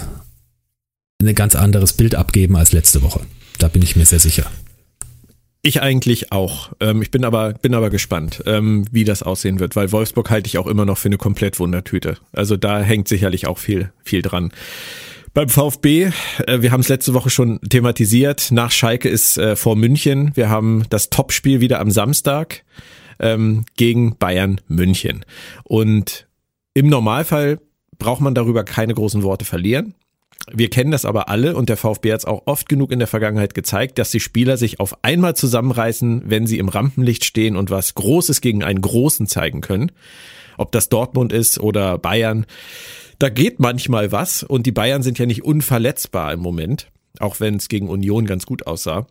ein 1.27 1.35
ganz 1.35 1.55
anderes 1.55 1.93
Bild 1.93 2.15
abgeben 2.15 2.55
als 2.55 2.71
letzte 2.71 3.01
Woche. 3.01 3.21
Da 3.59 3.67
bin 3.67 3.81
ich 3.81 3.95
mir 3.95 4.05
sehr 4.05 4.19
sicher. 4.19 4.49
Ich 5.65 5.81
eigentlich 5.81 6.33
auch. 6.33 6.73
Ähm, 6.81 7.01
ich 7.01 7.09
bin 7.09 7.23
aber, 7.23 7.53
bin 7.53 7.73
aber 7.73 7.89
gespannt, 7.89 8.43
ähm, 8.45 8.85
wie 8.91 9.05
das 9.05 9.23
aussehen 9.23 9.61
wird, 9.61 9.77
weil 9.77 9.93
Wolfsburg 9.93 10.29
halte 10.29 10.47
ich 10.47 10.57
auch 10.57 10.67
immer 10.67 10.83
noch 10.83 10.97
für 10.97 11.07
eine 11.07 11.17
komplett 11.17 11.57
Wundertüte. 11.57 12.17
Also 12.33 12.57
da 12.57 12.81
hängt 12.81 13.07
sicherlich 13.07 13.47
auch 13.47 13.57
viel, 13.57 13.93
viel 14.03 14.21
dran. 14.21 14.51
Beim 15.33 15.47
VfB, 15.47 16.11
äh, 16.45 16.61
wir 16.61 16.71
haben 16.71 16.81
es 16.81 16.89
letzte 16.89 17.13
Woche 17.13 17.29
schon 17.29 17.61
thematisiert, 17.61 18.49
nach 18.51 18.71
Schalke 18.71 19.07
ist 19.07 19.37
äh, 19.37 19.55
vor 19.55 19.77
München. 19.77 20.31
Wir 20.35 20.49
haben 20.49 20.83
das 20.89 21.09
Topspiel 21.09 21.61
wieder 21.61 21.79
am 21.79 21.91
Samstag 21.91 22.65
ähm, 23.19 23.63
gegen 23.77 24.17
Bayern 24.17 24.59
München. 24.67 25.23
Und 25.63 26.27
im 26.73 26.87
Normalfall 26.87 27.59
braucht 27.97 28.21
man 28.21 28.35
darüber 28.35 28.65
keine 28.65 28.93
großen 28.93 29.23
Worte 29.23 29.45
verlieren. 29.45 29.95
Wir 30.51 30.69
kennen 30.69 30.91
das 30.91 31.05
aber 31.05 31.29
alle 31.29 31.55
und 31.55 31.69
der 31.69 31.77
VfB 31.77 32.11
hat 32.11 32.19
es 32.19 32.25
auch 32.25 32.43
oft 32.45 32.67
genug 32.67 32.91
in 32.91 32.99
der 32.99 33.07
Vergangenheit 33.07 33.53
gezeigt, 33.53 33.97
dass 33.97 34.11
die 34.11 34.19
Spieler 34.19 34.57
sich 34.57 34.79
auf 34.79 35.03
einmal 35.03 35.35
zusammenreißen, 35.35 36.23
wenn 36.25 36.47
sie 36.47 36.57
im 36.57 36.67
Rampenlicht 36.67 37.23
stehen 37.23 37.55
und 37.55 37.69
was 37.69 37.95
Großes 37.95 38.41
gegen 38.41 38.63
einen 38.63 38.81
Großen 38.81 39.27
zeigen 39.27 39.61
können. 39.61 39.91
Ob 40.57 40.71
das 40.71 40.89
Dortmund 40.89 41.31
ist 41.31 41.59
oder 41.59 41.97
Bayern. 41.97 42.45
Da 43.19 43.29
geht 43.29 43.59
manchmal 43.59 44.11
was 44.11 44.43
und 44.43 44.65
die 44.65 44.71
Bayern 44.71 45.01
sind 45.01 45.17
ja 45.17 45.25
nicht 45.25 45.43
unverletzbar 45.43 46.33
im 46.33 46.41
Moment, 46.41 46.91
auch 47.19 47.39
wenn 47.39 47.55
es 47.55 47.69
gegen 47.69 47.87
Union 47.87 48.25
ganz 48.25 48.45
gut 48.45 48.67
aussah. 48.67 49.07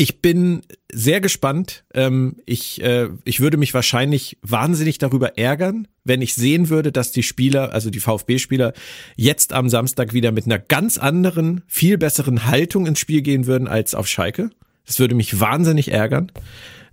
Ich 0.00 0.22
bin 0.22 0.62
sehr 0.90 1.20
gespannt. 1.20 1.84
Ähm, 1.92 2.36
ich, 2.46 2.82
äh, 2.82 3.10
ich 3.24 3.40
würde 3.40 3.58
mich 3.58 3.74
wahrscheinlich 3.74 4.38
wahnsinnig 4.40 4.96
darüber 4.96 5.36
ärgern, 5.36 5.88
wenn 6.04 6.22
ich 6.22 6.32
sehen 6.32 6.70
würde, 6.70 6.90
dass 6.90 7.12
die 7.12 7.22
Spieler, 7.22 7.74
also 7.74 7.90
die 7.90 8.00
VfB-Spieler, 8.00 8.72
jetzt 9.16 9.52
am 9.52 9.68
Samstag 9.68 10.14
wieder 10.14 10.32
mit 10.32 10.46
einer 10.46 10.58
ganz 10.58 10.96
anderen, 10.96 11.64
viel 11.66 11.98
besseren 11.98 12.46
Haltung 12.46 12.86
ins 12.86 12.98
Spiel 12.98 13.20
gehen 13.20 13.44
würden 13.44 13.68
als 13.68 13.94
auf 13.94 14.06
Schalke. 14.06 14.48
Das 14.86 14.98
würde 15.00 15.14
mich 15.14 15.38
wahnsinnig 15.38 15.92
ärgern. 15.92 16.32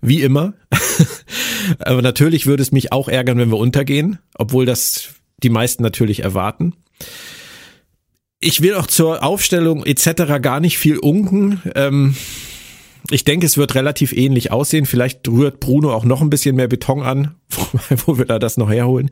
Wie 0.02 0.22
immer. 0.22 0.56
Aber 1.80 2.02
natürlich 2.02 2.46
würde 2.46 2.62
es 2.62 2.74
mich 2.74 2.92
auch 2.92 3.08
ärgern, 3.08 3.38
wenn 3.38 3.52
wir 3.52 3.58
untergehen, 3.58 4.20
obwohl 4.36 4.66
das 4.66 5.14
die 5.42 5.50
meisten 5.50 5.82
natürlich 5.82 6.24
erwarten. 6.24 6.74
Ich 8.42 8.62
will 8.62 8.76
auch 8.76 8.88
zur 8.88 9.24
Aufstellung 9.24 9.86
etc. 9.86 10.42
gar 10.42 10.60
nicht 10.60 10.78
viel 10.78 10.98
unken. 10.98 11.62
Ähm, 11.74 12.14
ich 13.10 13.24
denke, 13.24 13.46
es 13.46 13.58
wird 13.58 13.76
relativ 13.76 14.14
ähnlich 14.14 14.52
aussehen. 14.52 14.86
Vielleicht 14.86 15.28
rührt 15.28 15.60
Bruno 15.60 15.94
auch 15.94 16.06
noch 16.06 16.22
ein 16.22 16.30
bisschen 16.30 16.56
mehr 16.56 16.68
Beton 16.68 17.02
an, 17.02 17.36
wo 18.06 18.18
wir 18.18 18.26
da 18.26 18.40
das 18.40 18.58
noch 18.58 18.70
herholen. 18.70 19.12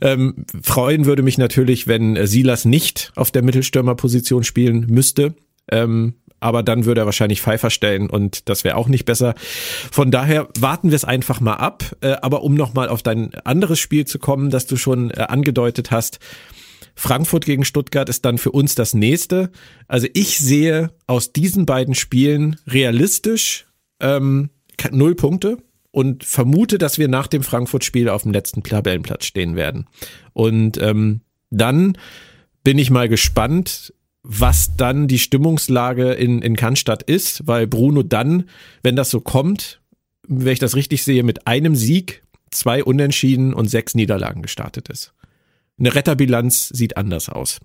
Ähm, 0.00 0.46
freuen 0.62 1.04
würde 1.04 1.22
mich 1.22 1.38
natürlich, 1.38 1.86
wenn 1.86 2.26
Silas 2.26 2.64
nicht 2.64 3.12
auf 3.16 3.30
der 3.30 3.42
Mittelstürmerposition 3.42 4.44
spielen 4.44 4.86
müsste. 4.88 5.34
Ähm, 5.70 6.14
aber 6.38 6.62
dann 6.62 6.84
würde 6.84 7.02
er 7.02 7.06
wahrscheinlich 7.06 7.40
Pfeiffer 7.40 7.70
stellen 7.70 8.10
und 8.10 8.48
das 8.48 8.62
wäre 8.62 8.76
auch 8.76 8.88
nicht 8.88 9.04
besser. 9.04 9.34
Von 9.90 10.10
daher 10.10 10.48
warten 10.58 10.90
wir 10.90 10.96
es 10.96 11.04
einfach 11.04 11.40
mal 11.40 11.54
ab. 11.54 11.96
Äh, 12.02 12.16
aber 12.22 12.42
um 12.42 12.54
nochmal 12.54 12.88
auf 12.88 13.02
dein 13.02 13.34
anderes 13.44 13.78
Spiel 13.78 14.06
zu 14.06 14.18
kommen, 14.18 14.50
das 14.50 14.66
du 14.66 14.76
schon 14.76 15.10
äh, 15.10 15.26
angedeutet 15.28 15.90
hast, 15.90 16.18
Frankfurt 16.96 17.44
gegen 17.44 17.64
Stuttgart 17.64 18.08
ist 18.08 18.24
dann 18.24 18.38
für 18.38 18.50
uns 18.50 18.74
das 18.74 18.94
nächste. 18.94 19.50
Also 19.86 20.08
ich 20.14 20.38
sehe 20.38 20.90
aus 21.06 21.32
diesen 21.32 21.66
beiden 21.66 21.94
Spielen 21.94 22.56
realistisch 22.66 23.66
ähm, 24.00 24.48
null 24.90 25.14
Punkte 25.14 25.58
und 25.90 26.24
vermute, 26.24 26.78
dass 26.78 26.98
wir 26.98 27.08
nach 27.08 27.26
dem 27.26 27.42
Frankfurt-Spiel 27.42 28.08
auf 28.08 28.22
dem 28.22 28.32
letzten 28.32 28.62
Tabellenplatz 28.62 29.26
stehen 29.26 29.56
werden. 29.56 29.86
Und 30.32 30.80
ähm, 30.80 31.20
dann 31.50 31.98
bin 32.64 32.78
ich 32.78 32.90
mal 32.90 33.08
gespannt, 33.08 33.92
was 34.22 34.76
dann 34.76 35.06
die 35.06 35.18
Stimmungslage 35.18 36.12
in, 36.12 36.42
in 36.42 36.56
Cannstatt 36.56 37.02
ist, 37.02 37.46
weil 37.46 37.66
Bruno 37.66 38.02
dann, 38.02 38.48
wenn 38.82 38.96
das 38.96 39.10
so 39.10 39.20
kommt, 39.20 39.80
wenn 40.26 40.52
ich 40.52 40.58
das 40.58 40.74
richtig 40.74 41.04
sehe, 41.04 41.22
mit 41.22 41.46
einem 41.46 41.76
Sieg, 41.76 42.22
zwei 42.50 42.82
Unentschieden 42.82 43.54
und 43.54 43.68
sechs 43.68 43.94
Niederlagen 43.94 44.42
gestartet 44.42 44.88
ist 44.88 45.12
eine 45.78 45.94
Retterbilanz 45.94 46.68
sieht 46.68 46.96
anders 46.96 47.28
aus. 47.28 47.58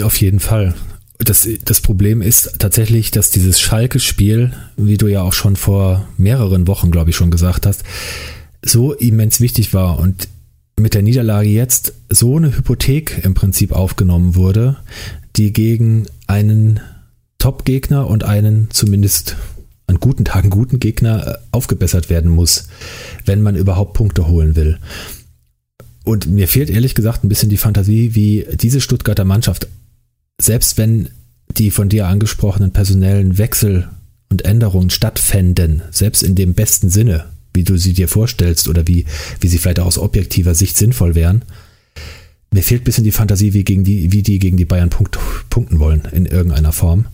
Auf 0.00 0.20
jeden 0.20 0.40
Fall. 0.40 0.74
Das, 1.18 1.48
das 1.64 1.80
Problem 1.80 2.22
ist 2.22 2.58
tatsächlich, 2.58 3.10
dass 3.10 3.30
dieses 3.30 3.60
Schalke-Spiel, 3.60 4.52
wie 4.76 4.96
du 4.96 5.08
ja 5.08 5.22
auch 5.22 5.32
schon 5.32 5.56
vor 5.56 6.08
mehreren 6.16 6.66
Wochen, 6.68 6.90
glaube 6.90 7.10
ich, 7.10 7.16
schon 7.16 7.30
gesagt 7.30 7.66
hast, 7.66 7.82
so 8.64 8.92
immens 8.92 9.40
wichtig 9.40 9.74
war 9.74 9.98
und 9.98 10.28
mit 10.78 10.94
der 10.94 11.02
Niederlage 11.02 11.48
jetzt 11.48 11.94
so 12.08 12.36
eine 12.36 12.56
Hypothek 12.56 13.24
im 13.24 13.34
Prinzip 13.34 13.72
aufgenommen 13.72 14.36
wurde, 14.36 14.76
die 15.36 15.52
gegen 15.52 16.06
einen 16.28 16.80
Top-Gegner 17.38 18.06
und 18.06 18.24
einen 18.24 18.70
zumindest 18.70 19.36
an 19.86 19.98
guten 19.98 20.24
Tagen 20.24 20.50
guten 20.50 20.80
Gegner 20.80 21.26
äh, 21.26 21.38
aufgebessert 21.50 22.10
werden 22.10 22.30
muss, 22.30 22.68
wenn 23.24 23.42
man 23.42 23.56
überhaupt 23.56 23.94
Punkte 23.94 24.28
holen 24.28 24.54
will. 24.54 24.78
Und 26.08 26.26
mir 26.26 26.48
fehlt 26.48 26.70
ehrlich 26.70 26.94
gesagt 26.94 27.22
ein 27.22 27.28
bisschen 27.28 27.50
die 27.50 27.58
Fantasie, 27.58 28.14
wie 28.14 28.46
diese 28.54 28.80
Stuttgarter 28.80 29.26
Mannschaft, 29.26 29.68
selbst 30.40 30.78
wenn 30.78 31.10
die 31.50 31.70
von 31.70 31.90
dir 31.90 32.06
angesprochenen 32.06 32.70
personellen 32.70 33.36
Wechsel 33.36 33.90
und 34.30 34.46
Änderungen 34.46 34.88
stattfänden, 34.88 35.82
selbst 35.90 36.22
in 36.22 36.34
dem 36.34 36.54
besten 36.54 36.88
Sinne, 36.88 37.26
wie 37.52 37.62
du 37.62 37.76
sie 37.76 37.92
dir 37.92 38.08
vorstellst 38.08 38.68
oder 38.68 38.88
wie, 38.88 39.04
wie 39.40 39.48
sie 39.48 39.58
vielleicht 39.58 39.80
auch 39.80 39.86
aus 39.86 39.98
objektiver 39.98 40.54
Sicht 40.54 40.78
sinnvoll 40.78 41.14
wären, 41.14 41.42
mir 42.54 42.62
fehlt 42.62 42.80
ein 42.80 42.84
bisschen 42.84 43.04
die 43.04 43.12
Fantasie, 43.12 43.52
wie, 43.52 43.64
gegen 43.64 43.84
die, 43.84 44.10
wie 44.10 44.22
die 44.22 44.38
gegen 44.38 44.56
die 44.56 44.64
Bayern 44.64 44.88
punkt, 44.88 45.18
punkten 45.50 45.78
wollen 45.78 46.08
in 46.12 46.24
irgendeiner 46.24 46.72
Form. 46.72 47.04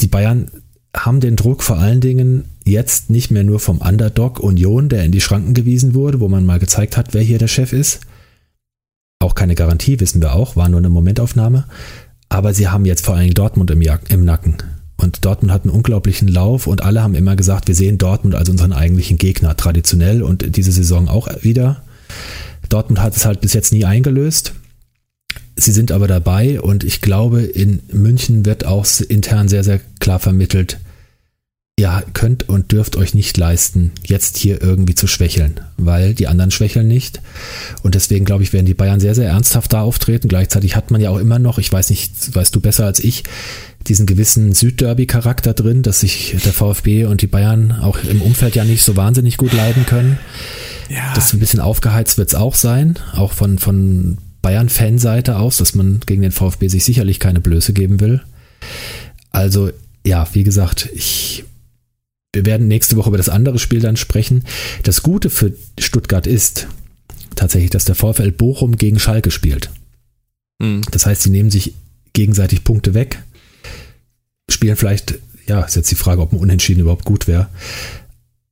Die 0.00 0.08
Bayern 0.08 0.50
haben 0.92 1.20
den 1.20 1.36
Druck 1.36 1.62
vor 1.62 1.78
allen 1.78 2.00
Dingen 2.00 2.46
jetzt 2.64 3.10
nicht 3.10 3.30
mehr 3.30 3.44
nur 3.44 3.60
vom 3.60 3.78
Underdog 3.78 4.40
Union, 4.40 4.88
der 4.88 5.04
in 5.04 5.12
die 5.12 5.20
Schranken 5.20 5.54
gewiesen 5.54 5.94
wurde, 5.94 6.18
wo 6.18 6.28
man 6.28 6.44
mal 6.44 6.58
gezeigt 6.58 6.96
hat, 6.96 7.14
wer 7.14 7.22
hier 7.22 7.38
der 7.38 7.46
Chef 7.46 7.72
ist. 7.72 8.00
Auch 9.20 9.34
keine 9.34 9.54
Garantie, 9.54 9.98
wissen 10.00 10.22
wir 10.22 10.34
auch, 10.34 10.56
war 10.56 10.68
nur 10.68 10.78
eine 10.78 10.90
Momentaufnahme. 10.90 11.64
Aber 12.28 12.54
sie 12.54 12.68
haben 12.68 12.84
jetzt 12.84 13.04
vor 13.04 13.14
allen 13.14 13.24
Dingen 13.24 13.34
Dortmund 13.34 13.70
im, 13.70 13.82
im 13.82 14.24
Nacken. 14.24 14.56
Und 14.96 15.24
Dortmund 15.24 15.52
hat 15.52 15.62
einen 15.62 15.74
unglaublichen 15.74 16.28
Lauf 16.28 16.66
und 16.66 16.82
alle 16.82 17.02
haben 17.02 17.14
immer 17.14 17.36
gesagt, 17.36 17.68
wir 17.68 17.74
sehen 17.74 17.98
Dortmund 17.98 18.34
als 18.34 18.48
unseren 18.48 18.72
eigentlichen 18.72 19.16
Gegner, 19.16 19.56
traditionell 19.56 20.22
und 20.22 20.56
diese 20.56 20.72
Saison 20.72 21.08
auch 21.08 21.28
wieder. 21.42 21.82
Dortmund 22.68 23.00
hat 23.00 23.16
es 23.16 23.24
halt 23.24 23.40
bis 23.40 23.54
jetzt 23.54 23.72
nie 23.72 23.84
eingelöst. 23.84 24.54
Sie 25.56 25.72
sind 25.72 25.90
aber 25.90 26.06
dabei 26.06 26.60
und 26.60 26.84
ich 26.84 27.00
glaube, 27.00 27.42
in 27.42 27.80
München 27.92 28.44
wird 28.44 28.64
auch 28.64 28.86
intern 29.08 29.48
sehr, 29.48 29.64
sehr 29.64 29.80
klar 29.98 30.18
vermittelt, 30.18 30.78
ihr 31.78 32.02
könnt 32.12 32.48
und 32.48 32.72
dürft 32.72 32.96
euch 32.96 33.14
nicht 33.14 33.36
leisten, 33.36 33.92
jetzt 34.04 34.36
hier 34.36 34.60
irgendwie 34.60 34.96
zu 34.96 35.06
schwächeln, 35.06 35.60
weil 35.76 36.12
die 36.12 36.26
anderen 36.26 36.50
schwächeln 36.50 36.88
nicht. 36.88 37.20
Und 37.82 37.94
deswegen 37.94 38.24
glaube 38.24 38.42
ich, 38.42 38.52
werden 38.52 38.66
die 38.66 38.74
Bayern 38.74 38.98
sehr, 38.98 39.14
sehr 39.14 39.28
ernsthaft 39.28 39.72
da 39.72 39.82
auftreten. 39.82 40.28
Gleichzeitig 40.28 40.74
hat 40.74 40.90
man 40.90 41.00
ja 41.00 41.10
auch 41.10 41.18
immer 41.18 41.38
noch, 41.38 41.58
ich 41.58 41.72
weiß 41.72 41.90
nicht, 41.90 42.34
weißt 42.34 42.54
du 42.54 42.60
besser 42.60 42.84
als 42.84 42.98
ich, 42.98 43.22
diesen 43.86 44.06
gewissen 44.06 44.52
Südderby-Charakter 44.52 45.54
drin, 45.54 45.82
dass 45.82 46.00
sich 46.00 46.36
der 46.44 46.52
VfB 46.52 47.04
und 47.04 47.22
die 47.22 47.28
Bayern 47.28 47.72
auch 47.80 47.98
im 48.02 48.22
Umfeld 48.22 48.56
ja 48.56 48.64
nicht 48.64 48.82
so 48.82 48.96
wahnsinnig 48.96 49.36
gut 49.36 49.52
leiden 49.52 49.86
können. 49.86 50.18
Ja. 50.88 51.12
Das 51.14 51.32
ein 51.32 51.38
bisschen 51.38 51.60
aufgeheizt 51.60 52.18
wird 52.18 52.28
es 52.28 52.34
auch 52.34 52.56
sein, 52.56 52.98
auch 53.14 53.32
von, 53.32 53.58
von 53.58 54.18
Bayern-Fanseite 54.42 55.36
aus, 55.36 55.58
dass 55.58 55.76
man 55.76 56.00
gegen 56.06 56.22
den 56.22 56.32
VfB 56.32 56.66
sich 56.66 56.84
sicherlich 56.84 57.20
keine 57.20 57.40
Blöße 57.40 57.72
geben 57.72 58.00
will. 58.00 58.20
Also 59.30 59.70
ja, 60.04 60.26
wie 60.32 60.42
gesagt, 60.42 60.88
ich 60.92 61.44
wir 62.34 62.44
werden 62.44 62.68
nächste 62.68 62.96
Woche 62.96 63.08
über 63.08 63.16
das 63.16 63.28
andere 63.28 63.58
Spiel 63.58 63.80
dann 63.80 63.96
sprechen. 63.96 64.44
Das 64.82 65.02
Gute 65.02 65.30
für 65.30 65.54
Stuttgart 65.78 66.26
ist 66.26 66.68
tatsächlich, 67.34 67.70
dass 67.70 67.84
der 67.84 67.94
VfL 67.94 68.32
Bochum 68.32 68.76
gegen 68.76 68.98
Schalke 68.98 69.30
spielt. 69.30 69.70
Mhm. 70.58 70.82
Das 70.90 71.06
heißt, 71.06 71.22
sie 71.22 71.30
nehmen 71.30 71.50
sich 71.50 71.74
gegenseitig 72.12 72.64
Punkte 72.64 72.94
weg, 72.94 73.22
spielen 74.50 74.76
vielleicht, 74.76 75.18
ja, 75.46 75.62
ist 75.62 75.76
jetzt 75.76 75.90
die 75.90 75.96
Frage, 75.96 76.20
ob 76.20 76.32
ein 76.32 76.38
Unentschieden 76.38 76.80
überhaupt 76.80 77.04
gut 77.04 77.26
wäre. 77.26 77.48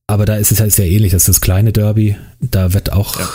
Aber 0.06 0.24
da 0.24 0.36
ist 0.36 0.52
es 0.52 0.60
halt 0.60 0.72
sehr 0.72 0.88
ähnlich. 0.88 1.12
Das 1.12 1.22
ist 1.22 1.28
das 1.28 1.40
kleine 1.40 1.72
Derby. 1.72 2.16
Da 2.40 2.72
wird 2.72 2.92
auch, 2.92 3.18
ja. 3.18 3.26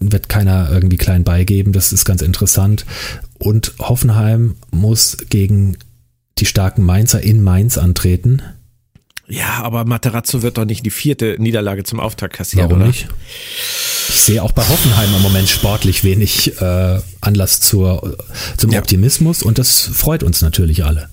wird 0.00 0.28
keiner 0.28 0.70
irgendwie 0.70 0.96
klein 0.96 1.22
beigeben. 1.22 1.72
Das 1.72 1.92
ist 1.92 2.06
ganz 2.06 2.22
interessant. 2.22 2.86
Und 3.38 3.74
Hoffenheim 3.78 4.56
muss 4.70 5.18
gegen 5.28 5.76
die 6.38 6.46
starken 6.46 6.82
Mainzer 6.82 7.22
in 7.22 7.42
Mainz 7.42 7.76
antreten. 7.76 8.40
Ja, 9.32 9.62
aber 9.62 9.86
Materazzo 9.86 10.42
wird 10.42 10.58
doch 10.58 10.66
nicht 10.66 10.84
die 10.84 10.90
vierte 10.90 11.36
Niederlage 11.38 11.84
zum 11.84 12.00
Auftakt 12.00 12.34
kassieren, 12.34 12.68
Warum 12.68 12.82
oder? 12.82 12.88
nicht? 12.88 13.08
Ich 14.10 14.20
sehe 14.20 14.42
auch 14.42 14.52
bei 14.52 14.62
Hoffenheim 14.62 15.08
im 15.16 15.22
Moment 15.22 15.48
sportlich 15.48 16.04
wenig 16.04 16.60
äh, 16.60 17.00
Anlass 17.22 17.60
zur, 17.60 18.18
zum 18.58 18.70
ja. 18.72 18.78
Optimismus 18.78 19.42
und 19.42 19.58
das 19.58 19.80
freut 19.80 20.22
uns 20.22 20.42
natürlich 20.42 20.84
alle. 20.84 21.08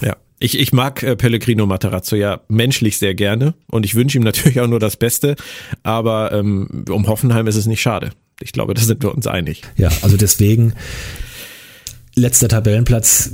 Ja. 0.00 0.16
Ich, 0.38 0.60
ich 0.60 0.72
mag 0.72 1.02
äh, 1.02 1.16
Pellegrino 1.16 1.66
Materazzo 1.66 2.14
ja 2.14 2.40
menschlich 2.46 2.98
sehr 2.98 3.16
gerne 3.16 3.54
und 3.66 3.84
ich 3.84 3.96
wünsche 3.96 4.16
ihm 4.16 4.22
natürlich 4.22 4.60
auch 4.60 4.68
nur 4.68 4.78
das 4.78 4.96
Beste, 4.96 5.34
aber 5.82 6.30
ähm, 6.30 6.84
um 6.88 7.08
Hoffenheim 7.08 7.48
ist 7.48 7.56
es 7.56 7.66
nicht 7.66 7.82
schade. 7.82 8.10
Ich 8.40 8.52
glaube, 8.52 8.74
da 8.74 8.80
sind 8.80 9.02
wir 9.02 9.12
uns 9.12 9.26
einig. 9.26 9.62
Ja, 9.76 9.90
also 10.02 10.16
deswegen 10.16 10.74
letzter 12.14 12.46
Tabellenplatz 12.46 13.32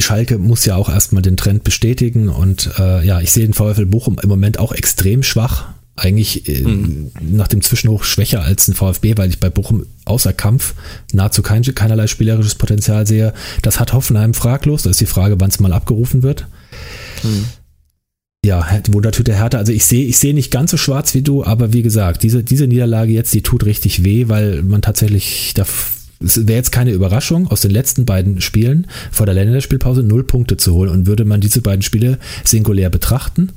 Schalke 0.00 0.38
muss 0.38 0.64
ja 0.64 0.76
auch 0.76 0.88
erstmal 0.88 1.22
den 1.22 1.36
Trend 1.36 1.64
bestätigen 1.64 2.28
und 2.28 2.70
äh, 2.78 3.04
ja, 3.06 3.20
ich 3.20 3.30
sehe 3.32 3.44
den 3.44 3.52
VfL 3.52 3.84
Bochum 3.84 4.18
im 4.22 4.28
Moment 4.28 4.58
auch 4.58 4.72
extrem 4.72 5.22
schwach. 5.22 5.66
Eigentlich 5.94 6.48
äh, 6.48 6.62
mhm. 6.62 7.10
nach 7.20 7.48
dem 7.48 7.60
Zwischenhoch 7.60 8.04
schwächer 8.04 8.42
als 8.42 8.66
ein 8.68 8.74
VfB, 8.74 9.18
weil 9.18 9.28
ich 9.28 9.40
bei 9.40 9.50
Bochum 9.50 9.84
außer 10.06 10.32
Kampf 10.32 10.74
nahezu 11.12 11.42
kein, 11.42 11.62
keinerlei 11.62 12.06
spielerisches 12.06 12.54
Potenzial 12.54 13.06
sehe. 13.06 13.34
Das 13.60 13.78
hat 13.78 13.92
Hoffenheim 13.92 14.32
fraglos. 14.32 14.84
Da 14.84 14.90
ist 14.90 15.00
die 15.02 15.06
Frage, 15.06 15.38
wann 15.38 15.50
es 15.50 15.60
mal 15.60 15.74
abgerufen 15.74 16.22
wird. 16.22 16.46
Mhm. 17.22 17.44
Ja, 18.44 18.66
Wundertüte 18.90 19.34
Härte. 19.34 19.58
Also 19.58 19.72
ich 19.72 19.84
sehe, 19.84 20.06
ich 20.06 20.18
sehe 20.18 20.34
nicht 20.34 20.50
ganz 20.50 20.70
so 20.70 20.76
schwarz 20.76 21.14
wie 21.14 21.22
du, 21.22 21.44
aber 21.44 21.72
wie 21.74 21.82
gesagt, 21.82 22.22
diese, 22.22 22.42
diese 22.42 22.66
Niederlage 22.66 23.12
jetzt, 23.12 23.32
die 23.34 23.42
tut 23.42 23.66
richtig 23.66 24.02
weh, 24.02 24.28
weil 24.28 24.62
man 24.62 24.82
tatsächlich 24.82 25.52
da 25.54 25.64
es 26.24 26.46
wäre 26.46 26.56
jetzt 26.56 26.72
keine 26.72 26.92
Überraschung, 26.92 27.48
aus 27.48 27.60
den 27.60 27.70
letzten 27.70 28.04
beiden 28.04 28.40
Spielen 28.40 28.86
vor 29.10 29.26
der 29.26 29.34
Länderspielpause 29.34 30.02
null 30.02 30.24
Punkte 30.24 30.56
zu 30.56 30.74
holen. 30.74 30.90
Und 30.90 31.06
würde 31.06 31.24
man 31.24 31.40
diese 31.40 31.62
beiden 31.62 31.82
Spiele 31.82 32.18
singulär 32.44 32.90
betrachten, 32.90 33.50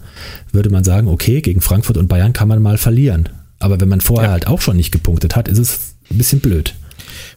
würde 0.51 0.69
man 0.69 0.83
sagen, 0.83 1.07
okay, 1.07 1.41
gegen 1.41 1.61
Frankfurt 1.61 1.97
und 1.97 2.07
Bayern 2.07 2.33
kann 2.33 2.47
man 2.47 2.61
mal 2.61 2.77
verlieren. 2.77 3.29
Aber 3.59 3.79
wenn 3.79 3.89
man 3.89 4.01
vorher 4.01 4.27
ja. 4.27 4.33
halt 4.33 4.47
auch 4.47 4.61
schon 4.61 4.77
nicht 4.77 4.91
gepunktet 4.91 5.35
hat, 5.35 5.47
ist 5.47 5.59
es 5.59 5.95
ein 6.11 6.17
bisschen 6.17 6.39
blöd. 6.39 6.75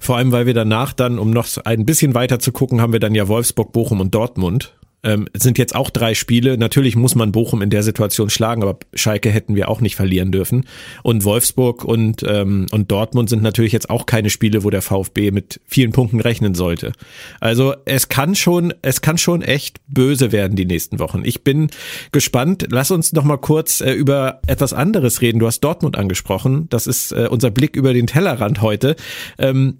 Vor 0.01 0.17
allem, 0.17 0.33
weil 0.33 0.47
wir 0.47 0.55
danach 0.55 0.93
dann, 0.93 1.19
um 1.19 1.31
noch 1.31 1.49
ein 1.65 1.85
bisschen 1.85 2.15
weiter 2.15 2.39
zu 2.39 2.53
gucken, 2.53 2.81
haben 2.81 2.93
wir 2.93 3.01
dann 3.01 3.15
ja 3.15 3.29
Wolfsburg, 3.29 3.73
Bochum 3.73 4.01
und 4.01 4.15
Dortmund. 4.15 4.73
Ähm, 5.05 5.29
sind 5.33 5.59
jetzt 5.59 5.75
auch 5.77 5.91
drei 5.91 6.15
Spiele. 6.15 6.59
Natürlich 6.59 6.97
muss 6.97 7.15
man 7.15 7.31
Bochum 7.31 7.63
in 7.63 7.71
der 7.71 7.83
Situation 7.83 8.31
schlagen, 8.31 8.63
aber 8.63 8.79
Schalke 8.95 9.31
hätten 9.31 9.55
wir 9.55 9.69
auch 9.69 9.81
nicht 9.81 9.95
verlieren 9.95 10.33
dürfen. 10.33 10.67
Und 11.05 11.25
Wolfsburg 11.25 11.85
und, 11.85 12.25
ähm, 12.27 12.67
und 12.73 12.91
Dortmund 12.91 13.31
sind 13.31 13.43
natürlich 13.43 13.73
jetzt 13.73 13.91
auch 13.91 14.07
keine 14.07 14.29
Spiele, 14.29 14.65
wo 14.65 14.71
der 14.71 14.83
VfB 14.83 15.31
mit 15.31 15.61
vielen 15.67 15.93
Punkten 15.93 16.21
rechnen 16.21 16.55
sollte. 16.55 16.93
Also 17.41 17.75
es 17.85 18.09
kann 18.09 18.35
schon, 18.35 18.75
es 18.83 19.01
kann 19.01 19.19
schon 19.19 19.43
echt 19.43 19.81
böse 19.87 20.33
werden 20.33 20.57
die 20.57 20.67
nächsten 20.67 20.99
Wochen. 20.99 21.23
Ich 21.25 21.45
bin 21.45 21.71
gespannt. 22.11 22.67
Lass 22.71 22.91
uns 22.91 23.13
noch 23.13 23.25
mal 23.25 23.39
kurz 23.39 23.81
äh, 23.81 23.93
über 23.93 24.41
etwas 24.47 24.73
anderes 24.73 25.21
reden. 25.21 25.39
Du 25.39 25.47
hast 25.47 25.61
Dortmund 25.61 25.97
angesprochen. 25.97 26.67
Das 26.71 26.87
ist 26.89 27.13
äh, 27.13 27.29
unser 27.31 27.51
Blick 27.51 27.77
über 27.77 27.93
den 27.93 28.09
Tellerrand 28.09 28.63
heute. 28.63 28.97
Ähm, 29.39 29.79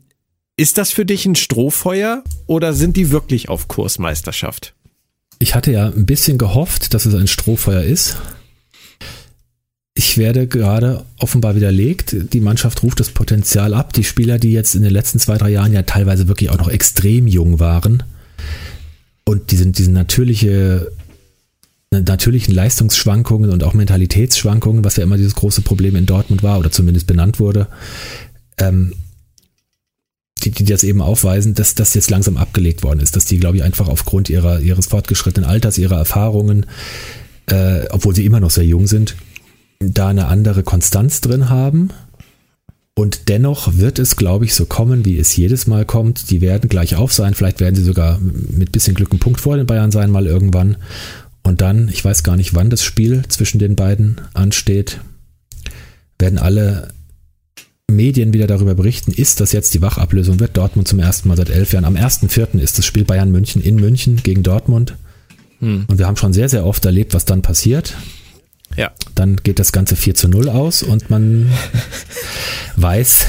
ist 0.57 0.77
das 0.77 0.91
für 0.91 1.07
dich 1.07 1.25
ein 1.25 1.37
Strohfeuer 1.37 2.25
oder 2.47 2.73
sind 2.73 2.97
die 2.97 3.13
wirklich 3.13 3.49
auf 3.49 3.69
Kursmeisterschaft? 3.69 4.75
Ich 5.39 5.55
hatte 5.55 5.73
ja 5.73 5.87
ein 5.87 6.07
bisschen 6.07 6.39
gehofft, 6.39 6.95
dass 6.95 7.07
es 7.07 7.15
ein 7.15 7.29
Strohfeuer 7.29 7.83
ist. 7.83 8.17
Ich 9.95 10.17
werde 10.17 10.47
gerade 10.47 11.05
offenbar 11.19 11.55
widerlegt. 11.55 12.15
Die 12.33 12.41
Mannschaft 12.41 12.83
ruft 12.83 13.01
das 13.01 13.11
Potenzial 13.11 13.75
ab. 13.75 13.93
Die 13.93 14.05
Spieler, 14.05 14.39
die 14.39 14.53
jetzt 14.53 14.75
in 14.75 14.83
den 14.83 14.93
letzten 14.93 15.19
zwei, 15.19 15.39
drei 15.39 15.51
Jahren 15.51 15.73
ja 15.73 15.83
teilweise 15.83 16.29
wirklich 16.29 16.51
auch 16.51 16.59
noch 16.59 16.69
extrem 16.69 17.27
jung 17.27 17.59
waren 17.59 18.05
und 19.25 19.51
diesen, 19.51 19.73
diesen 19.73 19.93
natürliche, 19.93 20.91
natürlichen 21.91 22.55
Leistungsschwankungen 22.55 23.51
und 23.51 23.63
auch 23.65 23.75
Mentalitätsschwankungen, 23.75 24.85
was 24.85 24.97
ja 24.97 25.03
immer 25.03 25.17
dieses 25.17 25.35
große 25.35 25.63
Problem 25.63 25.97
in 25.97 26.07
Dortmund 26.07 26.43
war 26.43 26.59
oder 26.59 26.71
zumindest 26.71 27.07
benannt 27.07 27.39
wurde, 27.39 27.67
ähm, 28.59 28.95
die, 30.45 30.51
die 30.51 30.65
das 30.65 30.85
eben 30.85 31.01
aufweisen, 31.01 31.55
dass 31.55 31.75
das 31.75 31.95
jetzt 31.95 32.11
langsam 32.11 32.37
abgelegt 32.37 32.83
worden 32.83 33.01
ist, 33.01 33.17
dass 33.17 33.25
die, 33.25 33.39
glaube 33.39 33.57
ich, 33.57 33.63
einfach 33.63 33.89
aufgrund 33.89 34.31
ihrer, 34.31 34.61
ihres 34.61 34.87
fortgeschrittenen 34.87 35.49
Alters, 35.49 35.79
ihrer 35.79 35.97
Erfahrungen, 35.97 36.67
äh, 37.47 37.87
obwohl 37.91 38.15
sie 38.15 38.25
immer 38.25 38.41
noch 38.41 38.51
sehr 38.51 38.65
jung 38.65 38.87
sind, 38.87 39.17
da 39.81 40.09
eine 40.09 40.27
andere 40.27 40.63
Konstanz 40.63 41.21
drin 41.21 41.49
haben. 41.49 41.91
Und 42.95 43.29
dennoch 43.29 43.77
wird 43.77 44.01
es, 44.01 44.17
glaube 44.17 44.45
ich, 44.45 44.55
so 44.55 44.67
kommen, 44.67 45.05
wie 45.05 45.19
es 45.19 45.37
jedes 45.37 45.69
Mal 45.69 45.85
kommt. 45.85 46.31
Die 46.31 46.41
werden 46.41 46.69
gleich 46.69 46.97
auf 46.97 47.13
sein. 47.13 47.35
Vielleicht 47.35 47.61
werden 47.61 47.77
sie 47.77 47.85
sogar 47.85 48.19
mit 48.19 48.73
bisschen 48.73 48.97
Glück 48.97 49.13
einen 49.13 49.21
Punkt 49.21 49.41
vor 49.41 49.57
den 49.57 49.67
Bayern 49.67 49.93
sein, 49.93 50.11
mal 50.11 50.27
irgendwann. 50.27 50.77
Und 51.45 51.61
dann, 51.61 51.89
ich 51.89 52.05
weiß 52.05 52.25
gar 52.25 52.37
nicht, 52.37 52.55
wann 52.55 52.71
das 52.71 52.83
Spiel 52.83 53.23
zwischen 53.29 53.61
den 53.61 53.77
beiden 53.77 54.21
ansteht, 54.35 55.01
werden 56.19 56.39
alle 56.39 56.89
Medien 57.91 58.33
wieder 58.35 58.47
darüber 58.47 58.75
berichten, 58.75 59.13
ist 59.13 59.41
das 59.41 59.53
jetzt 59.53 59.75
die 59.75 59.83
Wachablösung, 59.83 60.41
wird 60.41 60.57
Dortmund 60.57 60.87
zum 60.87 60.99
ersten 60.99 61.29
Mal 61.29 61.37
seit 61.37 61.51
elf 61.51 61.73
Jahren. 61.73 61.85
Am 61.85 61.97
1.4. 61.97 62.59
ist 62.61 62.79
das 62.79 62.87
Spiel 62.87 63.05
Bayern 63.05 63.31
München 63.31 63.63
in 63.63 63.77
München 63.77 64.17
gegen 64.23 64.43
Dortmund. 64.43 64.97
Hm. 65.61 65.87
Und 65.89 65.99
wir 65.99 66.07
haben 66.07 66.17
schon 66.17 66.33
sehr, 66.33 66.49
sehr 66.49 66.67
oft 66.67 66.85
erlebt, 66.85 67.15
was 67.15 67.25
dann 67.25 67.43
passiert. 67.43 67.97
Ja. 68.77 68.93
Dann 69.15 69.37
geht 69.37 69.59
das 69.59 69.73
Ganze 69.73 69.97
4 69.97 70.15
zu 70.15 70.29
0 70.29 70.49
aus 70.49 70.83
und 70.83 71.11
man 71.11 71.51
weiß 72.77 73.27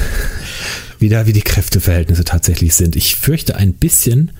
wieder, 0.98 1.26
wie 1.26 1.32
die 1.32 1.40
Kräfteverhältnisse 1.40 2.24
tatsächlich 2.24 2.74
sind. 2.74 2.94
Ich 2.94 3.16
fürchte 3.16 3.56
ein 3.56 3.72
bisschen, 3.72 4.32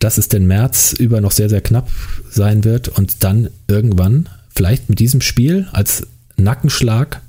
dass 0.00 0.18
es 0.18 0.28
den 0.28 0.46
März 0.46 0.92
über 0.92 1.20
noch 1.20 1.30
sehr, 1.30 1.48
sehr 1.48 1.60
knapp 1.60 1.88
sein 2.28 2.64
wird 2.64 2.88
und 2.88 3.22
dann 3.22 3.48
irgendwann, 3.68 4.28
vielleicht 4.54 4.90
mit 4.90 4.98
diesem 4.98 5.20
Spiel 5.20 5.68
als 5.72 6.06
Nackenschlag, 6.36 7.20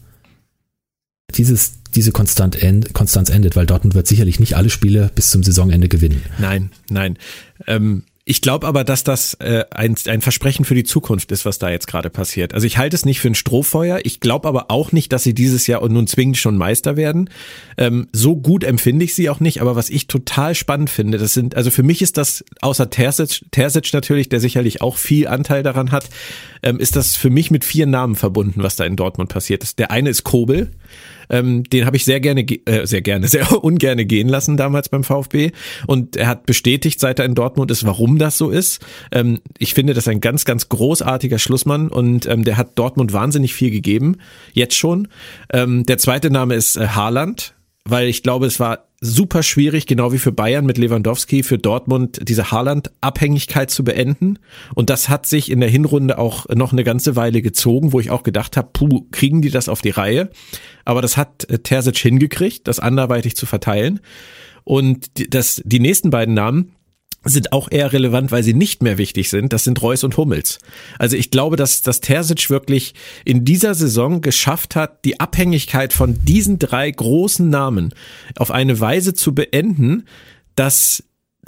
dieses 1.34 1.74
diese 1.96 2.12
Konstant 2.12 2.62
end, 2.62 2.94
Konstanz 2.94 3.30
endet, 3.30 3.56
weil 3.56 3.66
Dortmund 3.66 3.96
wird 3.96 4.08
sicherlich 4.08 4.40
nicht 4.40 4.56
alle 4.56 4.70
Spiele 4.70 5.12
bis 5.16 5.32
zum 5.32 5.44
Saisonende 5.44 5.88
gewinnen. 5.88 6.22
Nein, 6.40 6.72
nein. 6.90 7.18
Ähm, 7.68 8.04
ich 8.28 8.42
glaube 8.42 8.66
aber, 8.66 8.84
dass 8.84 9.04
das 9.04 9.36
äh, 9.36 9.66
ein, 9.70 9.96
ein 10.08 10.22
Versprechen 10.22 10.66
für 10.66 10.74
die 10.74 10.84
Zukunft 10.84 11.32
ist, 11.32 11.46
was 11.46 11.60
da 11.60 11.70
jetzt 11.70 11.86
gerade 11.86 12.10
passiert. 12.10 12.56
Also 12.56 12.66
ich 12.66 12.80
halte 12.80 12.96
es 12.96 13.06
nicht 13.06 13.20
für 13.20 13.28
ein 13.28 13.36
Strohfeuer. 13.36 14.00
Ich 14.04 14.20
glaube 14.20 14.48
aber 14.48 14.72
auch 14.72 14.92
nicht, 14.92 15.14
dass 15.14 15.22
sie 15.22 15.36
dieses 15.36 15.68
Jahr 15.68 15.84
und 15.84 15.94
nun 15.94 16.08
zwingend 16.08 16.38
schon 16.38 16.58
Meister 16.58 16.98
werden. 16.98 17.30
Ähm, 17.78 18.08
so 18.14 18.36
gut 18.36 18.64
empfinde 18.64 19.06
ich 19.06 19.14
sie 19.14 19.30
auch 19.30 19.40
nicht. 19.40 19.62
Aber 19.62 19.76
was 19.76 19.92
ich 19.92 20.08
total 20.08 20.56
spannend 20.56 20.90
finde, 20.90 21.20
das 21.20 21.36
sind, 21.36 21.56
also 21.56 21.70
für 21.70 21.84
mich 21.84 22.02
ist 22.02 22.18
das, 22.18 22.44
außer 22.62 22.90
Terzic, 22.90 23.46
Terzic 23.52 23.94
natürlich, 23.94 24.28
der 24.28 24.40
sicherlich 24.40 24.82
auch 24.82 24.98
viel 24.98 25.28
Anteil 25.28 25.62
daran 25.62 25.92
hat, 25.92 26.10
ähm, 26.64 26.80
ist 26.80 26.96
das 26.96 27.16
für 27.16 27.30
mich 27.30 27.52
mit 27.52 27.64
vier 27.64 27.86
Namen 27.86 28.16
verbunden, 28.16 28.64
was 28.64 28.76
da 28.76 28.86
in 28.86 28.96
Dortmund 28.96 29.30
passiert 29.30 29.62
ist. 29.64 29.78
Der 29.78 29.92
eine 29.92 30.10
ist 30.10 30.24
Kobel. 30.24 30.72
Ähm, 31.30 31.64
den 31.64 31.86
habe 31.86 31.98
ich 31.98 32.06
sehr 32.06 32.20
gerne, 32.20 32.42
äh, 32.42 32.86
sehr 32.86 33.02
gerne, 33.02 33.28
sehr 33.30 33.64
ungerne 33.64 34.06
gehen 34.06 34.30
lassen 34.30 34.58
damals 34.58 34.90
beim 34.90 35.04
VfB. 35.04 35.52
Und 35.88 36.16
er 36.16 36.28
hat 36.28 36.46
bestätigt, 36.46 37.00
seit 37.00 37.20
er 37.20 37.26
in 37.26 37.36
Dortmund 37.36 37.72
ist, 37.72 37.86
warum 37.86 38.18
das 38.18 38.38
so 38.38 38.50
ist. 38.50 38.86
Ähm, 39.12 39.40
ich 39.58 39.74
finde, 39.74 39.94
das 39.94 40.06
ist 40.06 40.10
ein 40.10 40.22
ganz, 40.22 40.46
ganz 40.46 40.70
großartiger 40.70 41.40
Schlussmann 41.40 41.90
und 41.90 42.26
ähm, 42.26 42.44
der 42.44 42.58
hat 42.58 42.78
Dortmund 42.78 43.14
wahnsinnig 43.14 43.54
viel 43.54 43.72
gegeben, 43.72 44.18
jetzt 44.54 44.76
schon. 44.76 45.08
Ähm, 45.52 45.84
der 45.86 45.98
zweite 45.98 46.30
Name 46.30 46.56
ist 46.56 46.78
äh, 46.78 46.88
Haaland, 46.88 47.54
weil 47.86 48.08
ich 48.08 48.24
glaube, 48.24 48.46
es 48.46 48.60
war 48.60 48.88
super 49.06 49.44
schwierig, 49.44 49.86
genau 49.86 50.12
wie 50.12 50.18
für 50.18 50.32
Bayern 50.32 50.66
mit 50.66 50.78
Lewandowski, 50.78 51.44
für 51.44 51.58
Dortmund 51.58 52.20
diese 52.24 52.52
Haaland-Abhängigkeit 52.52 53.72
zu 53.72 53.84
beenden. 53.84 54.40
Und 54.74 54.90
das 54.90 55.10
hat 55.10 55.26
sich 55.26 55.52
in 55.52 55.60
der 55.60 55.70
Hinrunde 55.70 56.18
auch 56.18 56.48
noch 56.50 56.74
eine 56.74 56.84
ganze 56.84 57.16
Weile 57.16 57.42
gezogen, 57.42 57.94
wo 57.94 58.00
ich 58.00 58.12
auch 58.12 58.24
gedacht 58.24 58.58
habe, 58.58 58.70
puh, 58.74 59.06
kriegen 59.12 59.42
die 59.42 59.52
das 59.52 59.70
auf 59.70 59.82
die 59.82 59.92
Reihe? 59.92 60.30
Aber 60.84 61.02
das 61.02 61.18
hat 61.18 61.50
äh, 61.50 61.60
Terzic 61.60 61.98
hingekriegt, 61.98 62.68
das 62.68 62.80
anderweitig 62.80 63.36
zu 63.36 63.46
verteilen. 63.46 64.00
Und 64.64 65.34
das, 65.34 65.62
die 65.64 65.80
nächsten 65.80 66.10
beiden 66.10 66.34
Namen, 66.34 66.74
sind 67.26 67.52
auch 67.52 67.70
eher 67.72 67.92
relevant, 67.92 68.32
weil 68.32 68.44
sie 68.44 68.54
nicht 68.54 68.84
mehr 68.84 68.98
wichtig 68.98 69.30
sind. 69.30 69.52
Das 69.52 69.64
sind 69.64 69.82
Reus 69.82 70.04
und 70.04 70.16
Hummels. 70.16 70.60
Also 71.00 71.18
ich 71.18 71.32
glaube, 71.32 71.56
dass, 71.56 71.82
dass 71.82 72.00
Terzic 72.00 72.50
wirklich 72.50 72.94
in 73.26 73.44
dieser 73.44 73.74
Saison 73.74 74.22
geschafft 74.22 74.76
hat, 74.76 75.04
die 75.04 75.20
Abhängigkeit 75.20 75.92
von 75.92 76.24
diesen 76.24 76.60
drei 76.60 76.90
großen 76.90 77.50
Namen 77.50 77.94
auf 78.38 78.52
eine 78.52 78.80
Weise 78.80 79.14
zu 79.14 79.34
beenden, 79.34 80.06
dass 80.56 81.04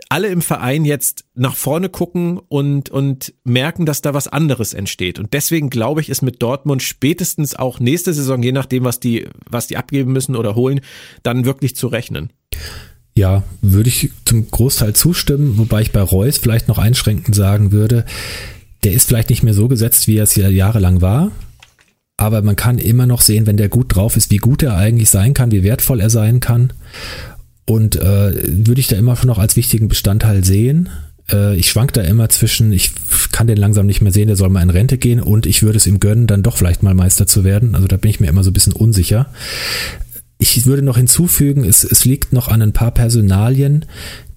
alle 0.09 0.27
im 0.27 0.41
Verein 0.41 0.85
jetzt 0.85 1.25
nach 1.35 1.55
vorne 1.55 1.89
gucken 1.89 2.39
und, 2.39 2.89
und 2.89 3.33
merken, 3.43 3.85
dass 3.85 4.01
da 4.01 4.13
was 4.13 4.27
anderes 4.27 4.73
entsteht. 4.73 5.19
Und 5.19 5.33
deswegen 5.33 5.69
glaube 5.69 6.01
ich, 6.01 6.09
ist 6.09 6.21
mit 6.21 6.41
Dortmund 6.41 6.81
spätestens 6.83 7.55
auch 7.55 7.79
nächste 7.79 8.13
Saison, 8.13 8.41
je 8.41 8.51
nachdem, 8.51 8.83
was 8.83 8.99
die, 8.99 9.27
was 9.49 9.67
die 9.67 9.77
abgeben 9.77 10.11
müssen 10.13 10.35
oder 10.35 10.55
holen, 10.55 10.81
dann 11.23 11.45
wirklich 11.45 11.75
zu 11.75 11.87
rechnen. 11.87 12.31
Ja, 13.17 13.41
würde 13.63 13.89
ich 13.89 14.11
zum 14.25 14.49
Großteil 14.51 14.93
zustimmen, 14.93 15.57
wobei 15.57 15.81
ich 15.81 15.91
bei 15.91 16.01
Reus 16.01 16.37
vielleicht 16.37 16.67
noch 16.67 16.77
einschränkend 16.77 17.35
sagen 17.35 17.71
würde, 17.71 18.05
der 18.83 18.93
ist 18.93 19.07
vielleicht 19.07 19.31
nicht 19.31 19.41
mehr 19.41 19.55
so 19.55 19.67
gesetzt, 19.67 20.05
wie 20.07 20.17
er 20.17 20.23
es 20.23 20.35
ja 20.35 20.47
jahrelang 20.49 21.01
war. 21.01 21.31
Aber 22.17 22.43
man 22.43 22.55
kann 22.55 22.77
immer 22.77 23.07
noch 23.07 23.21
sehen, 23.21 23.47
wenn 23.47 23.57
der 23.57 23.69
gut 23.69 23.95
drauf 23.95 24.17
ist, 24.17 24.29
wie 24.29 24.37
gut 24.37 24.61
er 24.61 24.77
eigentlich 24.77 25.09
sein 25.09 25.33
kann, 25.33 25.49
wie 25.49 25.63
wertvoll 25.63 25.99
er 25.99 26.11
sein 26.11 26.41
kann. 26.41 26.73
Und 27.65 27.95
äh, 27.95 28.33
würde 28.65 28.79
ich 28.79 28.87
da 28.87 28.95
immer 28.95 29.17
noch 29.25 29.39
als 29.39 29.55
wichtigen 29.55 29.87
Bestandteil 29.87 30.43
sehen. 30.43 30.89
Äh, 31.31 31.55
ich 31.55 31.71
schwank 31.71 31.93
da 31.93 32.01
immer 32.01 32.29
zwischen, 32.29 32.71
ich 32.71 32.91
kann 33.31 33.47
den 33.47 33.57
langsam 33.57 33.87
nicht 33.87 34.01
mehr 34.01 34.11
sehen, 34.11 34.27
der 34.27 34.35
soll 34.35 34.49
mal 34.49 34.61
in 34.61 34.69
Rente 34.69 34.99
gehen 34.99 35.21
und 35.21 35.47
ich 35.47 35.63
würde 35.63 35.77
es 35.77 35.87
ihm 35.87 35.99
gönnen, 35.99 36.27
dann 36.27 36.43
doch 36.43 36.57
vielleicht 36.57 36.83
mal 36.83 36.93
Meister 36.93 37.25
zu 37.25 37.43
werden. 37.43 37.73
Also 37.73 37.87
da 37.87 37.97
bin 37.97 38.11
ich 38.11 38.19
mir 38.19 38.27
immer 38.27 38.43
so 38.43 38.51
ein 38.51 38.53
bisschen 38.53 38.73
unsicher. 38.73 39.27
Ich 40.39 40.65
würde 40.65 40.83
noch 40.83 40.97
hinzufügen, 40.97 41.63
es, 41.63 41.83
es 41.83 42.05
liegt 42.05 42.33
noch 42.33 42.47
an 42.47 42.61
ein 42.61 42.73
paar 42.73 42.91
Personalien, 42.91 43.85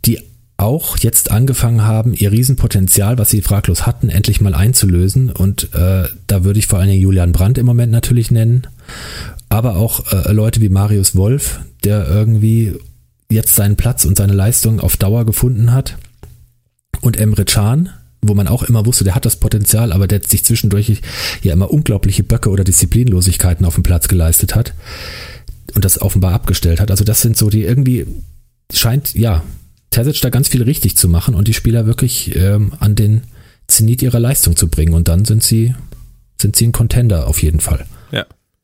die 0.06 0.18
auch 0.60 0.98
jetzt 0.98 1.30
angefangen 1.30 1.84
haben, 1.84 2.14
ihr 2.14 2.32
Riesenpotenzial, 2.32 3.18
was 3.18 3.30
sie 3.30 3.40
fraglos 3.40 3.86
hatten, 3.86 4.10
endlich 4.10 4.40
mal 4.40 4.54
einzulösen. 4.54 5.30
Und 5.30 5.74
äh, 5.74 6.04
da 6.26 6.44
würde 6.44 6.58
ich 6.58 6.66
vor 6.66 6.78
allen 6.78 6.88
Dingen 6.88 7.02
Julian 7.02 7.32
Brandt 7.32 7.58
im 7.58 7.66
Moment 7.66 7.90
natürlich 7.90 8.30
nennen. 8.30 8.66
Aber 9.48 9.76
auch 9.76 10.12
äh, 10.12 10.32
Leute 10.32 10.60
wie 10.60 10.68
Marius 10.68 11.16
Wolf, 11.16 11.60
der 11.84 12.06
irgendwie 12.06 12.74
jetzt 13.30 13.56
seinen 13.56 13.76
Platz 13.76 14.04
und 14.04 14.18
seine 14.18 14.34
Leistung 14.34 14.80
auf 14.80 14.96
Dauer 14.96 15.24
gefunden 15.24 15.72
hat. 15.72 15.96
Und 17.00 17.18
Emre 17.18 17.46
Can, 17.46 17.88
wo 18.20 18.34
man 18.34 18.46
auch 18.46 18.62
immer 18.62 18.84
wusste, 18.84 19.04
der 19.04 19.14
hat 19.14 19.24
das 19.24 19.36
Potenzial, 19.36 19.92
aber 19.92 20.06
der 20.06 20.20
sich 20.22 20.44
zwischendurch 20.44 21.00
ja 21.42 21.54
immer 21.54 21.70
unglaubliche 21.70 22.22
Böcke 22.22 22.50
oder 22.50 22.64
Disziplinlosigkeiten 22.64 23.64
auf 23.64 23.76
dem 23.76 23.82
Platz 23.82 24.08
geleistet 24.08 24.54
hat 24.54 24.74
und 25.74 25.84
das 25.84 26.00
offenbar 26.00 26.32
abgestellt 26.32 26.80
hat. 26.80 26.90
Also 26.90 27.04
das 27.04 27.22
sind 27.22 27.36
so 27.36 27.50
die 27.50 27.62
irgendwie 27.62 28.06
scheint 28.72 29.14
ja 29.14 29.42
Terzic 29.90 30.20
da 30.20 30.30
ganz 30.30 30.48
viel 30.48 30.62
richtig 30.62 30.96
zu 30.96 31.08
machen 31.08 31.34
und 31.34 31.48
die 31.48 31.54
Spieler 31.54 31.86
wirklich 31.86 32.36
ähm, 32.36 32.72
an 32.78 32.94
den 32.94 33.22
Zenit 33.66 34.02
ihrer 34.02 34.20
Leistung 34.20 34.56
zu 34.56 34.68
bringen 34.68 34.94
und 34.94 35.08
dann 35.08 35.24
sind 35.24 35.42
sie 35.42 35.74
sind 36.40 36.56
sie 36.56 36.66
ein 36.66 36.72
Contender 36.72 37.26
auf 37.26 37.42
jeden 37.42 37.60
Fall. 37.60 37.86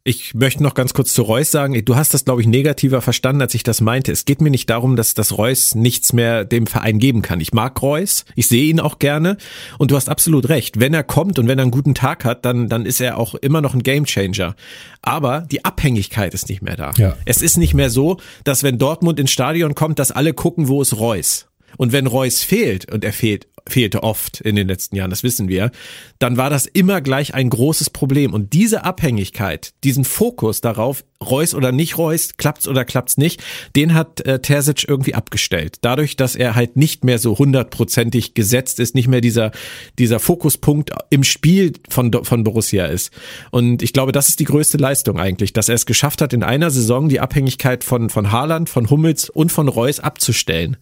Ich 0.08 0.34
möchte 0.34 0.62
noch 0.62 0.74
ganz 0.74 0.94
kurz 0.94 1.12
zu 1.12 1.22
Reus 1.22 1.50
sagen, 1.50 1.84
du 1.84 1.96
hast 1.96 2.14
das, 2.14 2.24
glaube 2.24 2.40
ich, 2.40 2.46
negativer 2.46 3.02
verstanden, 3.02 3.42
als 3.42 3.54
ich 3.54 3.64
das 3.64 3.80
meinte. 3.80 4.12
Es 4.12 4.24
geht 4.24 4.40
mir 4.40 4.50
nicht 4.50 4.70
darum, 4.70 4.94
dass 4.94 5.14
das 5.14 5.36
Reus 5.36 5.74
nichts 5.74 6.12
mehr 6.12 6.44
dem 6.44 6.68
Verein 6.68 7.00
geben 7.00 7.22
kann. 7.22 7.40
Ich 7.40 7.52
mag 7.52 7.82
Reus, 7.82 8.24
ich 8.36 8.46
sehe 8.46 8.70
ihn 8.70 8.78
auch 8.78 9.00
gerne 9.00 9.36
und 9.78 9.90
du 9.90 9.96
hast 9.96 10.08
absolut 10.08 10.48
recht. 10.48 10.78
Wenn 10.78 10.94
er 10.94 11.02
kommt 11.02 11.40
und 11.40 11.48
wenn 11.48 11.58
er 11.58 11.62
einen 11.62 11.72
guten 11.72 11.96
Tag 11.96 12.24
hat, 12.24 12.44
dann, 12.44 12.68
dann 12.68 12.86
ist 12.86 13.00
er 13.00 13.18
auch 13.18 13.34
immer 13.34 13.60
noch 13.60 13.74
ein 13.74 13.82
Gamechanger. 13.82 14.54
Aber 15.02 15.40
die 15.40 15.64
Abhängigkeit 15.64 16.34
ist 16.34 16.48
nicht 16.48 16.62
mehr 16.62 16.76
da. 16.76 16.92
Ja. 16.96 17.16
Es 17.24 17.42
ist 17.42 17.56
nicht 17.56 17.74
mehr 17.74 17.90
so, 17.90 18.18
dass 18.44 18.62
wenn 18.62 18.78
Dortmund 18.78 19.18
ins 19.18 19.32
Stadion 19.32 19.74
kommt, 19.74 19.98
dass 19.98 20.12
alle 20.12 20.34
gucken, 20.34 20.68
wo 20.68 20.82
ist 20.82 20.96
Reus. 20.96 21.48
Und 21.76 21.92
wenn 21.92 22.06
Reus 22.06 22.42
fehlt, 22.42 22.90
und 22.92 23.04
er 23.04 23.12
fehlt 23.12 23.46
fehlte 23.68 24.02
oft 24.02 24.40
in 24.40 24.56
den 24.56 24.68
letzten 24.68 24.96
Jahren, 24.96 25.10
das 25.10 25.22
wissen 25.22 25.48
wir, 25.48 25.70
dann 26.18 26.36
war 26.36 26.50
das 26.50 26.66
immer 26.66 27.00
gleich 27.00 27.34
ein 27.34 27.50
großes 27.50 27.90
Problem. 27.90 28.32
Und 28.32 28.52
diese 28.52 28.84
Abhängigkeit, 28.84 29.74
diesen 29.84 30.04
Fokus 30.04 30.60
darauf, 30.60 31.04
Reus 31.24 31.54
oder 31.54 31.72
nicht 31.72 31.98
Reus, 31.98 32.36
klappt's 32.36 32.68
oder 32.68 32.84
klappt's 32.84 33.16
nicht, 33.16 33.42
den 33.74 33.94
hat 33.94 34.20
äh, 34.20 34.38
Terzic 34.38 34.86
irgendwie 34.86 35.14
abgestellt. 35.14 35.78
Dadurch, 35.80 36.16
dass 36.16 36.36
er 36.36 36.54
halt 36.54 36.76
nicht 36.76 37.04
mehr 37.04 37.18
so 37.18 37.38
hundertprozentig 37.38 38.34
gesetzt 38.34 38.80
ist, 38.80 38.94
nicht 38.94 39.08
mehr 39.08 39.22
dieser, 39.22 39.50
dieser 39.98 40.20
Fokuspunkt 40.20 40.90
im 41.10 41.24
Spiel 41.24 41.72
von, 41.88 42.12
von 42.22 42.44
Borussia 42.44 42.86
ist. 42.86 43.12
Und 43.50 43.82
ich 43.82 43.92
glaube, 43.92 44.12
das 44.12 44.28
ist 44.28 44.40
die 44.40 44.44
größte 44.44 44.76
Leistung 44.76 45.18
eigentlich, 45.18 45.52
dass 45.52 45.68
er 45.68 45.74
es 45.74 45.86
geschafft 45.86 46.20
hat, 46.20 46.32
in 46.32 46.42
einer 46.42 46.70
Saison 46.70 47.08
die 47.08 47.20
Abhängigkeit 47.20 47.82
von, 47.82 48.10
von 48.10 48.30
Haaland, 48.30 48.68
von 48.68 48.90
Hummels 48.90 49.30
und 49.30 49.50
von 49.50 49.68
Reus 49.68 50.00
abzustellen 50.00 50.76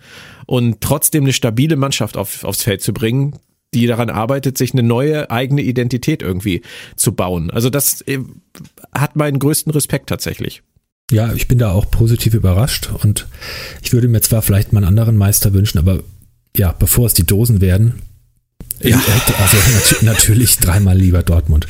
und 0.46 0.80
trotzdem 0.80 1.24
eine 1.24 1.32
stabile 1.32 1.76
Mannschaft 1.76 2.16
auf, 2.16 2.44
aufs 2.44 2.62
Feld 2.62 2.82
zu 2.82 2.92
bringen, 2.92 3.36
die 3.74 3.86
daran 3.86 4.10
arbeitet, 4.10 4.56
sich 4.56 4.72
eine 4.72 4.82
neue 4.82 5.30
eigene 5.30 5.62
Identität 5.62 6.22
irgendwie 6.22 6.62
zu 6.96 7.12
bauen. 7.12 7.50
Also 7.50 7.70
das 7.70 8.02
äh, 8.02 8.18
hat 8.92 9.16
meinen 9.16 9.38
größten 9.38 9.72
Respekt 9.72 10.08
tatsächlich. 10.08 10.62
Ja, 11.10 11.32
ich 11.34 11.48
bin 11.48 11.58
da 11.58 11.72
auch 11.72 11.90
positiv 11.90 12.34
überrascht 12.34 12.90
und 13.02 13.26
ich 13.82 13.92
würde 13.92 14.08
mir 14.08 14.22
zwar 14.22 14.42
vielleicht 14.42 14.72
mal 14.72 14.78
einen 14.78 14.88
anderen 14.88 15.16
Meister 15.16 15.52
wünschen, 15.52 15.78
aber 15.78 16.00
ja, 16.56 16.72
bevor 16.72 17.06
es 17.06 17.14
die 17.14 17.26
Dosen 17.26 17.60
werden, 17.60 18.00
ja. 18.80 19.00
also 19.38 19.56
natürlich 20.02 20.56
dreimal 20.58 20.96
lieber 20.96 21.22
Dortmund. 21.22 21.66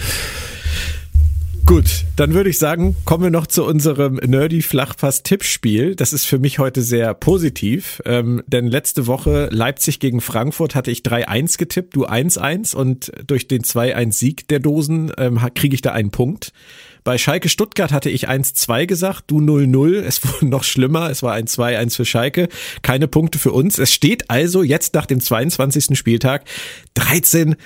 Gut, 1.67 2.05
dann 2.17 2.35
würde 2.35 2.51
ich 2.51 2.59
sagen, 2.59 2.95
kommen 3.07 3.25
wir 3.25 3.31
noch 3.31 3.47
zu 3.47 3.65
unserem 3.65 4.17
Nerdy 4.17 4.61
Flachpass 4.61 5.23
Tippspiel. 5.23 5.97
Das 5.97 6.13
ist 6.13 6.27
für 6.27 6.39
mich 6.39 6.59
heute 6.59 6.83
sehr 6.83 7.15
positiv, 7.15 8.03
ähm, 8.05 8.43
denn 8.47 8.67
letzte 8.67 9.07
Woche 9.07 9.49
Leipzig 9.51 9.99
gegen 9.99 10.21
Frankfurt 10.21 10.75
hatte 10.75 10.91
ich 10.91 11.01
3-1 11.01 11.57
getippt, 11.57 11.97
du 11.97 12.07
1-1 12.07 12.77
und 12.77 13.13
durch 13.27 13.49
den 13.49 13.63
2-1 13.63 14.13
Sieg 14.13 14.47
der 14.49 14.61
Dosen 14.61 15.11
ähm, 15.17 15.41
kriege 15.55 15.75
ich 15.75 15.81
da 15.81 15.93
einen 15.93 16.11
Punkt. 16.11 16.53
Bei 17.03 17.17
Schalke 17.17 17.49
Stuttgart 17.49 17.93
hatte 17.93 18.11
ich 18.11 18.29
1-2 18.29 18.85
gesagt, 18.85 19.25
du 19.29 19.39
0-0. 19.39 20.01
Es 20.01 20.23
wurde 20.27 20.47
noch 20.47 20.65
schlimmer. 20.65 21.09
Es 21.09 21.23
war 21.23 21.33
ein 21.33 21.47
2-1 21.47 21.97
für 21.97 22.05
Schalke. 22.05 22.49
Keine 22.83 23.09
Punkte 23.09 23.39
für 23.39 23.53
uns. 23.53 23.79
Es 23.79 23.91
steht 23.91 24.31
also 24.31 24.63
jetzt 24.63 24.93
nach 24.95 25.07
dem 25.07 25.21
22. 25.21 25.97
Spieltag 25.99 26.45
13 26.95 27.57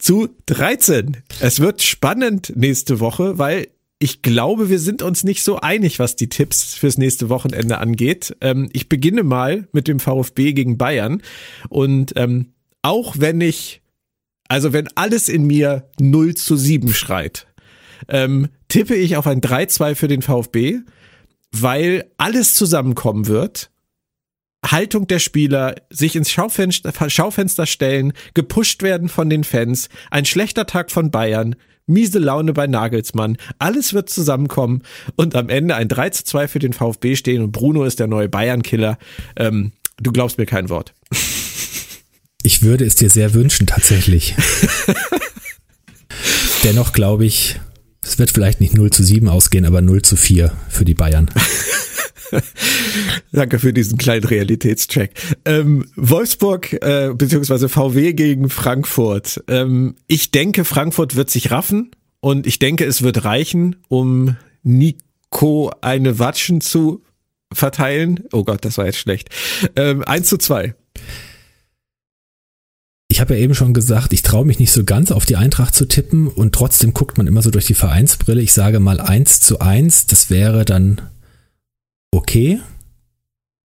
zu 0.00 0.28
13. 0.46 1.18
Es 1.40 1.60
wird 1.60 1.82
spannend 1.82 2.52
nächste 2.56 2.98
Woche, 3.00 3.38
weil 3.38 3.68
ich 4.02 4.22
glaube, 4.22 4.70
wir 4.70 4.78
sind 4.78 5.02
uns 5.02 5.24
nicht 5.24 5.44
so 5.44 5.60
einig, 5.60 5.98
was 5.98 6.16
die 6.16 6.30
Tipps 6.30 6.74
fürs 6.74 6.96
nächste 6.96 7.28
Wochenende 7.28 7.78
angeht. 7.78 8.34
Ähm, 8.40 8.70
ich 8.72 8.88
beginne 8.88 9.22
mal 9.22 9.68
mit 9.72 9.88
dem 9.88 10.00
VfB 10.00 10.54
gegen 10.54 10.78
Bayern. 10.78 11.22
Und 11.68 12.14
ähm, 12.16 12.54
auch 12.80 13.16
wenn 13.18 13.42
ich, 13.42 13.82
also 14.48 14.72
wenn 14.72 14.88
alles 14.94 15.28
in 15.28 15.46
mir 15.46 15.90
0 16.00 16.34
zu 16.34 16.56
7 16.56 16.94
schreit, 16.94 17.46
ähm, 18.08 18.48
tippe 18.68 18.94
ich 18.94 19.18
auf 19.18 19.26
ein 19.26 19.42
3-2 19.42 19.94
für 19.94 20.08
den 20.08 20.22
VfB, 20.22 20.78
weil 21.52 22.10
alles 22.16 22.54
zusammenkommen 22.54 23.26
wird 23.26 23.70
Haltung 24.64 25.06
der 25.06 25.18
Spieler, 25.18 25.74
sich 25.90 26.16
ins 26.16 26.30
Schaufenster, 26.30 27.10
Schaufenster 27.10 27.66
stellen, 27.66 28.12
gepusht 28.34 28.82
werden 28.82 29.08
von 29.08 29.30
den 29.30 29.44
Fans, 29.44 29.88
ein 30.10 30.24
schlechter 30.24 30.66
Tag 30.66 30.90
von 30.90 31.10
Bayern, 31.10 31.56
miese 31.86 32.18
Laune 32.18 32.52
bei 32.52 32.66
Nagelsmann, 32.66 33.36
alles 33.58 33.94
wird 33.94 34.10
zusammenkommen 34.10 34.82
und 35.16 35.34
am 35.34 35.48
Ende 35.48 35.74
ein 35.74 35.88
3 35.88 36.10
zu 36.10 36.24
2 36.24 36.48
für 36.48 36.58
den 36.58 36.72
VfB 36.72 37.16
stehen 37.16 37.42
und 37.42 37.52
Bruno 37.52 37.84
ist 37.84 37.98
der 37.98 38.06
neue 38.06 38.28
Bayern-Killer. 38.28 38.98
Ähm, 39.36 39.72
du 40.00 40.12
glaubst 40.12 40.38
mir 40.38 40.46
kein 40.46 40.68
Wort. 40.68 40.94
Ich 42.42 42.62
würde 42.62 42.84
es 42.84 42.94
dir 42.94 43.10
sehr 43.10 43.34
wünschen, 43.34 43.66
tatsächlich. 43.66 44.34
Dennoch 46.64 46.92
glaube 46.92 47.26
ich, 47.26 47.60
es 48.02 48.18
wird 48.18 48.30
vielleicht 48.30 48.60
nicht 48.60 48.74
0 48.74 48.90
zu 48.90 49.02
7 49.02 49.28
ausgehen, 49.28 49.66
aber 49.66 49.82
0 49.82 50.02
zu 50.02 50.16
4 50.16 50.52
für 50.68 50.84
die 50.84 50.94
Bayern. 50.94 51.30
Danke 53.32 53.58
für 53.58 53.72
diesen 53.72 53.98
kleinen 53.98 54.24
Realitätscheck. 54.24 55.12
Ähm, 55.44 55.86
Wolfsburg 55.96 56.72
äh, 56.72 57.12
bzw. 57.14 57.68
VW 57.68 58.12
gegen 58.12 58.50
Frankfurt. 58.50 59.42
Ähm, 59.48 59.96
ich 60.06 60.30
denke, 60.30 60.64
Frankfurt 60.64 61.16
wird 61.16 61.30
sich 61.30 61.50
raffen 61.50 61.90
und 62.20 62.46
ich 62.46 62.58
denke, 62.58 62.84
es 62.84 63.02
wird 63.02 63.24
reichen, 63.24 63.76
um 63.88 64.36
Nico 64.62 65.70
eine 65.80 66.18
Watschen 66.18 66.60
zu 66.60 67.02
verteilen. 67.52 68.24
Oh 68.32 68.44
Gott, 68.44 68.64
das 68.64 68.78
war 68.78 68.86
jetzt 68.86 68.98
schlecht. 68.98 69.30
Ähm, 69.76 70.04
1 70.04 70.28
zu 70.28 70.38
2. 70.38 70.74
Ich 73.10 73.20
habe 73.20 73.34
ja 73.34 73.40
eben 73.40 73.56
schon 73.56 73.74
gesagt, 73.74 74.12
ich 74.12 74.22
traue 74.22 74.44
mich 74.44 74.60
nicht 74.60 74.70
so 74.70 74.84
ganz 74.84 75.10
auf 75.10 75.26
die 75.26 75.34
Eintracht 75.34 75.74
zu 75.74 75.86
tippen 75.86 76.28
und 76.28 76.54
trotzdem 76.54 76.94
guckt 76.94 77.18
man 77.18 77.26
immer 77.26 77.42
so 77.42 77.50
durch 77.50 77.66
die 77.66 77.74
Vereinsbrille. 77.74 78.40
Ich 78.40 78.52
sage 78.52 78.78
mal 78.78 79.00
1 79.00 79.40
zu 79.40 79.58
1, 79.58 80.06
das 80.06 80.30
wäre 80.30 80.64
dann 80.64 81.00
okay. 82.10 82.60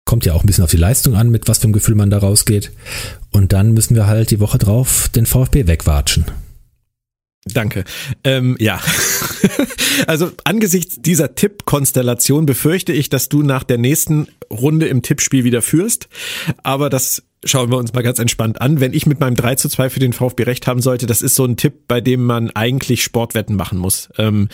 Kommt 0.05 0.25
ja 0.25 0.33
auch 0.33 0.43
ein 0.43 0.47
bisschen 0.47 0.63
auf 0.63 0.71
die 0.71 0.77
Leistung 0.77 1.15
an, 1.15 1.29
mit 1.29 1.47
was 1.47 1.59
für 1.59 1.65
einem 1.65 1.73
Gefühl 1.73 1.95
man 1.95 2.09
da 2.09 2.17
rausgeht. 2.17 2.71
Und 3.31 3.53
dann 3.53 3.73
müssen 3.73 3.95
wir 3.95 4.07
halt 4.07 4.31
die 4.31 4.39
Woche 4.39 4.57
drauf 4.57 5.09
den 5.09 5.25
VfB 5.25 5.67
wegwatschen. 5.67 6.25
Danke. 7.45 7.83
Ähm, 8.23 8.55
ja. 8.59 8.79
also 10.07 10.31
angesichts 10.45 11.01
dieser 11.01 11.35
Tippkonstellation 11.35 12.45
befürchte 12.45 12.93
ich, 12.93 13.09
dass 13.09 13.27
du 13.27 13.43
nach 13.43 13.63
der 13.63 13.77
nächsten 13.77 14.27
Runde 14.49 14.87
im 14.87 15.01
Tippspiel 15.01 15.43
wieder 15.43 15.61
führst. 15.61 16.07
Aber 16.63 16.89
das 16.89 17.23
schauen 17.43 17.69
wir 17.69 17.77
uns 17.77 17.93
mal 17.93 18.03
ganz 18.03 18.19
entspannt 18.19 18.61
an. 18.61 18.79
Wenn 18.79 18.93
ich 18.93 19.05
mit 19.05 19.19
meinem 19.19 19.35
3 19.35 19.55
zu 19.55 19.67
2 19.67 19.89
für 19.89 19.99
den 19.99 20.13
VfB 20.13 20.43
recht 20.43 20.67
haben 20.67 20.81
sollte, 20.81 21.05
das 21.05 21.21
ist 21.21 21.35
so 21.35 21.43
ein 21.43 21.57
Tipp, 21.57 21.87
bei 21.87 21.99
dem 21.99 22.23
man 22.23 22.49
eigentlich 22.51 23.03
Sportwetten 23.03 23.57
machen 23.57 23.77
muss. 23.77 24.09
Ähm, 24.17 24.47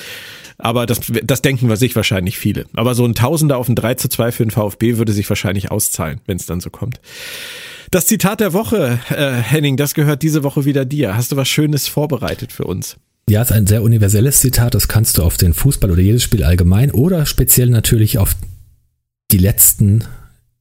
aber 0.60 0.86
das, 0.86 1.00
das 1.24 1.42
denken 1.42 1.74
sich 1.78 1.96
wahrscheinlich 1.96 2.38
viele. 2.38 2.66
Aber 2.74 2.94
so 2.94 3.06
ein 3.06 3.16
Tausender 3.16 3.58
auf 3.58 3.70
ein 3.70 3.76
3 3.76 3.96
zu 3.96 4.10
2 4.10 4.32
für 4.32 4.46
den 4.46 4.52
VfB 4.52 4.98
würde 4.98 5.14
sich 5.14 5.28
wahrscheinlich 5.30 5.72
auszahlen, 5.72 6.22
wenn 6.26 6.38
es 6.38 6.46
dann 6.46 6.60
so 6.60 6.70
kommt. 6.70 7.00
Das 7.92 8.06
Zitat 8.06 8.42
der 8.42 8.54
Woche, 8.54 9.00
äh, 9.10 9.32
Henning, 9.32 9.78
das 9.78 9.94
gehört 9.96 10.22
diese 10.22 10.44
Woche 10.44 10.66
wieder 10.66 10.86
dir. 10.86 11.16
Hast 11.16 11.32
du 11.32 11.38
was 11.38 11.48
Schönes 11.48 11.88
vorbereitet 11.88 12.52
für 12.52 12.66
uns? 12.66 12.98
Ja, 13.30 13.42
ist 13.42 13.52
ein 13.52 13.68
sehr 13.68 13.82
universelles 13.84 14.42
Zitat. 14.42 14.76
Das 14.76 14.88
kannst 14.88 15.18
du 15.18 15.24
auf 15.24 15.38
den 15.38 15.54
Fußball 15.54 15.90
oder 15.90 16.02
jedes 16.02 16.24
Spiel 16.24 16.44
allgemein 16.44 16.92
oder 16.92 17.26
speziell 17.26 17.70
natürlich 17.70 18.18
auf 18.18 18.36
die 19.32 19.38
letzten 19.38 20.04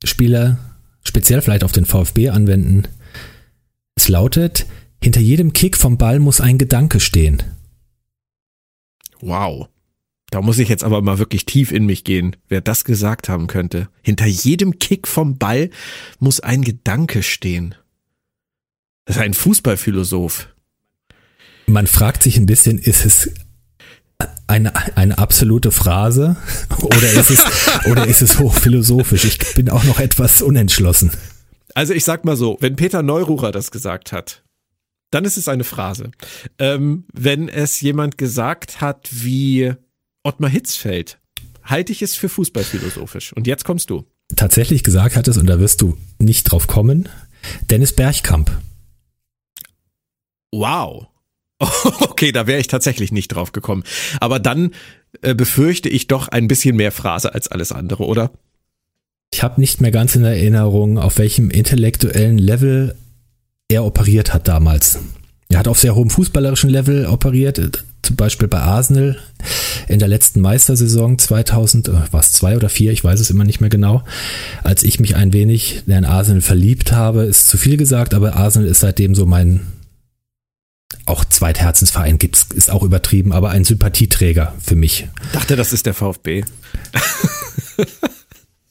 Spieler 0.05 0.59
speziell 1.03 1.42
vielleicht 1.42 1.64
auf 1.64 1.72
den 1.72 1.86
VfB 1.86 2.28
anwenden. 2.28 2.84
Es 3.96 4.09
lautet, 4.09 4.66
hinter 5.03 5.20
jedem 5.20 5.53
Kick 5.53 5.76
vom 5.76 5.99
Ball 5.99 6.18
muss 6.20 6.40
ein 6.40 6.59
Gedanke 6.59 7.01
stehen. 7.01 7.42
Wow. 9.20 9.68
Da 10.31 10.43
muss 10.43 10.59
ich 10.59 10.68
jetzt 10.68 10.85
aber 10.85 11.01
mal 11.01 11.18
wirklich 11.18 11.47
tief 11.47 11.72
in 11.72 11.87
mich 11.87 12.05
gehen, 12.05 12.37
wer 12.49 12.61
das 12.61 12.85
gesagt 12.85 13.29
haben 13.29 13.47
könnte. 13.47 13.89
Hinter 14.03 14.26
jedem 14.26 14.79
Kick 14.79 15.09
vom 15.09 15.39
Ball 15.39 15.70
muss 16.18 16.41
ein 16.41 16.62
Gedanke 16.62 17.22
stehen. 17.22 17.74
Das 19.07 19.16
ist 19.16 19.22
ein 19.22 19.35
Fußballphilosoph. 19.35 20.49
Man 21.66 21.87
fragt 21.87 22.22
sich 22.22 22.37
ein 22.37 22.47
bisschen, 22.47 22.79
ist 22.79 23.07
es 23.07 23.31
eine, 24.47 24.72
eine 24.97 25.18
absolute 25.18 25.70
Phrase 25.70 26.37
oder 26.83 27.11
ist 27.12 27.31
es, 27.31 27.45
oder 27.87 28.07
ist 28.07 28.22
es 28.22 28.39
hochphilosophisch? 28.39 29.24
Ich 29.24 29.55
bin 29.55 29.70
auch 29.70 29.85
noch 29.85 29.99
etwas 29.99 30.43
unentschlossen. 30.43 31.11
Also 31.74 31.95
ich 31.95 32.05
sag 32.05 32.24
mal 32.24 32.37
so, 32.37 32.59
wenn 32.61 32.76
Peter 32.76 33.03
Neururer 33.03 33.53
das 33.53 33.70
gesagt 33.70 34.12
hat, 34.12 34.43
dann 35.11 35.24
ist 35.24 35.37
es 35.39 35.49
eine 35.49 35.64
Phrase. 35.64 36.11
Ähm, 36.59 37.05
wenn 37.12 37.49
es 37.49 37.81
jemand 37.81 38.18
gesagt 38.18 38.81
hat 38.81 39.09
wie 39.11 39.74
Ottmar 40.22 40.50
Hitzfeld, 40.50 41.18
halte 41.62 41.92
ich 41.92 42.02
es 42.02 42.14
für 42.14 42.28
fußballphilosophisch. 42.28 43.32
Und 43.32 43.46
jetzt 43.46 43.64
kommst 43.64 43.90
du. 43.90 44.04
Tatsächlich 44.36 44.82
gesagt 44.82 45.16
hat 45.16 45.28
es, 45.28 45.36
und 45.38 45.46
da 45.46 45.58
wirst 45.58 45.80
du 45.80 45.96
nicht 46.18 46.44
drauf 46.44 46.66
kommen, 46.66 47.08
Dennis 47.70 47.92
Bergkamp. 47.92 48.50
Wow. 50.52 51.06
Okay, 52.00 52.32
da 52.32 52.48
wäre 52.48 52.60
ich 52.60 52.66
tatsächlich 52.66 53.12
nicht 53.12 53.28
drauf 53.28 53.52
gekommen. 53.52 53.84
Aber 54.18 54.40
dann 54.40 54.72
äh, 55.22 55.36
befürchte 55.36 55.88
ich 55.88 56.08
doch 56.08 56.26
ein 56.26 56.48
bisschen 56.48 56.74
mehr 56.74 56.90
Phrase 56.90 57.32
als 57.32 57.46
alles 57.46 57.70
andere, 57.70 58.06
oder? 58.06 58.32
Ich 59.32 59.42
habe 59.44 59.60
nicht 59.60 59.80
mehr 59.80 59.92
ganz 59.92 60.16
in 60.16 60.24
Erinnerung, 60.24 60.98
auf 60.98 61.18
welchem 61.18 61.50
intellektuellen 61.50 62.38
Level 62.38 62.96
er 63.68 63.84
operiert 63.84 64.34
hat 64.34 64.48
damals. 64.48 64.98
Er 65.48 65.60
hat 65.60 65.68
auf 65.68 65.78
sehr 65.78 65.94
hohem 65.94 66.10
fußballerischen 66.10 66.70
Level 66.70 67.06
operiert, 67.06 67.84
zum 68.09 68.16
Beispiel 68.16 68.48
bei 68.48 68.61
Arsenal 68.61 69.18
in 69.86 69.98
der 69.98 70.09
letzten 70.09 70.40
Meistersaison 70.40 71.18
2000, 71.18 71.88
äh, 71.88 71.92
was 72.11 72.32
zwei 72.32 72.56
oder 72.56 72.70
vier, 72.70 72.90
ich 72.90 73.04
weiß 73.04 73.20
es 73.20 73.28
immer 73.28 73.44
nicht 73.44 73.61
mehr 73.61 73.68
genau, 73.68 74.02
als 74.64 74.82
ich 74.82 74.98
mich 74.98 75.14
ein 75.14 75.34
wenig 75.34 75.82
in 75.86 76.06
Arsenal 76.06 76.40
verliebt 76.40 76.92
habe, 76.92 77.24
ist 77.24 77.48
zu 77.48 77.59
viel 77.59 77.76
gesagt, 77.76 78.14
aber 78.14 78.34
Arsenal 78.34 78.66
ist 78.66 78.80
seitdem 78.80 79.14
so 79.14 79.26
mein 79.26 79.61
auch 81.04 81.22
Zweitherzensverein 81.22 82.16
gibt's, 82.16 82.46
ist 82.54 82.70
auch 82.70 82.82
übertrieben, 82.82 83.32
aber 83.32 83.50
ein 83.50 83.64
Sympathieträger 83.64 84.54
für 84.59 84.74
mich. 84.74 85.06
Dachte, 85.34 85.56
das 85.56 85.74
ist 85.74 85.84
der 85.84 85.92
VfB. 85.92 86.44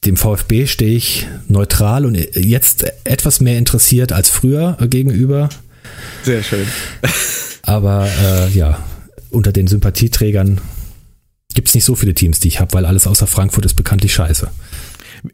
Dem 0.06 0.18
VfB 0.18 0.66
stehe 0.66 0.96
ich 0.96 1.28
neutral 1.48 2.08
und 2.08 2.16
jetzt 2.16 2.86
etwas 3.04 3.40
mehr 3.40 3.60
interessiert 3.60 4.14
als 4.14 4.30
früher 4.30 4.78
gegenüber. 4.90 5.50
Sehr 6.24 6.42
schön. 6.42 6.66
Aber 7.62 8.08
äh, 8.08 8.50
ja, 8.50 8.80
unter 9.32 9.52
den 9.52 9.68
Sympathieträgern 9.68 10.62
gibt 11.54 11.70
es 11.70 11.76
nicht 11.76 11.86
so 11.86 11.96
viele 11.96 12.14
Teams, 12.14 12.40
die 12.40 12.50
ich 12.50 12.60
habe, 12.60 12.74
weil 12.74 12.86
alles 12.86 13.08
außer 13.08 13.28
Frankfurt 13.28 13.66
ist 13.66 13.74
bekanntlich 13.74 14.14
scheiße. 14.14 14.52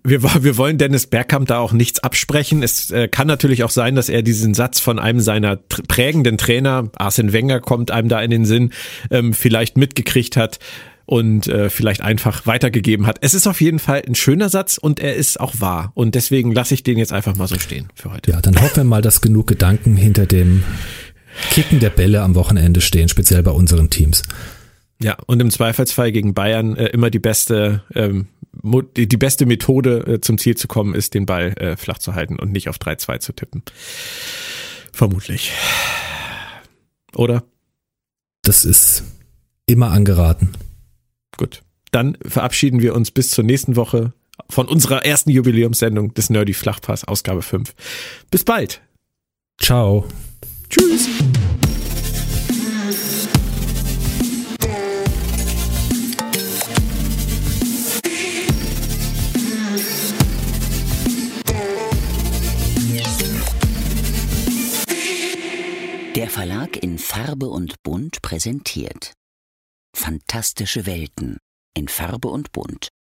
Wir, 0.04 0.24
wir 0.24 0.58
wollen 0.58 0.78
Dennis 0.78 1.08
Bergkamp 1.08 1.48
da 1.48 1.60
auch 1.60 1.74
nichts 1.74 2.00
absprechen. 2.00 2.64
Es 2.64 2.90
äh, 2.92 3.10
kann 3.10 3.28
natürlich 3.28 3.64
auch 3.64 3.70
sein, 3.70 3.96
dass 3.96 4.08
er 4.08 4.22
diesen 4.22 4.54
Satz 4.54 4.80
von 4.80 5.00
einem 5.00 5.20
seiner 5.20 5.58
prägenden 5.58 6.38
Trainer, 6.38 6.90
Arsene 6.96 7.34
Wenger 7.34 7.60
kommt 7.60 7.92
einem 7.92 8.08
da 8.08 8.22
in 8.22 8.32
den 8.32 8.46
Sinn, 8.46 8.72
ähm, 9.12 9.34
vielleicht 9.34 9.76
mitgekriegt 9.76 10.38
hat 10.38 10.60
und 11.06 11.48
äh, 11.48 11.70
vielleicht 11.70 12.02
einfach 12.02 12.46
weitergegeben 12.46 13.08
hat. 13.08 13.18
Es 13.22 13.34
ist 13.34 13.48
auf 13.48 13.60
jeden 13.60 13.80
Fall 13.80 14.04
ein 14.08 14.16
schöner 14.16 14.50
Satz 14.50 14.78
und 14.78 15.00
er 15.00 15.16
ist 15.16 15.40
auch 15.40 15.60
wahr. 15.60 15.92
Und 15.96 16.16
deswegen 16.16 16.54
lasse 16.54 16.74
ich 16.74 16.84
den 16.84 16.98
jetzt 16.98 17.12
einfach 17.12 17.36
mal 17.36 17.48
so 17.48 17.60
stehen 17.60 17.90
für 17.94 18.12
heute. 18.14 18.32
Ja, 18.32 18.42
dann 18.42 18.60
hoffen 18.62 18.78
wir 18.78 18.84
mal, 18.86 19.02
dass 19.02 19.22
genug 19.22 19.48
Gedanken 19.48 19.98
hinter 19.98 20.26
dem 20.26 20.64
Kicken 21.52 21.80
der 21.80 21.90
Bälle 21.90 22.22
am 22.22 22.36
Wochenende 22.36 22.82
stehen, 22.82 23.10
speziell 23.10 23.44
bei 23.44 23.52
unseren 23.52 23.90
Teams. 23.90 24.24
Ja, 25.02 25.18
und 25.26 25.42
im 25.42 25.52
Zweifelsfall 25.52 26.12
gegen 26.12 26.34
Bayern 26.34 26.76
äh, 26.78 26.88
immer 26.88 27.10
die 27.10 27.20
beste, 27.20 27.84
ähm, 27.94 28.28
die, 28.96 29.08
die 29.08 29.18
beste 29.18 29.46
Methode 29.46 30.06
äh, 30.08 30.22
zum 30.22 30.38
Ziel 30.38 30.56
zu 30.56 30.68
kommen, 30.68 30.96
ist 30.96 31.14
den 31.14 31.26
Ball 31.26 31.54
äh, 31.58 31.76
flach 31.76 31.98
zu 31.98 32.16
halten 32.16 32.40
und 32.40 32.52
nicht 32.52 32.70
auf 32.70 32.78
3-2 32.78 33.20
zu 33.20 33.34
tippen. 33.34 33.64
Vermutlich. 34.94 35.52
Oder? 37.16 37.44
Das 38.44 38.66
ist 38.66 39.04
immer 39.66 39.92
angeraten. 39.92 40.50
Gut. 41.38 41.64
Dann 41.92 42.18
verabschieden 42.26 42.82
wir 42.82 42.96
uns 42.96 43.12
bis 43.12 43.30
zur 43.32 43.44
nächsten 43.44 43.76
Woche 43.76 44.14
von 44.50 44.68
unserer 44.68 45.06
ersten 45.06 45.30
Jubiläumssendung 45.30 46.14
des 46.14 46.30
Nerdy 46.30 46.54
Flachpass, 46.54 47.04
Ausgabe 47.04 47.42
5. 47.42 47.74
Bis 48.32 48.44
bald. 48.44 48.82
Ciao. 49.60 50.06
Tschüss. 50.74 51.08
Der 66.16 66.30
Verlag 66.30 66.82
in 66.82 66.98
Farbe 66.98 67.50
und 67.50 67.76
Bunt 67.84 68.24
präsentiert 68.24 69.14
Fantastische 69.96 70.88
Welten 70.88 71.38
in 71.76 71.88
Farbe 71.88 72.30
und 72.30 72.52
Bunt. 72.52 72.93